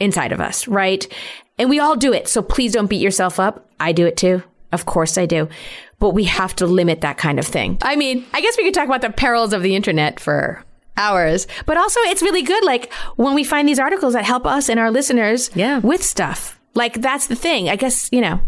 inside 0.00 0.32
of 0.32 0.40
us, 0.40 0.66
right? 0.66 1.06
And 1.58 1.68
we 1.70 1.78
all 1.80 1.96
do 1.96 2.12
it. 2.12 2.28
So 2.28 2.42
please 2.42 2.72
don't 2.72 2.88
beat 2.88 3.00
yourself 3.02 3.38
up. 3.38 3.68
I 3.78 3.92
do 3.92 4.06
it 4.06 4.16
too. 4.16 4.42
Of 4.72 4.86
course 4.86 5.18
I 5.18 5.26
do. 5.26 5.48
But 5.98 6.10
we 6.10 6.24
have 6.24 6.56
to 6.56 6.66
limit 6.66 7.02
that 7.02 7.18
kind 7.18 7.38
of 7.38 7.46
thing. 7.46 7.78
I 7.82 7.94
mean, 7.96 8.24
I 8.32 8.40
guess 8.40 8.56
we 8.56 8.64
could 8.64 8.74
talk 8.74 8.86
about 8.86 9.02
the 9.02 9.10
perils 9.10 9.52
of 9.52 9.62
the 9.62 9.76
internet 9.76 10.18
for 10.18 10.64
hours, 10.96 11.46
but 11.66 11.76
also 11.76 12.00
it's 12.00 12.22
really 12.22 12.42
good. 12.42 12.64
Like 12.64 12.92
when 13.16 13.34
we 13.34 13.44
find 13.44 13.68
these 13.68 13.78
articles 13.78 14.14
that 14.14 14.24
help 14.24 14.46
us 14.46 14.68
and 14.68 14.80
our 14.80 14.90
listeners 14.90 15.50
Yeah. 15.54 15.78
with 15.78 16.02
stuff. 16.02 16.58
Like 16.74 17.00
that's 17.00 17.26
the 17.26 17.36
thing. 17.36 17.68
I 17.68 17.76
guess, 17.76 18.08
you 18.12 18.20
know, 18.22 18.40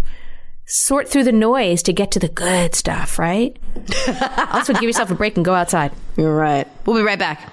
sort 0.67 1.09
through 1.09 1.25
the 1.25 1.33
noise 1.33 1.83
to 1.83 1.93
get 1.93 2.11
to 2.13 2.19
the 2.19 2.29
good 2.29 2.75
stuff, 2.75 3.19
right? 3.19 3.57
also 4.53 4.73
give 4.73 4.85
yourself 4.85 5.11
a 5.11 5.15
break 5.15 5.37
and 5.37 5.45
go 5.45 5.55
outside. 5.55 5.93
You're 6.17 6.35
right. 6.35 6.67
We'll 6.87 6.97
be 6.97 7.03
right 7.03 7.19
back. 7.19 7.53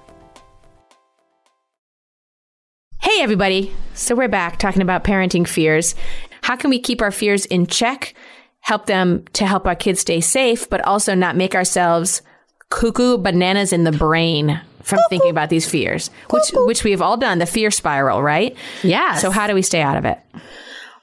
Hey, 3.01 3.23
everybody. 3.23 3.73
So 3.95 4.13
we're 4.13 4.27
back 4.27 4.59
talking 4.59 4.83
about 4.83 5.03
parenting 5.03 5.47
fears. 5.47 5.95
How 6.43 6.55
can 6.55 6.69
we 6.69 6.77
keep 6.77 7.01
our 7.01 7.09
fears 7.09 7.47
in 7.47 7.65
check, 7.65 8.13
help 8.59 8.85
them 8.85 9.25
to 9.33 9.47
help 9.47 9.65
our 9.65 9.73
kids 9.73 10.01
stay 10.01 10.21
safe, 10.21 10.69
but 10.69 10.81
also 10.81 11.15
not 11.15 11.35
make 11.35 11.55
ourselves 11.55 12.21
cuckoo 12.69 13.17
bananas 13.17 13.73
in 13.73 13.85
the 13.85 13.91
brain 13.91 14.61
from 14.83 14.99
thinking 15.09 15.31
about 15.31 15.49
these 15.49 15.67
fears, 15.67 16.11
which, 16.29 16.51
which 16.53 16.83
we've 16.83 17.01
all 17.01 17.17
done, 17.17 17.39
the 17.39 17.47
fear 17.47 17.71
spiral, 17.71 18.21
right? 18.21 18.55
Yeah. 18.83 19.15
So 19.15 19.31
how 19.31 19.47
do 19.47 19.55
we 19.55 19.63
stay 19.63 19.81
out 19.81 19.97
of 19.97 20.05
it? 20.05 20.19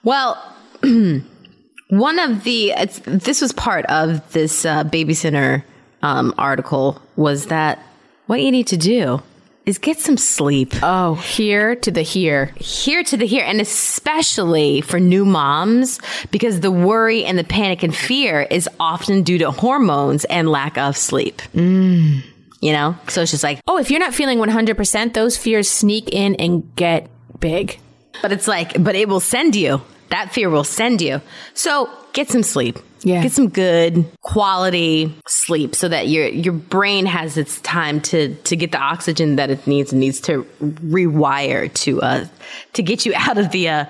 Well, 0.04 0.40
one 0.82 2.18
of 2.20 2.44
the 2.44 2.70
it's, 2.76 3.00
this 3.06 3.40
was 3.40 3.50
part 3.50 3.84
of 3.86 4.32
this 4.32 4.64
uh, 4.64 4.84
BabyCenter 4.84 5.64
um, 6.02 6.32
article 6.38 7.02
was 7.16 7.46
that 7.46 7.82
what 8.26 8.40
you 8.40 8.52
need 8.52 8.68
to 8.68 8.76
do 8.76 9.20
is 9.68 9.76
get 9.76 9.98
some 9.98 10.16
sleep. 10.16 10.72
Oh, 10.82 11.14
here 11.16 11.76
to 11.76 11.90
the 11.90 12.00
here. 12.00 12.46
here 12.56 13.04
to 13.04 13.16
the 13.18 13.26
here 13.26 13.44
and 13.44 13.60
especially 13.60 14.80
for 14.80 14.98
new 14.98 15.26
moms 15.26 16.00
because 16.30 16.60
the 16.60 16.70
worry 16.70 17.24
and 17.24 17.38
the 17.38 17.44
panic 17.44 17.82
and 17.82 17.94
fear 17.94 18.46
is 18.50 18.66
often 18.80 19.22
due 19.22 19.36
to 19.38 19.50
hormones 19.50 20.24
and 20.24 20.48
lack 20.48 20.78
of 20.78 20.96
sleep 20.96 21.42
mm. 21.54 22.22
you 22.62 22.72
know 22.72 22.96
so 23.08 23.20
it's 23.20 23.30
just 23.30 23.44
like 23.44 23.60
Oh, 23.66 23.78
if 23.78 23.90
you're 23.90 24.00
not 24.00 24.14
feeling 24.14 24.38
100%, 24.38 25.12
those 25.12 25.36
fears 25.36 25.68
sneak 25.68 26.08
in 26.10 26.34
and 26.36 26.74
get 26.74 27.08
big. 27.38 27.78
but 28.22 28.32
it's 28.32 28.48
like 28.48 28.82
but 28.82 28.96
it 28.96 29.06
will 29.08 29.20
send 29.20 29.54
you 29.54 29.82
that 30.08 30.32
fear 30.32 30.48
will 30.48 30.64
send 30.64 31.02
you 31.02 31.20
so 31.52 31.90
get 32.14 32.30
some 32.30 32.42
sleep 32.42 32.78
Yeah. 33.00 33.22
get 33.22 33.32
some 33.32 33.48
good 33.48 34.04
quality 34.22 35.14
sleep 35.26 35.74
so 35.74 35.88
that 35.88 36.08
your 36.08 36.26
your 36.26 36.52
brain 36.52 37.06
has 37.06 37.36
its 37.36 37.60
time 37.60 38.00
to 38.02 38.34
to 38.34 38.56
get 38.56 38.72
the 38.72 38.78
oxygen 38.78 39.36
that 39.36 39.50
it 39.50 39.66
needs 39.66 39.92
and 39.92 40.00
needs 40.00 40.20
to 40.22 40.44
rewire 40.60 41.72
to 41.74 42.00
uh 42.02 42.26
to 42.72 42.82
get 42.82 43.06
you 43.06 43.12
out 43.16 43.38
of 43.38 43.50
the 43.50 43.68
uh 43.68 43.84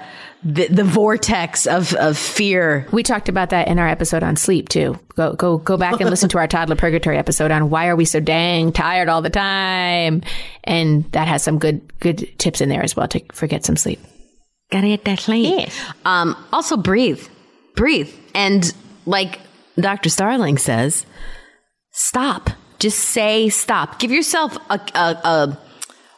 the, 0.44 0.68
the 0.68 0.84
vortex 0.84 1.66
of, 1.66 1.94
of 1.94 2.16
fear 2.16 2.86
We 2.92 3.02
talked 3.02 3.28
about 3.28 3.50
that 3.50 3.66
in 3.66 3.80
our 3.80 3.88
episode 3.88 4.22
on 4.22 4.36
sleep 4.36 4.68
too. 4.68 4.96
Go 5.16 5.32
go 5.32 5.58
go 5.58 5.76
back 5.76 6.00
and 6.00 6.08
listen 6.10 6.28
to 6.28 6.38
our 6.38 6.46
toddler 6.46 6.76
purgatory 6.76 7.18
episode 7.18 7.50
on 7.50 7.70
why 7.70 7.88
are 7.88 7.96
we 7.96 8.04
so 8.04 8.20
dang 8.20 8.70
tired 8.72 9.08
all 9.08 9.20
the 9.20 9.30
time, 9.30 10.22
and 10.62 11.10
that 11.10 11.26
has 11.26 11.42
some 11.42 11.58
good 11.58 11.80
good 11.98 12.38
tips 12.38 12.60
in 12.60 12.68
there 12.68 12.84
as 12.84 12.94
well 12.94 13.08
to 13.08 13.20
forget 13.32 13.64
some 13.64 13.76
sleep. 13.76 13.98
Gotta 14.70 14.86
get 14.86 15.04
that 15.06 15.18
sleep. 15.18 15.70
Um, 16.04 16.36
also 16.52 16.76
breathe, 16.76 17.26
breathe. 17.74 18.14
And 18.34 18.72
like 19.08 19.40
Dr. 19.80 20.10
Starling 20.10 20.58
says, 20.58 21.06
stop. 21.92 22.50
Just 22.78 22.98
say 22.98 23.48
stop. 23.48 23.98
Give 23.98 24.12
yourself 24.12 24.56
a, 24.70 24.78
a, 24.94 25.20
a 25.24 25.58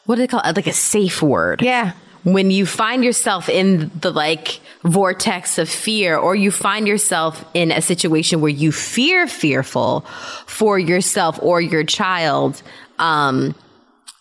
what 0.04 0.16
do 0.16 0.22
they 0.22 0.26
call 0.26 0.40
it? 0.40 0.56
Like 0.56 0.66
a 0.66 0.72
safe 0.72 1.22
word. 1.22 1.62
Yeah. 1.62 1.92
When 2.24 2.50
you 2.50 2.66
find 2.66 3.02
yourself 3.02 3.48
in 3.48 3.90
the 3.98 4.10
like 4.10 4.60
vortex 4.82 5.56
of 5.56 5.68
fear 5.68 6.18
or 6.18 6.34
you 6.34 6.50
find 6.50 6.86
yourself 6.86 7.44
in 7.54 7.70
a 7.70 7.80
situation 7.80 8.40
where 8.40 8.50
you 8.50 8.72
fear 8.72 9.26
fearful 9.26 10.00
for 10.46 10.78
yourself 10.78 11.38
or 11.40 11.60
your 11.60 11.84
child, 11.84 12.60
um, 12.98 13.54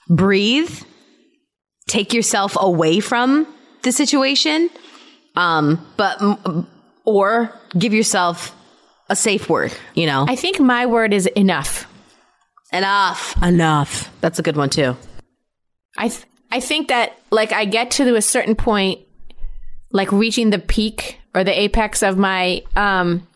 breathe, 0.08 0.72
take 1.90 2.14
yourself 2.14 2.56
away 2.58 3.00
from 3.00 3.48
the 3.82 3.92
situation, 3.92 4.70
um, 5.36 5.86
but 5.98 6.22
or 7.04 7.54
give 7.78 7.94
yourself 7.94 8.56
a 9.10 9.16
safe 9.16 9.50
word. 9.50 9.74
You 9.94 10.06
know, 10.06 10.26
I 10.28 10.36
think 10.36 10.60
my 10.60 10.86
word 10.86 11.14
is 11.14 11.26
enough. 11.28 11.88
enough, 12.72 13.36
enough. 13.42 14.12
That's 14.22 14.40
a 14.40 14.44
good 14.44 14.58
one 14.58 14.70
too. 14.70 14.96
I 15.98 16.10
th- 16.10 16.26
I 16.52 16.60
think 16.60 16.88
that 16.88 17.18
like 17.32 17.52
I 17.52 17.66
get 17.66 17.92
to 17.92 18.16
a 18.16 18.22
certain 18.22 18.56
point, 18.56 19.02
like 19.92 20.12
reaching 20.12 20.50
the 20.50 20.60
peak 20.60 21.20
or 21.36 21.44
the 21.44 21.60
apex 21.60 22.02
of 22.04 22.18
my 22.18 22.64
um 22.76 23.28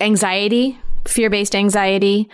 anxiety, 0.00 0.78
fear 1.06 1.30
based 1.30 1.54
anxiety, 1.54 2.28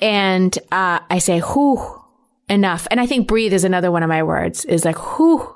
and 0.00 0.56
uh, 0.72 1.00
I 1.10 1.18
say, 1.18 1.40
"Whew, 1.40 2.00
enough." 2.48 2.86
And 2.90 3.00
I 3.00 3.06
think 3.06 3.28
breathe 3.28 3.52
is 3.52 3.64
another 3.64 3.90
one 3.90 4.02
of 4.02 4.08
my 4.08 4.22
words. 4.22 4.64
Is 4.64 4.84
like, 4.84 4.96
"Whew." 4.96 5.50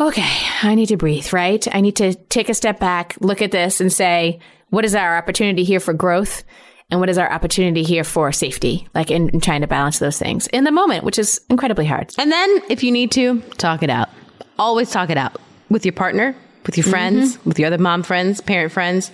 Okay, 0.00 0.30
I 0.62 0.76
need 0.76 0.86
to 0.86 0.96
breathe, 0.96 1.32
right? 1.32 1.66
I 1.74 1.80
need 1.80 1.96
to 1.96 2.14
take 2.14 2.48
a 2.48 2.54
step 2.54 2.78
back, 2.78 3.16
look 3.20 3.42
at 3.42 3.50
this, 3.50 3.80
and 3.80 3.92
say, 3.92 4.38
what 4.70 4.84
is 4.84 4.94
our 4.94 5.16
opportunity 5.16 5.64
here 5.64 5.80
for 5.80 5.92
growth? 5.92 6.44
And 6.88 7.00
what 7.00 7.10
is 7.10 7.18
our 7.18 7.30
opportunity 7.30 7.82
here 7.82 8.04
for 8.04 8.30
safety? 8.30 8.86
Like 8.94 9.10
in, 9.10 9.28
in 9.30 9.40
trying 9.40 9.62
to 9.62 9.66
balance 9.66 9.98
those 9.98 10.16
things 10.16 10.46
in 10.48 10.62
the 10.62 10.70
moment, 10.70 11.04
which 11.04 11.18
is 11.18 11.40
incredibly 11.50 11.84
hard. 11.84 12.12
And 12.16 12.30
then, 12.30 12.62
if 12.68 12.84
you 12.84 12.92
need 12.92 13.10
to, 13.12 13.40
talk 13.58 13.82
it 13.82 13.90
out. 13.90 14.08
Always 14.56 14.90
talk 14.90 15.10
it 15.10 15.18
out 15.18 15.36
with 15.68 15.84
your 15.84 15.92
partner, 15.92 16.34
with 16.64 16.76
your 16.76 16.84
friends, 16.84 17.36
mm-hmm. 17.36 17.48
with 17.48 17.58
your 17.58 17.66
other 17.66 17.78
mom 17.78 18.04
friends, 18.04 18.40
parent 18.40 18.70
friends, 18.70 19.10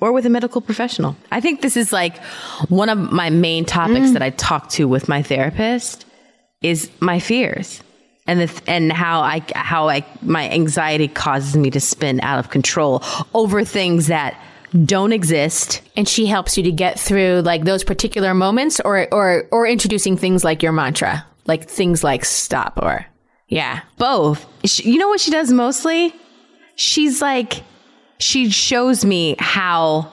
or 0.00 0.12
with 0.12 0.26
a 0.26 0.30
medical 0.30 0.60
professional. 0.60 1.16
I 1.30 1.40
think 1.40 1.62
this 1.62 1.76
is 1.76 1.92
like 1.92 2.18
one 2.68 2.88
of 2.88 2.98
my 3.12 3.30
main 3.30 3.64
topics 3.64 4.08
mm. 4.08 4.12
that 4.14 4.22
I 4.22 4.30
talk 4.30 4.68
to 4.70 4.88
with 4.88 5.08
my 5.08 5.22
therapist 5.22 6.04
is 6.60 6.90
my 7.00 7.20
fears 7.20 7.83
and 8.26 8.40
the, 8.40 8.62
and 8.66 8.92
how 8.92 9.20
I 9.20 9.42
how 9.54 9.88
I 9.88 10.04
my 10.22 10.48
anxiety 10.50 11.08
causes 11.08 11.56
me 11.56 11.70
to 11.70 11.80
spin 11.80 12.20
out 12.20 12.38
of 12.38 12.50
control 12.50 13.02
over 13.34 13.64
things 13.64 14.06
that 14.06 14.40
don't 14.84 15.12
exist 15.12 15.82
And 15.96 16.08
she 16.08 16.26
helps 16.26 16.56
you 16.56 16.64
to 16.64 16.72
get 16.72 16.98
through 16.98 17.42
like 17.42 17.64
those 17.64 17.84
particular 17.84 18.34
moments 18.34 18.80
or, 18.80 19.06
or, 19.12 19.46
or 19.52 19.66
introducing 19.66 20.16
things 20.16 20.42
like 20.42 20.62
your 20.62 20.72
mantra, 20.72 21.24
like 21.46 21.68
things 21.68 22.02
like 22.02 22.24
stop 22.24 22.78
or 22.82 23.06
yeah. 23.48 23.82
both. 23.98 24.44
She, 24.64 24.90
you 24.90 24.98
know 24.98 25.08
what 25.08 25.20
she 25.20 25.30
does 25.30 25.52
mostly? 25.52 26.12
She's 26.74 27.22
like, 27.22 27.62
she 28.18 28.50
shows 28.50 29.04
me 29.04 29.36
how 29.38 30.12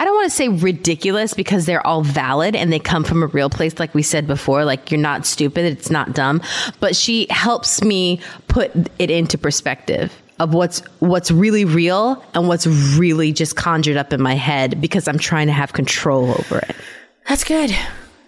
I 0.00 0.04
don't 0.06 0.14
want 0.14 0.30
to 0.30 0.36
say 0.36 0.48
ridiculous 0.48 1.34
because 1.34 1.66
they're 1.66 1.86
all 1.86 2.02
valid 2.02 2.56
and 2.56 2.72
they 2.72 2.78
come 2.78 3.04
from 3.04 3.22
a 3.22 3.26
real 3.26 3.50
place, 3.50 3.78
like 3.78 3.94
we 3.94 4.02
said 4.02 4.26
before. 4.26 4.64
Like, 4.64 4.90
you're 4.90 4.98
not 4.98 5.26
stupid, 5.26 5.66
it's 5.66 5.90
not 5.90 6.14
dumb. 6.14 6.40
But 6.80 6.96
she 6.96 7.26
helps 7.28 7.84
me 7.84 8.18
put 8.48 8.72
it 8.98 9.10
into 9.10 9.36
perspective 9.36 10.10
of 10.38 10.54
what's 10.54 10.80
what's 11.00 11.30
really 11.30 11.66
real 11.66 12.24
and 12.32 12.48
what's 12.48 12.66
really 12.66 13.30
just 13.30 13.56
conjured 13.56 13.98
up 13.98 14.10
in 14.14 14.22
my 14.22 14.32
head 14.32 14.80
because 14.80 15.06
I'm 15.06 15.18
trying 15.18 15.48
to 15.48 15.52
have 15.52 15.74
control 15.74 16.30
over 16.30 16.60
it. 16.60 16.74
That's 17.28 17.44
good. 17.44 17.76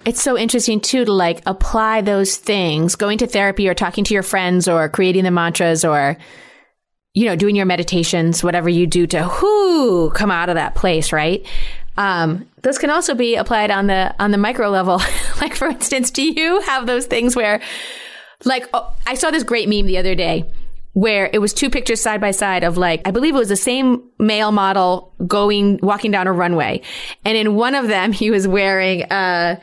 It's 0.05 0.21
so 0.21 0.37
interesting 0.37 0.79
too 0.79 1.07
to 1.07 1.13
like 1.13 1.41
apply 1.47 2.03
those 2.03 2.37
things, 2.37 2.97
going 2.97 3.17
to 3.17 3.27
therapy 3.27 3.67
or 3.67 3.73
talking 3.73 4.05
to 4.05 4.13
your 4.13 4.23
friends 4.23 4.69
or 4.69 4.91
creating 4.91 5.25
the 5.25 5.31
mantras 5.31 5.87
or 5.87 6.19
you 7.15 7.27
know, 7.27 7.37
doing 7.37 7.57
your 7.57 7.67
meditations, 7.67 8.43
whatever 8.43 8.69
you 8.69 8.87
do 8.87 9.07
to 9.07 9.29
whoo 9.43 10.11
come 10.11 10.31
out 10.31 10.49
of 10.49 10.55
that 10.55 10.75
place, 10.75 11.13
right? 11.13 11.47
Um, 11.97 12.49
those 12.63 12.79
can 12.79 12.91
also 12.91 13.15
be 13.15 13.37
applied 13.37 13.71
on 13.71 13.87
the 13.87 14.15
on 14.19 14.31
the 14.31 14.39
micro 14.39 14.71
level. 14.71 15.01
like 15.41 15.55
for 15.55 15.69
instance, 15.69 16.11
do 16.11 16.23
you 16.23 16.61
have 16.63 16.87
those 16.87 17.07
things 17.07 17.37
where 17.37 17.61
like 18.45 18.69
oh, 18.73 18.93
I 19.07 19.15
saw 19.15 19.31
this 19.31 19.43
great 19.43 19.69
meme 19.69 19.87
the 19.87 19.99
other 19.99 20.15
day 20.15 20.51
where 20.95 21.31
it 21.33 21.39
was 21.39 21.55
two 21.55 21.71
pictures 21.71 22.01
side 22.01 22.21
by 22.21 22.31
side 22.31 22.65
of 22.65 22.77
like 22.77 23.03
I 23.07 23.11
believe 23.11 23.35
it 23.35 23.39
was 23.39 23.49
the 23.49 23.57
same 23.57 24.03
male 24.19 24.53
model 24.53 25.13
going 25.27 25.81
walking 25.83 26.11
down 26.11 26.27
a 26.27 26.33
runway. 26.33 26.83
And 27.25 27.37
in 27.37 27.55
one 27.55 27.75
of 27.75 27.89
them 27.89 28.13
he 28.23 28.31
was 28.31 28.49
wearing 28.49 29.03
uh 29.05 29.61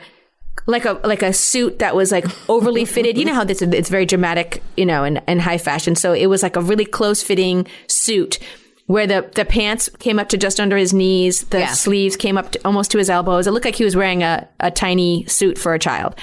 like 0.66 0.84
a 0.84 0.92
like 1.04 1.22
a 1.22 1.32
suit 1.32 1.78
that 1.78 1.96
was 1.96 2.12
like 2.12 2.26
overly 2.48 2.84
fitted. 2.84 3.16
You 3.18 3.24
know 3.24 3.34
how 3.34 3.44
this 3.44 3.62
it's 3.62 3.88
very 3.88 4.06
dramatic, 4.06 4.62
you 4.76 4.86
know, 4.86 5.04
and, 5.04 5.22
and 5.26 5.40
high 5.40 5.58
fashion. 5.58 5.94
So 5.96 6.12
it 6.12 6.26
was 6.26 6.42
like 6.42 6.56
a 6.56 6.60
really 6.60 6.84
close 6.84 7.22
fitting 7.22 7.66
suit 7.88 8.38
where 8.86 9.06
the, 9.06 9.30
the 9.36 9.44
pants 9.44 9.88
came 10.00 10.18
up 10.18 10.28
to 10.30 10.36
just 10.36 10.58
under 10.58 10.76
his 10.76 10.92
knees, 10.92 11.44
the 11.44 11.60
Yeah. 11.60 11.72
sleeves 11.72 12.16
came 12.16 12.36
up 12.36 12.50
to, 12.50 12.60
almost 12.64 12.90
to 12.90 12.98
his 12.98 13.08
elbows. 13.08 13.46
It 13.46 13.52
looked 13.52 13.64
like 13.64 13.76
he 13.76 13.84
was 13.84 13.94
wearing 13.94 14.24
a, 14.24 14.48
a 14.58 14.72
tiny 14.72 15.24
suit 15.26 15.58
for 15.58 15.74
a 15.74 15.78
child. 15.78 16.16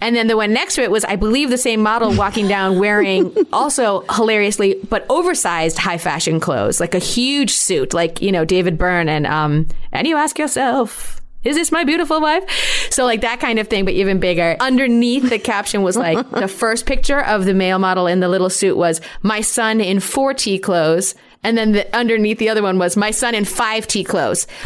And 0.00 0.16
then 0.16 0.26
the 0.26 0.34
one 0.38 0.50
next 0.54 0.76
to 0.76 0.82
it 0.82 0.90
was, 0.90 1.04
I 1.04 1.16
believe, 1.16 1.50
the 1.50 1.58
same 1.58 1.82
model 1.82 2.14
walking 2.14 2.48
down 2.48 2.78
wearing 2.78 3.36
also 3.52 4.00
hilariously, 4.10 4.80
but 4.88 5.04
oversized 5.10 5.76
high 5.76 5.98
fashion 5.98 6.40
clothes, 6.40 6.80
like 6.80 6.94
a 6.94 6.98
huge 6.98 7.50
suit, 7.52 7.92
like, 7.92 8.22
you 8.22 8.32
know, 8.32 8.46
David 8.46 8.78
Byrne. 8.78 9.10
And, 9.10 9.26
um, 9.26 9.68
and 9.92 10.06
you 10.06 10.16
ask 10.16 10.38
yourself, 10.38 11.19
is 11.44 11.56
this 11.56 11.72
my 11.72 11.84
beautiful 11.84 12.20
wife? 12.20 12.44
So 12.90 13.04
like 13.04 13.22
that 13.22 13.40
kind 13.40 13.58
of 13.58 13.68
thing, 13.68 13.84
but 13.84 13.94
even 13.94 14.20
bigger. 14.20 14.56
Underneath 14.60 15.30
the 15.30 15.38
caption 15.38 15.82
was 15.82 15.96
like 15.96 16.30
the 16.30 16.48
first 16.62 16.86
picture 16.86 17.20
of 17.20 17.44
the 17.44 17.54
male 17.54 17.78
model 17.78 18.06
in 18.06 18.20
the 18.20 18.28
little 18.28 18.50
suit 18.50 18.76
was 18.76 19.00
my 19.22 19.40
son 19.40 19.80
in 19.80 20.00
four 20.00 20.34
T 20.34 20.58
clothes. 20.58 21.14
And 21.42 21.56
then 21.56 21.72
the, 21.72 21.96
underneath 21.96 22.38
the 22.38 22.50
other 22.50 22.62
one 22.62 22.78
was 22.78 22.96
my 22.96 23.10
son 23.10 23.34
in 23.34 23.44
five 23.44 23.86
T 23.86 24.04
clothes. 24.04 24.46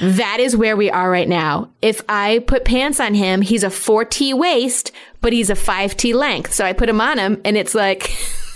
That 0.00 0.38
is 0.38 0.56
where 0.56 0.76
we 0.76 0.90
are 0.90 1.10
right 1.10 1.28
now. 1.28 1.70
If 1.82 2.02
I 2.08 2.38
put 2.46 2.64
pants 2.64 3.00
on 3.00 3.14
him, 3.14 3.42
he's 3.42 3.64
a 3.64 3.68
4T 3.68 4.32
waist, 4.38 4.92
but 5.20 5.32
he's 5.32 5.50
a 5.50 5.54
5T 5.54 6.14
length. 6.14 6.54
So 6.54 6.64
I 6.64 6.72
put 6.72 6.88
him 6.88 7.00
on 7.00 7.18
him 7.18 7.40
and 7.44 7.56
it's 7.56 7.74
like, 7.74 8.16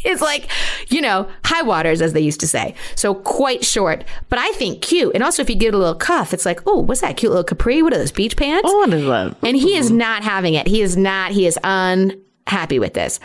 it's 0.04 0.22
like, 0.22 0.48
you 0.88 1.00
know, 1.00 1.28
high 1.44 1.62
waters, 1.62 2.00
as 2.00 2.12
they 2.12 2.20
used 2.20 2.40
to 2.40 2.48
say. 2.48 2.74
So 2.94 3.14
quite 3.14 3.64
short, 3.64 4.04
but 4.28 4.38
I 4.38 4.50
think 4.52 4.82
cute. 4.82 5.14
And 5.14 5.22
also 5.22 5.42
if 5.42 5.50
you 5.50 5.56
give 5.56 5.74
it 5.74 5.76
a 5.76 5.78
little 5.78 5.94
cuff, 5.94 6.32
it's 6.32 6.46
like, 6.46 6.60
oh, 6.66 6.80
what's 6.80 7.00
that 7.00 7.16
cute 7.16 7.30
little 7.30 7.44
capri? 7.44 7.82
What 7.82 7.92
are 7.94 7.98
those 7.98 8.12
beach 8.12 8.36
pants? 8.36 8.68
Oh, 8.70 8.78
what 8.78 8.92
is 8.92 9.04
that? 9.06 9.36
And 9.42 9.56
he 9.56 9.76
is 9.76 9.90
not 9.90 10.22
having 10.22 10.54
it. 10.54 10.66
He 10.66 10.82
is 10.82 10.96
not, 10.96 11.32
he 11.32 11.46
is 11.46 11.58
unhappy 11.64 12.78
with 12.78 12.94
this. 12.94 13.20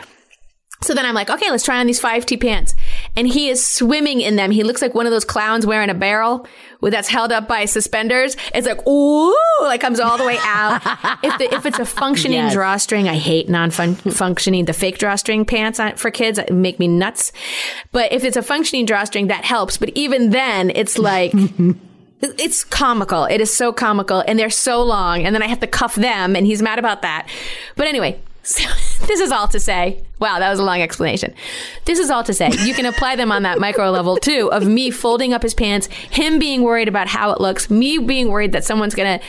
So 0.82 0.92
then 0.92 1.06
I'm 1.06 1.14
like, 1.14 1.30
okay, 1.30 1.50
let's 1.50 1.64
try 1.64 1.80
on 1.80 1.86
these 1.86 2.00
5T 2.00 2.40
pants. 2.42 2.74
And 3.16 3.26
he 3.26 3.48
is 3.48 3.64
swimming 3.66 4.20
in 4.20 4.36
them. 4.36 4.50
He 4.50 4.62
looks 4.62 4.82
like 4.82 4.94
one 4.94 5.06
of 5.06 5.12
those 5.12 5.24
clowns 5.24 5.64
wearing 5.64 5.88
a 5.88 5.94
barrel 5.94 6.46
that's 6.90 7.08
held 7.08 7.32
up 7.32 7.48
by 7.48 7.64
suspenders. 7.64 8.36
It's 8.54 8.66
like, 8.66 8.86
ooh, 8.86 9.34
like 9.62 9.80
comes 9.80 10.00
all 10.00 10.18
the 10.18 10.24
way 10.24 10.36
out. 10.40 10.80
if 11.22 11.38
the, 11.38 11.54
if 11.54 11.66
it's 11.66 11.78
a 11.78 11.84
functioning 11.84 12.38
Yes. 12.38 12.52
drawstring, 12.54 13.08
I 13.08 13.14
hate 13.16 13.48
non-functioning, 13.48 14.64
the 14.64 14.72
fake 14.72 14.98
drawstring 14.98 15.44
pants 15.44 15.80
for 15.96 16.10
kids 16.10 16.38
make 16.50 16.78
me 16.78 16.88
nuts. 16.88 17.32
But 17.92 18.12
if 18.12 18.24
it's 18.24 18.36
a 18.36 18.42
functioning 18.42 18.86
drawstring, 18.86 19.28
that 19.28 19.44
helps. 19.44 19.76
But 19.76 19.90
even 19.94 20.30
then, 20.30 20.70
it's 20.74 20.98
like, 20.98 21.32
it's 22.20 22.64
comical. 22.64 23.24
It 23.24 23.40
is 23.40 23.52
so 23.52 23.72
comical, 23.72 24.22
and 24.26 24.38
they're 24.38 24.50
so 24.50 24.82
long, 24.82 25.24
and 25.24 25.34
then 25.34 25.42
I 25.42 25.46
have 25.46 25.60
to 25.60 25.66
cuff 25.66 25.94
them, 25.94 26.36
and 26.36 26.46
he's 26.46 26.62
mad 26.62 26.78
about 26.78 27.02
that. 27.02 27.28
But 27.76 27.86
anyway, 27.86 28.20
so 28.44 28.68
this 29.06 29.20
is 29.20 29.32
all 29.32 29.48
to 29.48 29.58
say. 29.58 30.04
Wow, 30.20 30.38
that 30.38 30.50
was 30.50 30.58
a 30.58 30.64
long 30.64 30.80
explanation. 30.80 31.34
This 31.84 31.98
is 31.98 32.10
all 32.10 32.24
to 32.24 32.34
say 32.34 32.50
you 32.64 32.74
can 32.74 32.86
apply 32.86 33.16
them 33.16 33.32
on 33.32 33.42
that 33.42 33.58
micro 33.58 33.90
level 33.90 34.16
too 34.16 34.50
of 34.52 34.66
me 34.66 34.90
folding 34.90 35.32
up 35.32 35.42
his 35.42 35.54
pants, 35.54 35.86
him 35.86 36.38
being 36.38 36.62
worried 36.62 36.88
about 36.88 37.08
how 37.08 37.32
it 37.32 37.40
looks, 37.40 37.70
me 37.70 37.98
being 37.98 38.28
worried 38.28 38.52
that 38.52 38.64
someone's 38.64 38.94
gonna. 38.94 39.20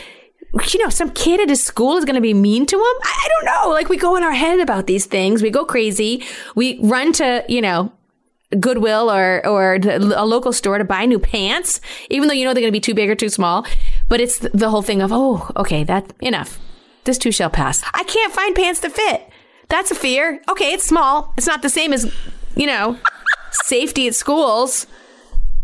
You 0.72 0.82
know, 0.82 0.90
some 0.90 1.12
kid 1.12 1.42
at 1.42 1.50
his 1.50 1.62
school 1.62 1.98
is 1.98 2.06
going 2.06 2.16
to 2.16 2.22
be 2.22 2.34
mean 2.34 2.66
to 2.66 2.78
him. 2.78 2.82
I, 2.82 3.26
I 3.26 3.28
don't 3.28 3.46
know. 3.46 3.74
Like, 3.74 3.90
we 3.90 3.98
go 3.98 4.16
in 4.16 4.24
our 4.24 4.32
head 4.32 4.62
about 4.62 4.88
these 4.88 5.06
things. 5.06 5.44
We 5.44 5.50
go 5.50 5.66
crazy. 5.66 6.24
We 6.56 6.80
run 6.82 7.12
to, 7.14 7.44
you 7.50 7.60
know, 7.60 7.92
Goodwill 8.58 9.12
or 9.12 9.46
or 9.46 9.76
a 9.84 10.26
local 10.26 10.54
store 10.54 10.78
to 10.78 10.86
buy 10.86 11.06
new 11.06 11.20
pants, 11.20 11.82
even 12.10 12.30
though 12.30 12.34
you 12.34 12.46
know 12.46 12.54
they're 12.54 12.62
going 12.62 12.72
to 12.72 12.76
be 12.76 12.80
too 12.80 12.94
big 12.94 13.10
or 13.10 13.16
too 13.16 13.28
small. 13.28 13.66
But 14.08 14.22
it's 14.22 14.40
the 14.40 14.70
whole 14.70 14.82
thing 14.82 15.02
of 15.02 15.12
oh, 15.12 15.52
okay, 15.58 15.84
that 15.84 16.14
enough. 16.22 16.58
This 17.06 17.18
too 17.18 17.32
shall 17.32 17.50
pass. 17.50 17.82
I 17.94 18.04
can't 18.04 18.34
find 18.34 18.56
pants 18.56 18.82
to 18.82 18.90
fit. 18.90 19.30
That's 19.70 19.92
a 19.92 19.96
fear. 19.96 20.42
Okay, 20.50 20.74
it's 20.74 20.86
small. 20.86 21.34
It's 21.38 21.48
not 21.48 21.62
the 21.62 21.70
same 21.70 21.94
as 21.94 22.14
you 22.56 22.68
know 22.68 22.98
safety 23.52 24.08
at 24.08 24.16
schools. 24.16 24.88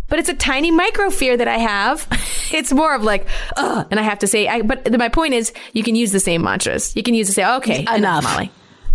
But 0.07 0.19
it's 0.19 0.27
a 0.27 0.33
tiny 0.33 0.71
micro 0.71 1.09
fear 1.09 1.37
that 1.37 1.47
I 1.47 1.57
have. 1.57 2.07
It's 2.53 2.73
more 2.73 2.93
of 2.93 3.01
like, 3.01 3.25
ugh, 3.55 3.87
and 3.91 3.97
I 3.97 4.03
have 4.03 4.19
to 4.19 4.27
say, 4.27 4.45
I, 4.49 4.61
but 4.61 4.91
my 4.99 5.07
point 5.07 5.33
is, 5.33 5.53
you 5.71 5.83
can 5.83 5.95
use 5.95 6.11
the 6.11 6.19
same 6.19 6.43
mantras. 6.43 6.93
You 6.97 7.01
can 7.01 7.13
use 7.13 7.27
to 7.27 7.33
say, 7.33 7.45
okay, 7.55 7.83
enough, 7.83 7.95
Enough. 7.97 8.23
Molly, 8.25 8.51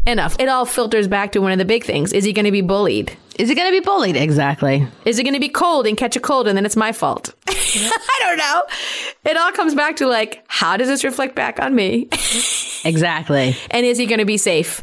enough. 0.07 0.36
It 0.38 0.51
all 0.51 0.66
filters 0.66 1.09
back 1.09 1.32
to 1.32 1.38
one 1.40 1.53
of 1.53 1.59
the 1.59 1.64
big 1.64 1.82
things: 1.82 2.12
is 2.12 2.24
he 2.24 2.34
going 2.34 2.44
to 2.44 2.51
be 2.51 2.61
bullied? 2.61 3.16
Is 3.39 3.51
it 3.51 3.55
going 3.55 3.68
to 3.70 3.80
be 3.80 3.84
bullied? 3.84 4.16
Exactly. 4.16 4.87
Is 5.05 5.18
it 5.18 5.24
going 5.24 5.34
to 5.34 5.41
be 5.41 5.49
cold 5.49 5.87
and 5.87 5.97
catch 5.97 6.16
a 6.16 6.20
cold 6.20 6.49
and 6.49 6.57
then 6.57 6.64
it's 6.64 6.76
my 6.76 6.93
fault? 6.93 7.34
I 7.49 8.16
don't 8.20 8.39
know. 8.39 8.62
It 9.30 9.37
all 9.37 9.53
comes 9.53 9.74
back 9.74 9.97
to 9.97 10.07
like, 10.07 10.45
how 10.49 10.76
does 10.76 10.89
this 10.89 11.05
reflect 11.05 11.34
back 11.34 11.61
on 11.61 11.74
me? 11.74 12.09
Exactly. 12.84 13.57
and 13.72 13.84
is 13.84 13.99
he 13.99 14.07
going 14.07 14.20
to 14.20 14.24
be 14.24 14.37
safe 14.37 14.80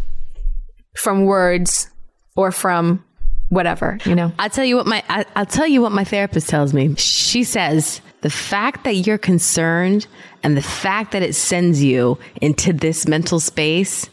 from 0.97 1.24
words 1.24 1.89
or 2.36 2.51
from 2.51 3.01
whatever, 3.47 3.97
you 4.04 4.14
know? 4.14 4.34
I'll 4.38 4.49
tell 4.49 4.66
you 4.66 4.76
what 4.76 4.86
my 4.88 5.01
I, 5.08 5.24
I'll 5.38 5.45
tell 5.45 5.68
you 5.68 5.82
what 5.82 5.93
my 5.93 6.04
therapist 6.04 6.49
tells 6.49 6.74
me. 6.74 6.95
She 6.95 7.45
says 7.45 8.01
the 8.20 8.30
fact 8.30 8.84
that 8.84 8.95
you're 8.95 9.18
concerned 9.18 10.06
and 10.43 10.58
the 10.58 10.62
fact 10.62 11.14
that 11.14 11.22
it 11.22 11.34
sends 11.34 11.82
you 11.82 12.18
into 12.41 12.74
this 12.74 13.08
mental 13.08 13.39
space 13.39 14.10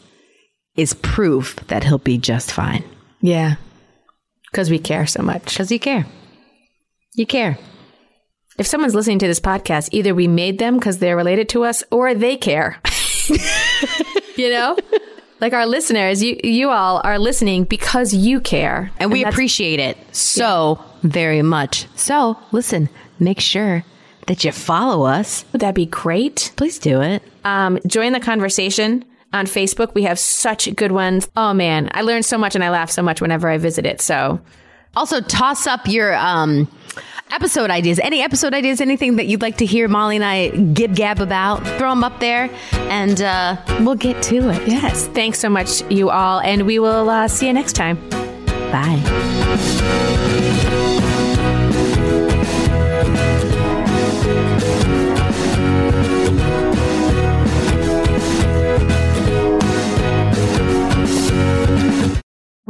is 0.77 0.93
proof 0.93 1.57
that 1.67 1.83
he'll 1.83 1.97
be 1.97 2.17
just 2.17 2.51
fine 2.53 2.83
Yeah. 3.19 3.55
Because 4.51 4.69
we 4.69 4.79
care 4.79 5.07
so 5.07 5.21
much. 5.21 5.45
because 5.45 5.71
you 5.71 5.79
care. 5.79 6.05
You 7.13 7.25
care. 7.25 7.57
If 8.57 8.67
someone's 8.67 8.95
listening 8.95 9.19
to 9.19 9.27
this 9.27 9.39
podcast, 9.39 9.89
either 9.91 10.13
we 10.13 10.27
made 10.27 10.59
them 10.59 10.77
because 10.77 10.97
they're 10.97 11.15
related 11.15 11.49
to 11.49 11.63
us 11.63 11.83
or 11.91 12.13
they 12.13 12.35
care. 12.37 12.79
you 14.35 14.49
know? 14.49 14.77
Like 15.39 15.53
our 15.53 15.65
listeners, 15.65 16.21
you 16.21 16.39
you 16.43 16.69
all 16.69 17.01
are 17.03 17.17
listening 17.17 17.63
because 17.63 18.13
you 18.13 18.39
care. 18.39 18.91
And, 18.99 19.11
we 19.11 19.19
that's- 19.23 19.33
appreciate 19.33 19.79
it 19.79 19.97
so 20.15 20.83
very 21.01 21.41
much. 21.41 21.87
So, 21.95 22.37
listen, 22.51 22.89
make 23.19 23.39
sure 23.39 23.83
that 24.27 24.43
you 24.43 24.51
follow 24.51 25.05
us. 25.05 25.45
Would 25.51 25.61
that 25.61 25.73
be 25.73 25.87
great? 25.87 26.51
Please 26.57 26.77
do 26.77 27.01
it. 27.01 27.23
Um, 27.43 27.79
join 27.87 28.11
the 28.13 28.19
conversation 28.19 29.03
on 29.33 29.45
Facebook. 29.45 29.93
We 29.93 30.03
have 30.03 30.19
such 30.19 30.73
good 30.75 30.91
ones. 30.91 31.29
Oh 31.35 31.53
man, 31.53 31.89
I 31.93 32.01
learned 32.01 32.25
so 32.25 32.37
much 32.37 32.55
and 32.55 32.63
I 32.63 32.69
laugh 32.69 32.91
so 32.91 33.01
much 33.01 33.21
whenever 33.21 33.47
I 33.49 33.57
visit 33.57 33.85
it. 33.85 34.01
So 34.01 34.39
Also, 34.95 35.21
toss 35.21 35.67
up 35.67 35.87
your 35.87 36.13
um, 36.15 36.67
episode 37.31 37.69
ideas. 37.69 37.97
Any 37.99 38.21
episode 38.21 38.53
ideas, 38.53 38.81
anything 38.81 39.15
that 39.15 39.25
you'd 39.27 39.41
like 39.41 39.57
to 39.59 39.65
hear 39.65 39.87
Molly 39.87 40.17
and 40.17 40.25
I 40.25 40.49
gib 40.49 40.95
gab 40.95 41.21
about, 41.21 41.65
throw 41.77 41.91
them 41.91 42.03
up 42.03 42.19
there 42.19 42.49
and 42.73 43.21
uh, 43.21 43.55
we'll 43.79 43.95
get 43.95 44.21
to 44.23 44.49
it. 44.49 44.67
yes, 44.67 45.07
thanks 45.07 45.39
so 45.39 45.49
much, 45.49 45.81
you 45.89 46.09
all, 46.09 46.41
and 46.41 46.65
we 46.65 46.77
will 46.79 47.09
uh, 47.09 47.27
see 47.29 47.47
you 47.47 47.53
next 47.53 47.73
time. 47.73 47.97
Bye. 48.71 48.99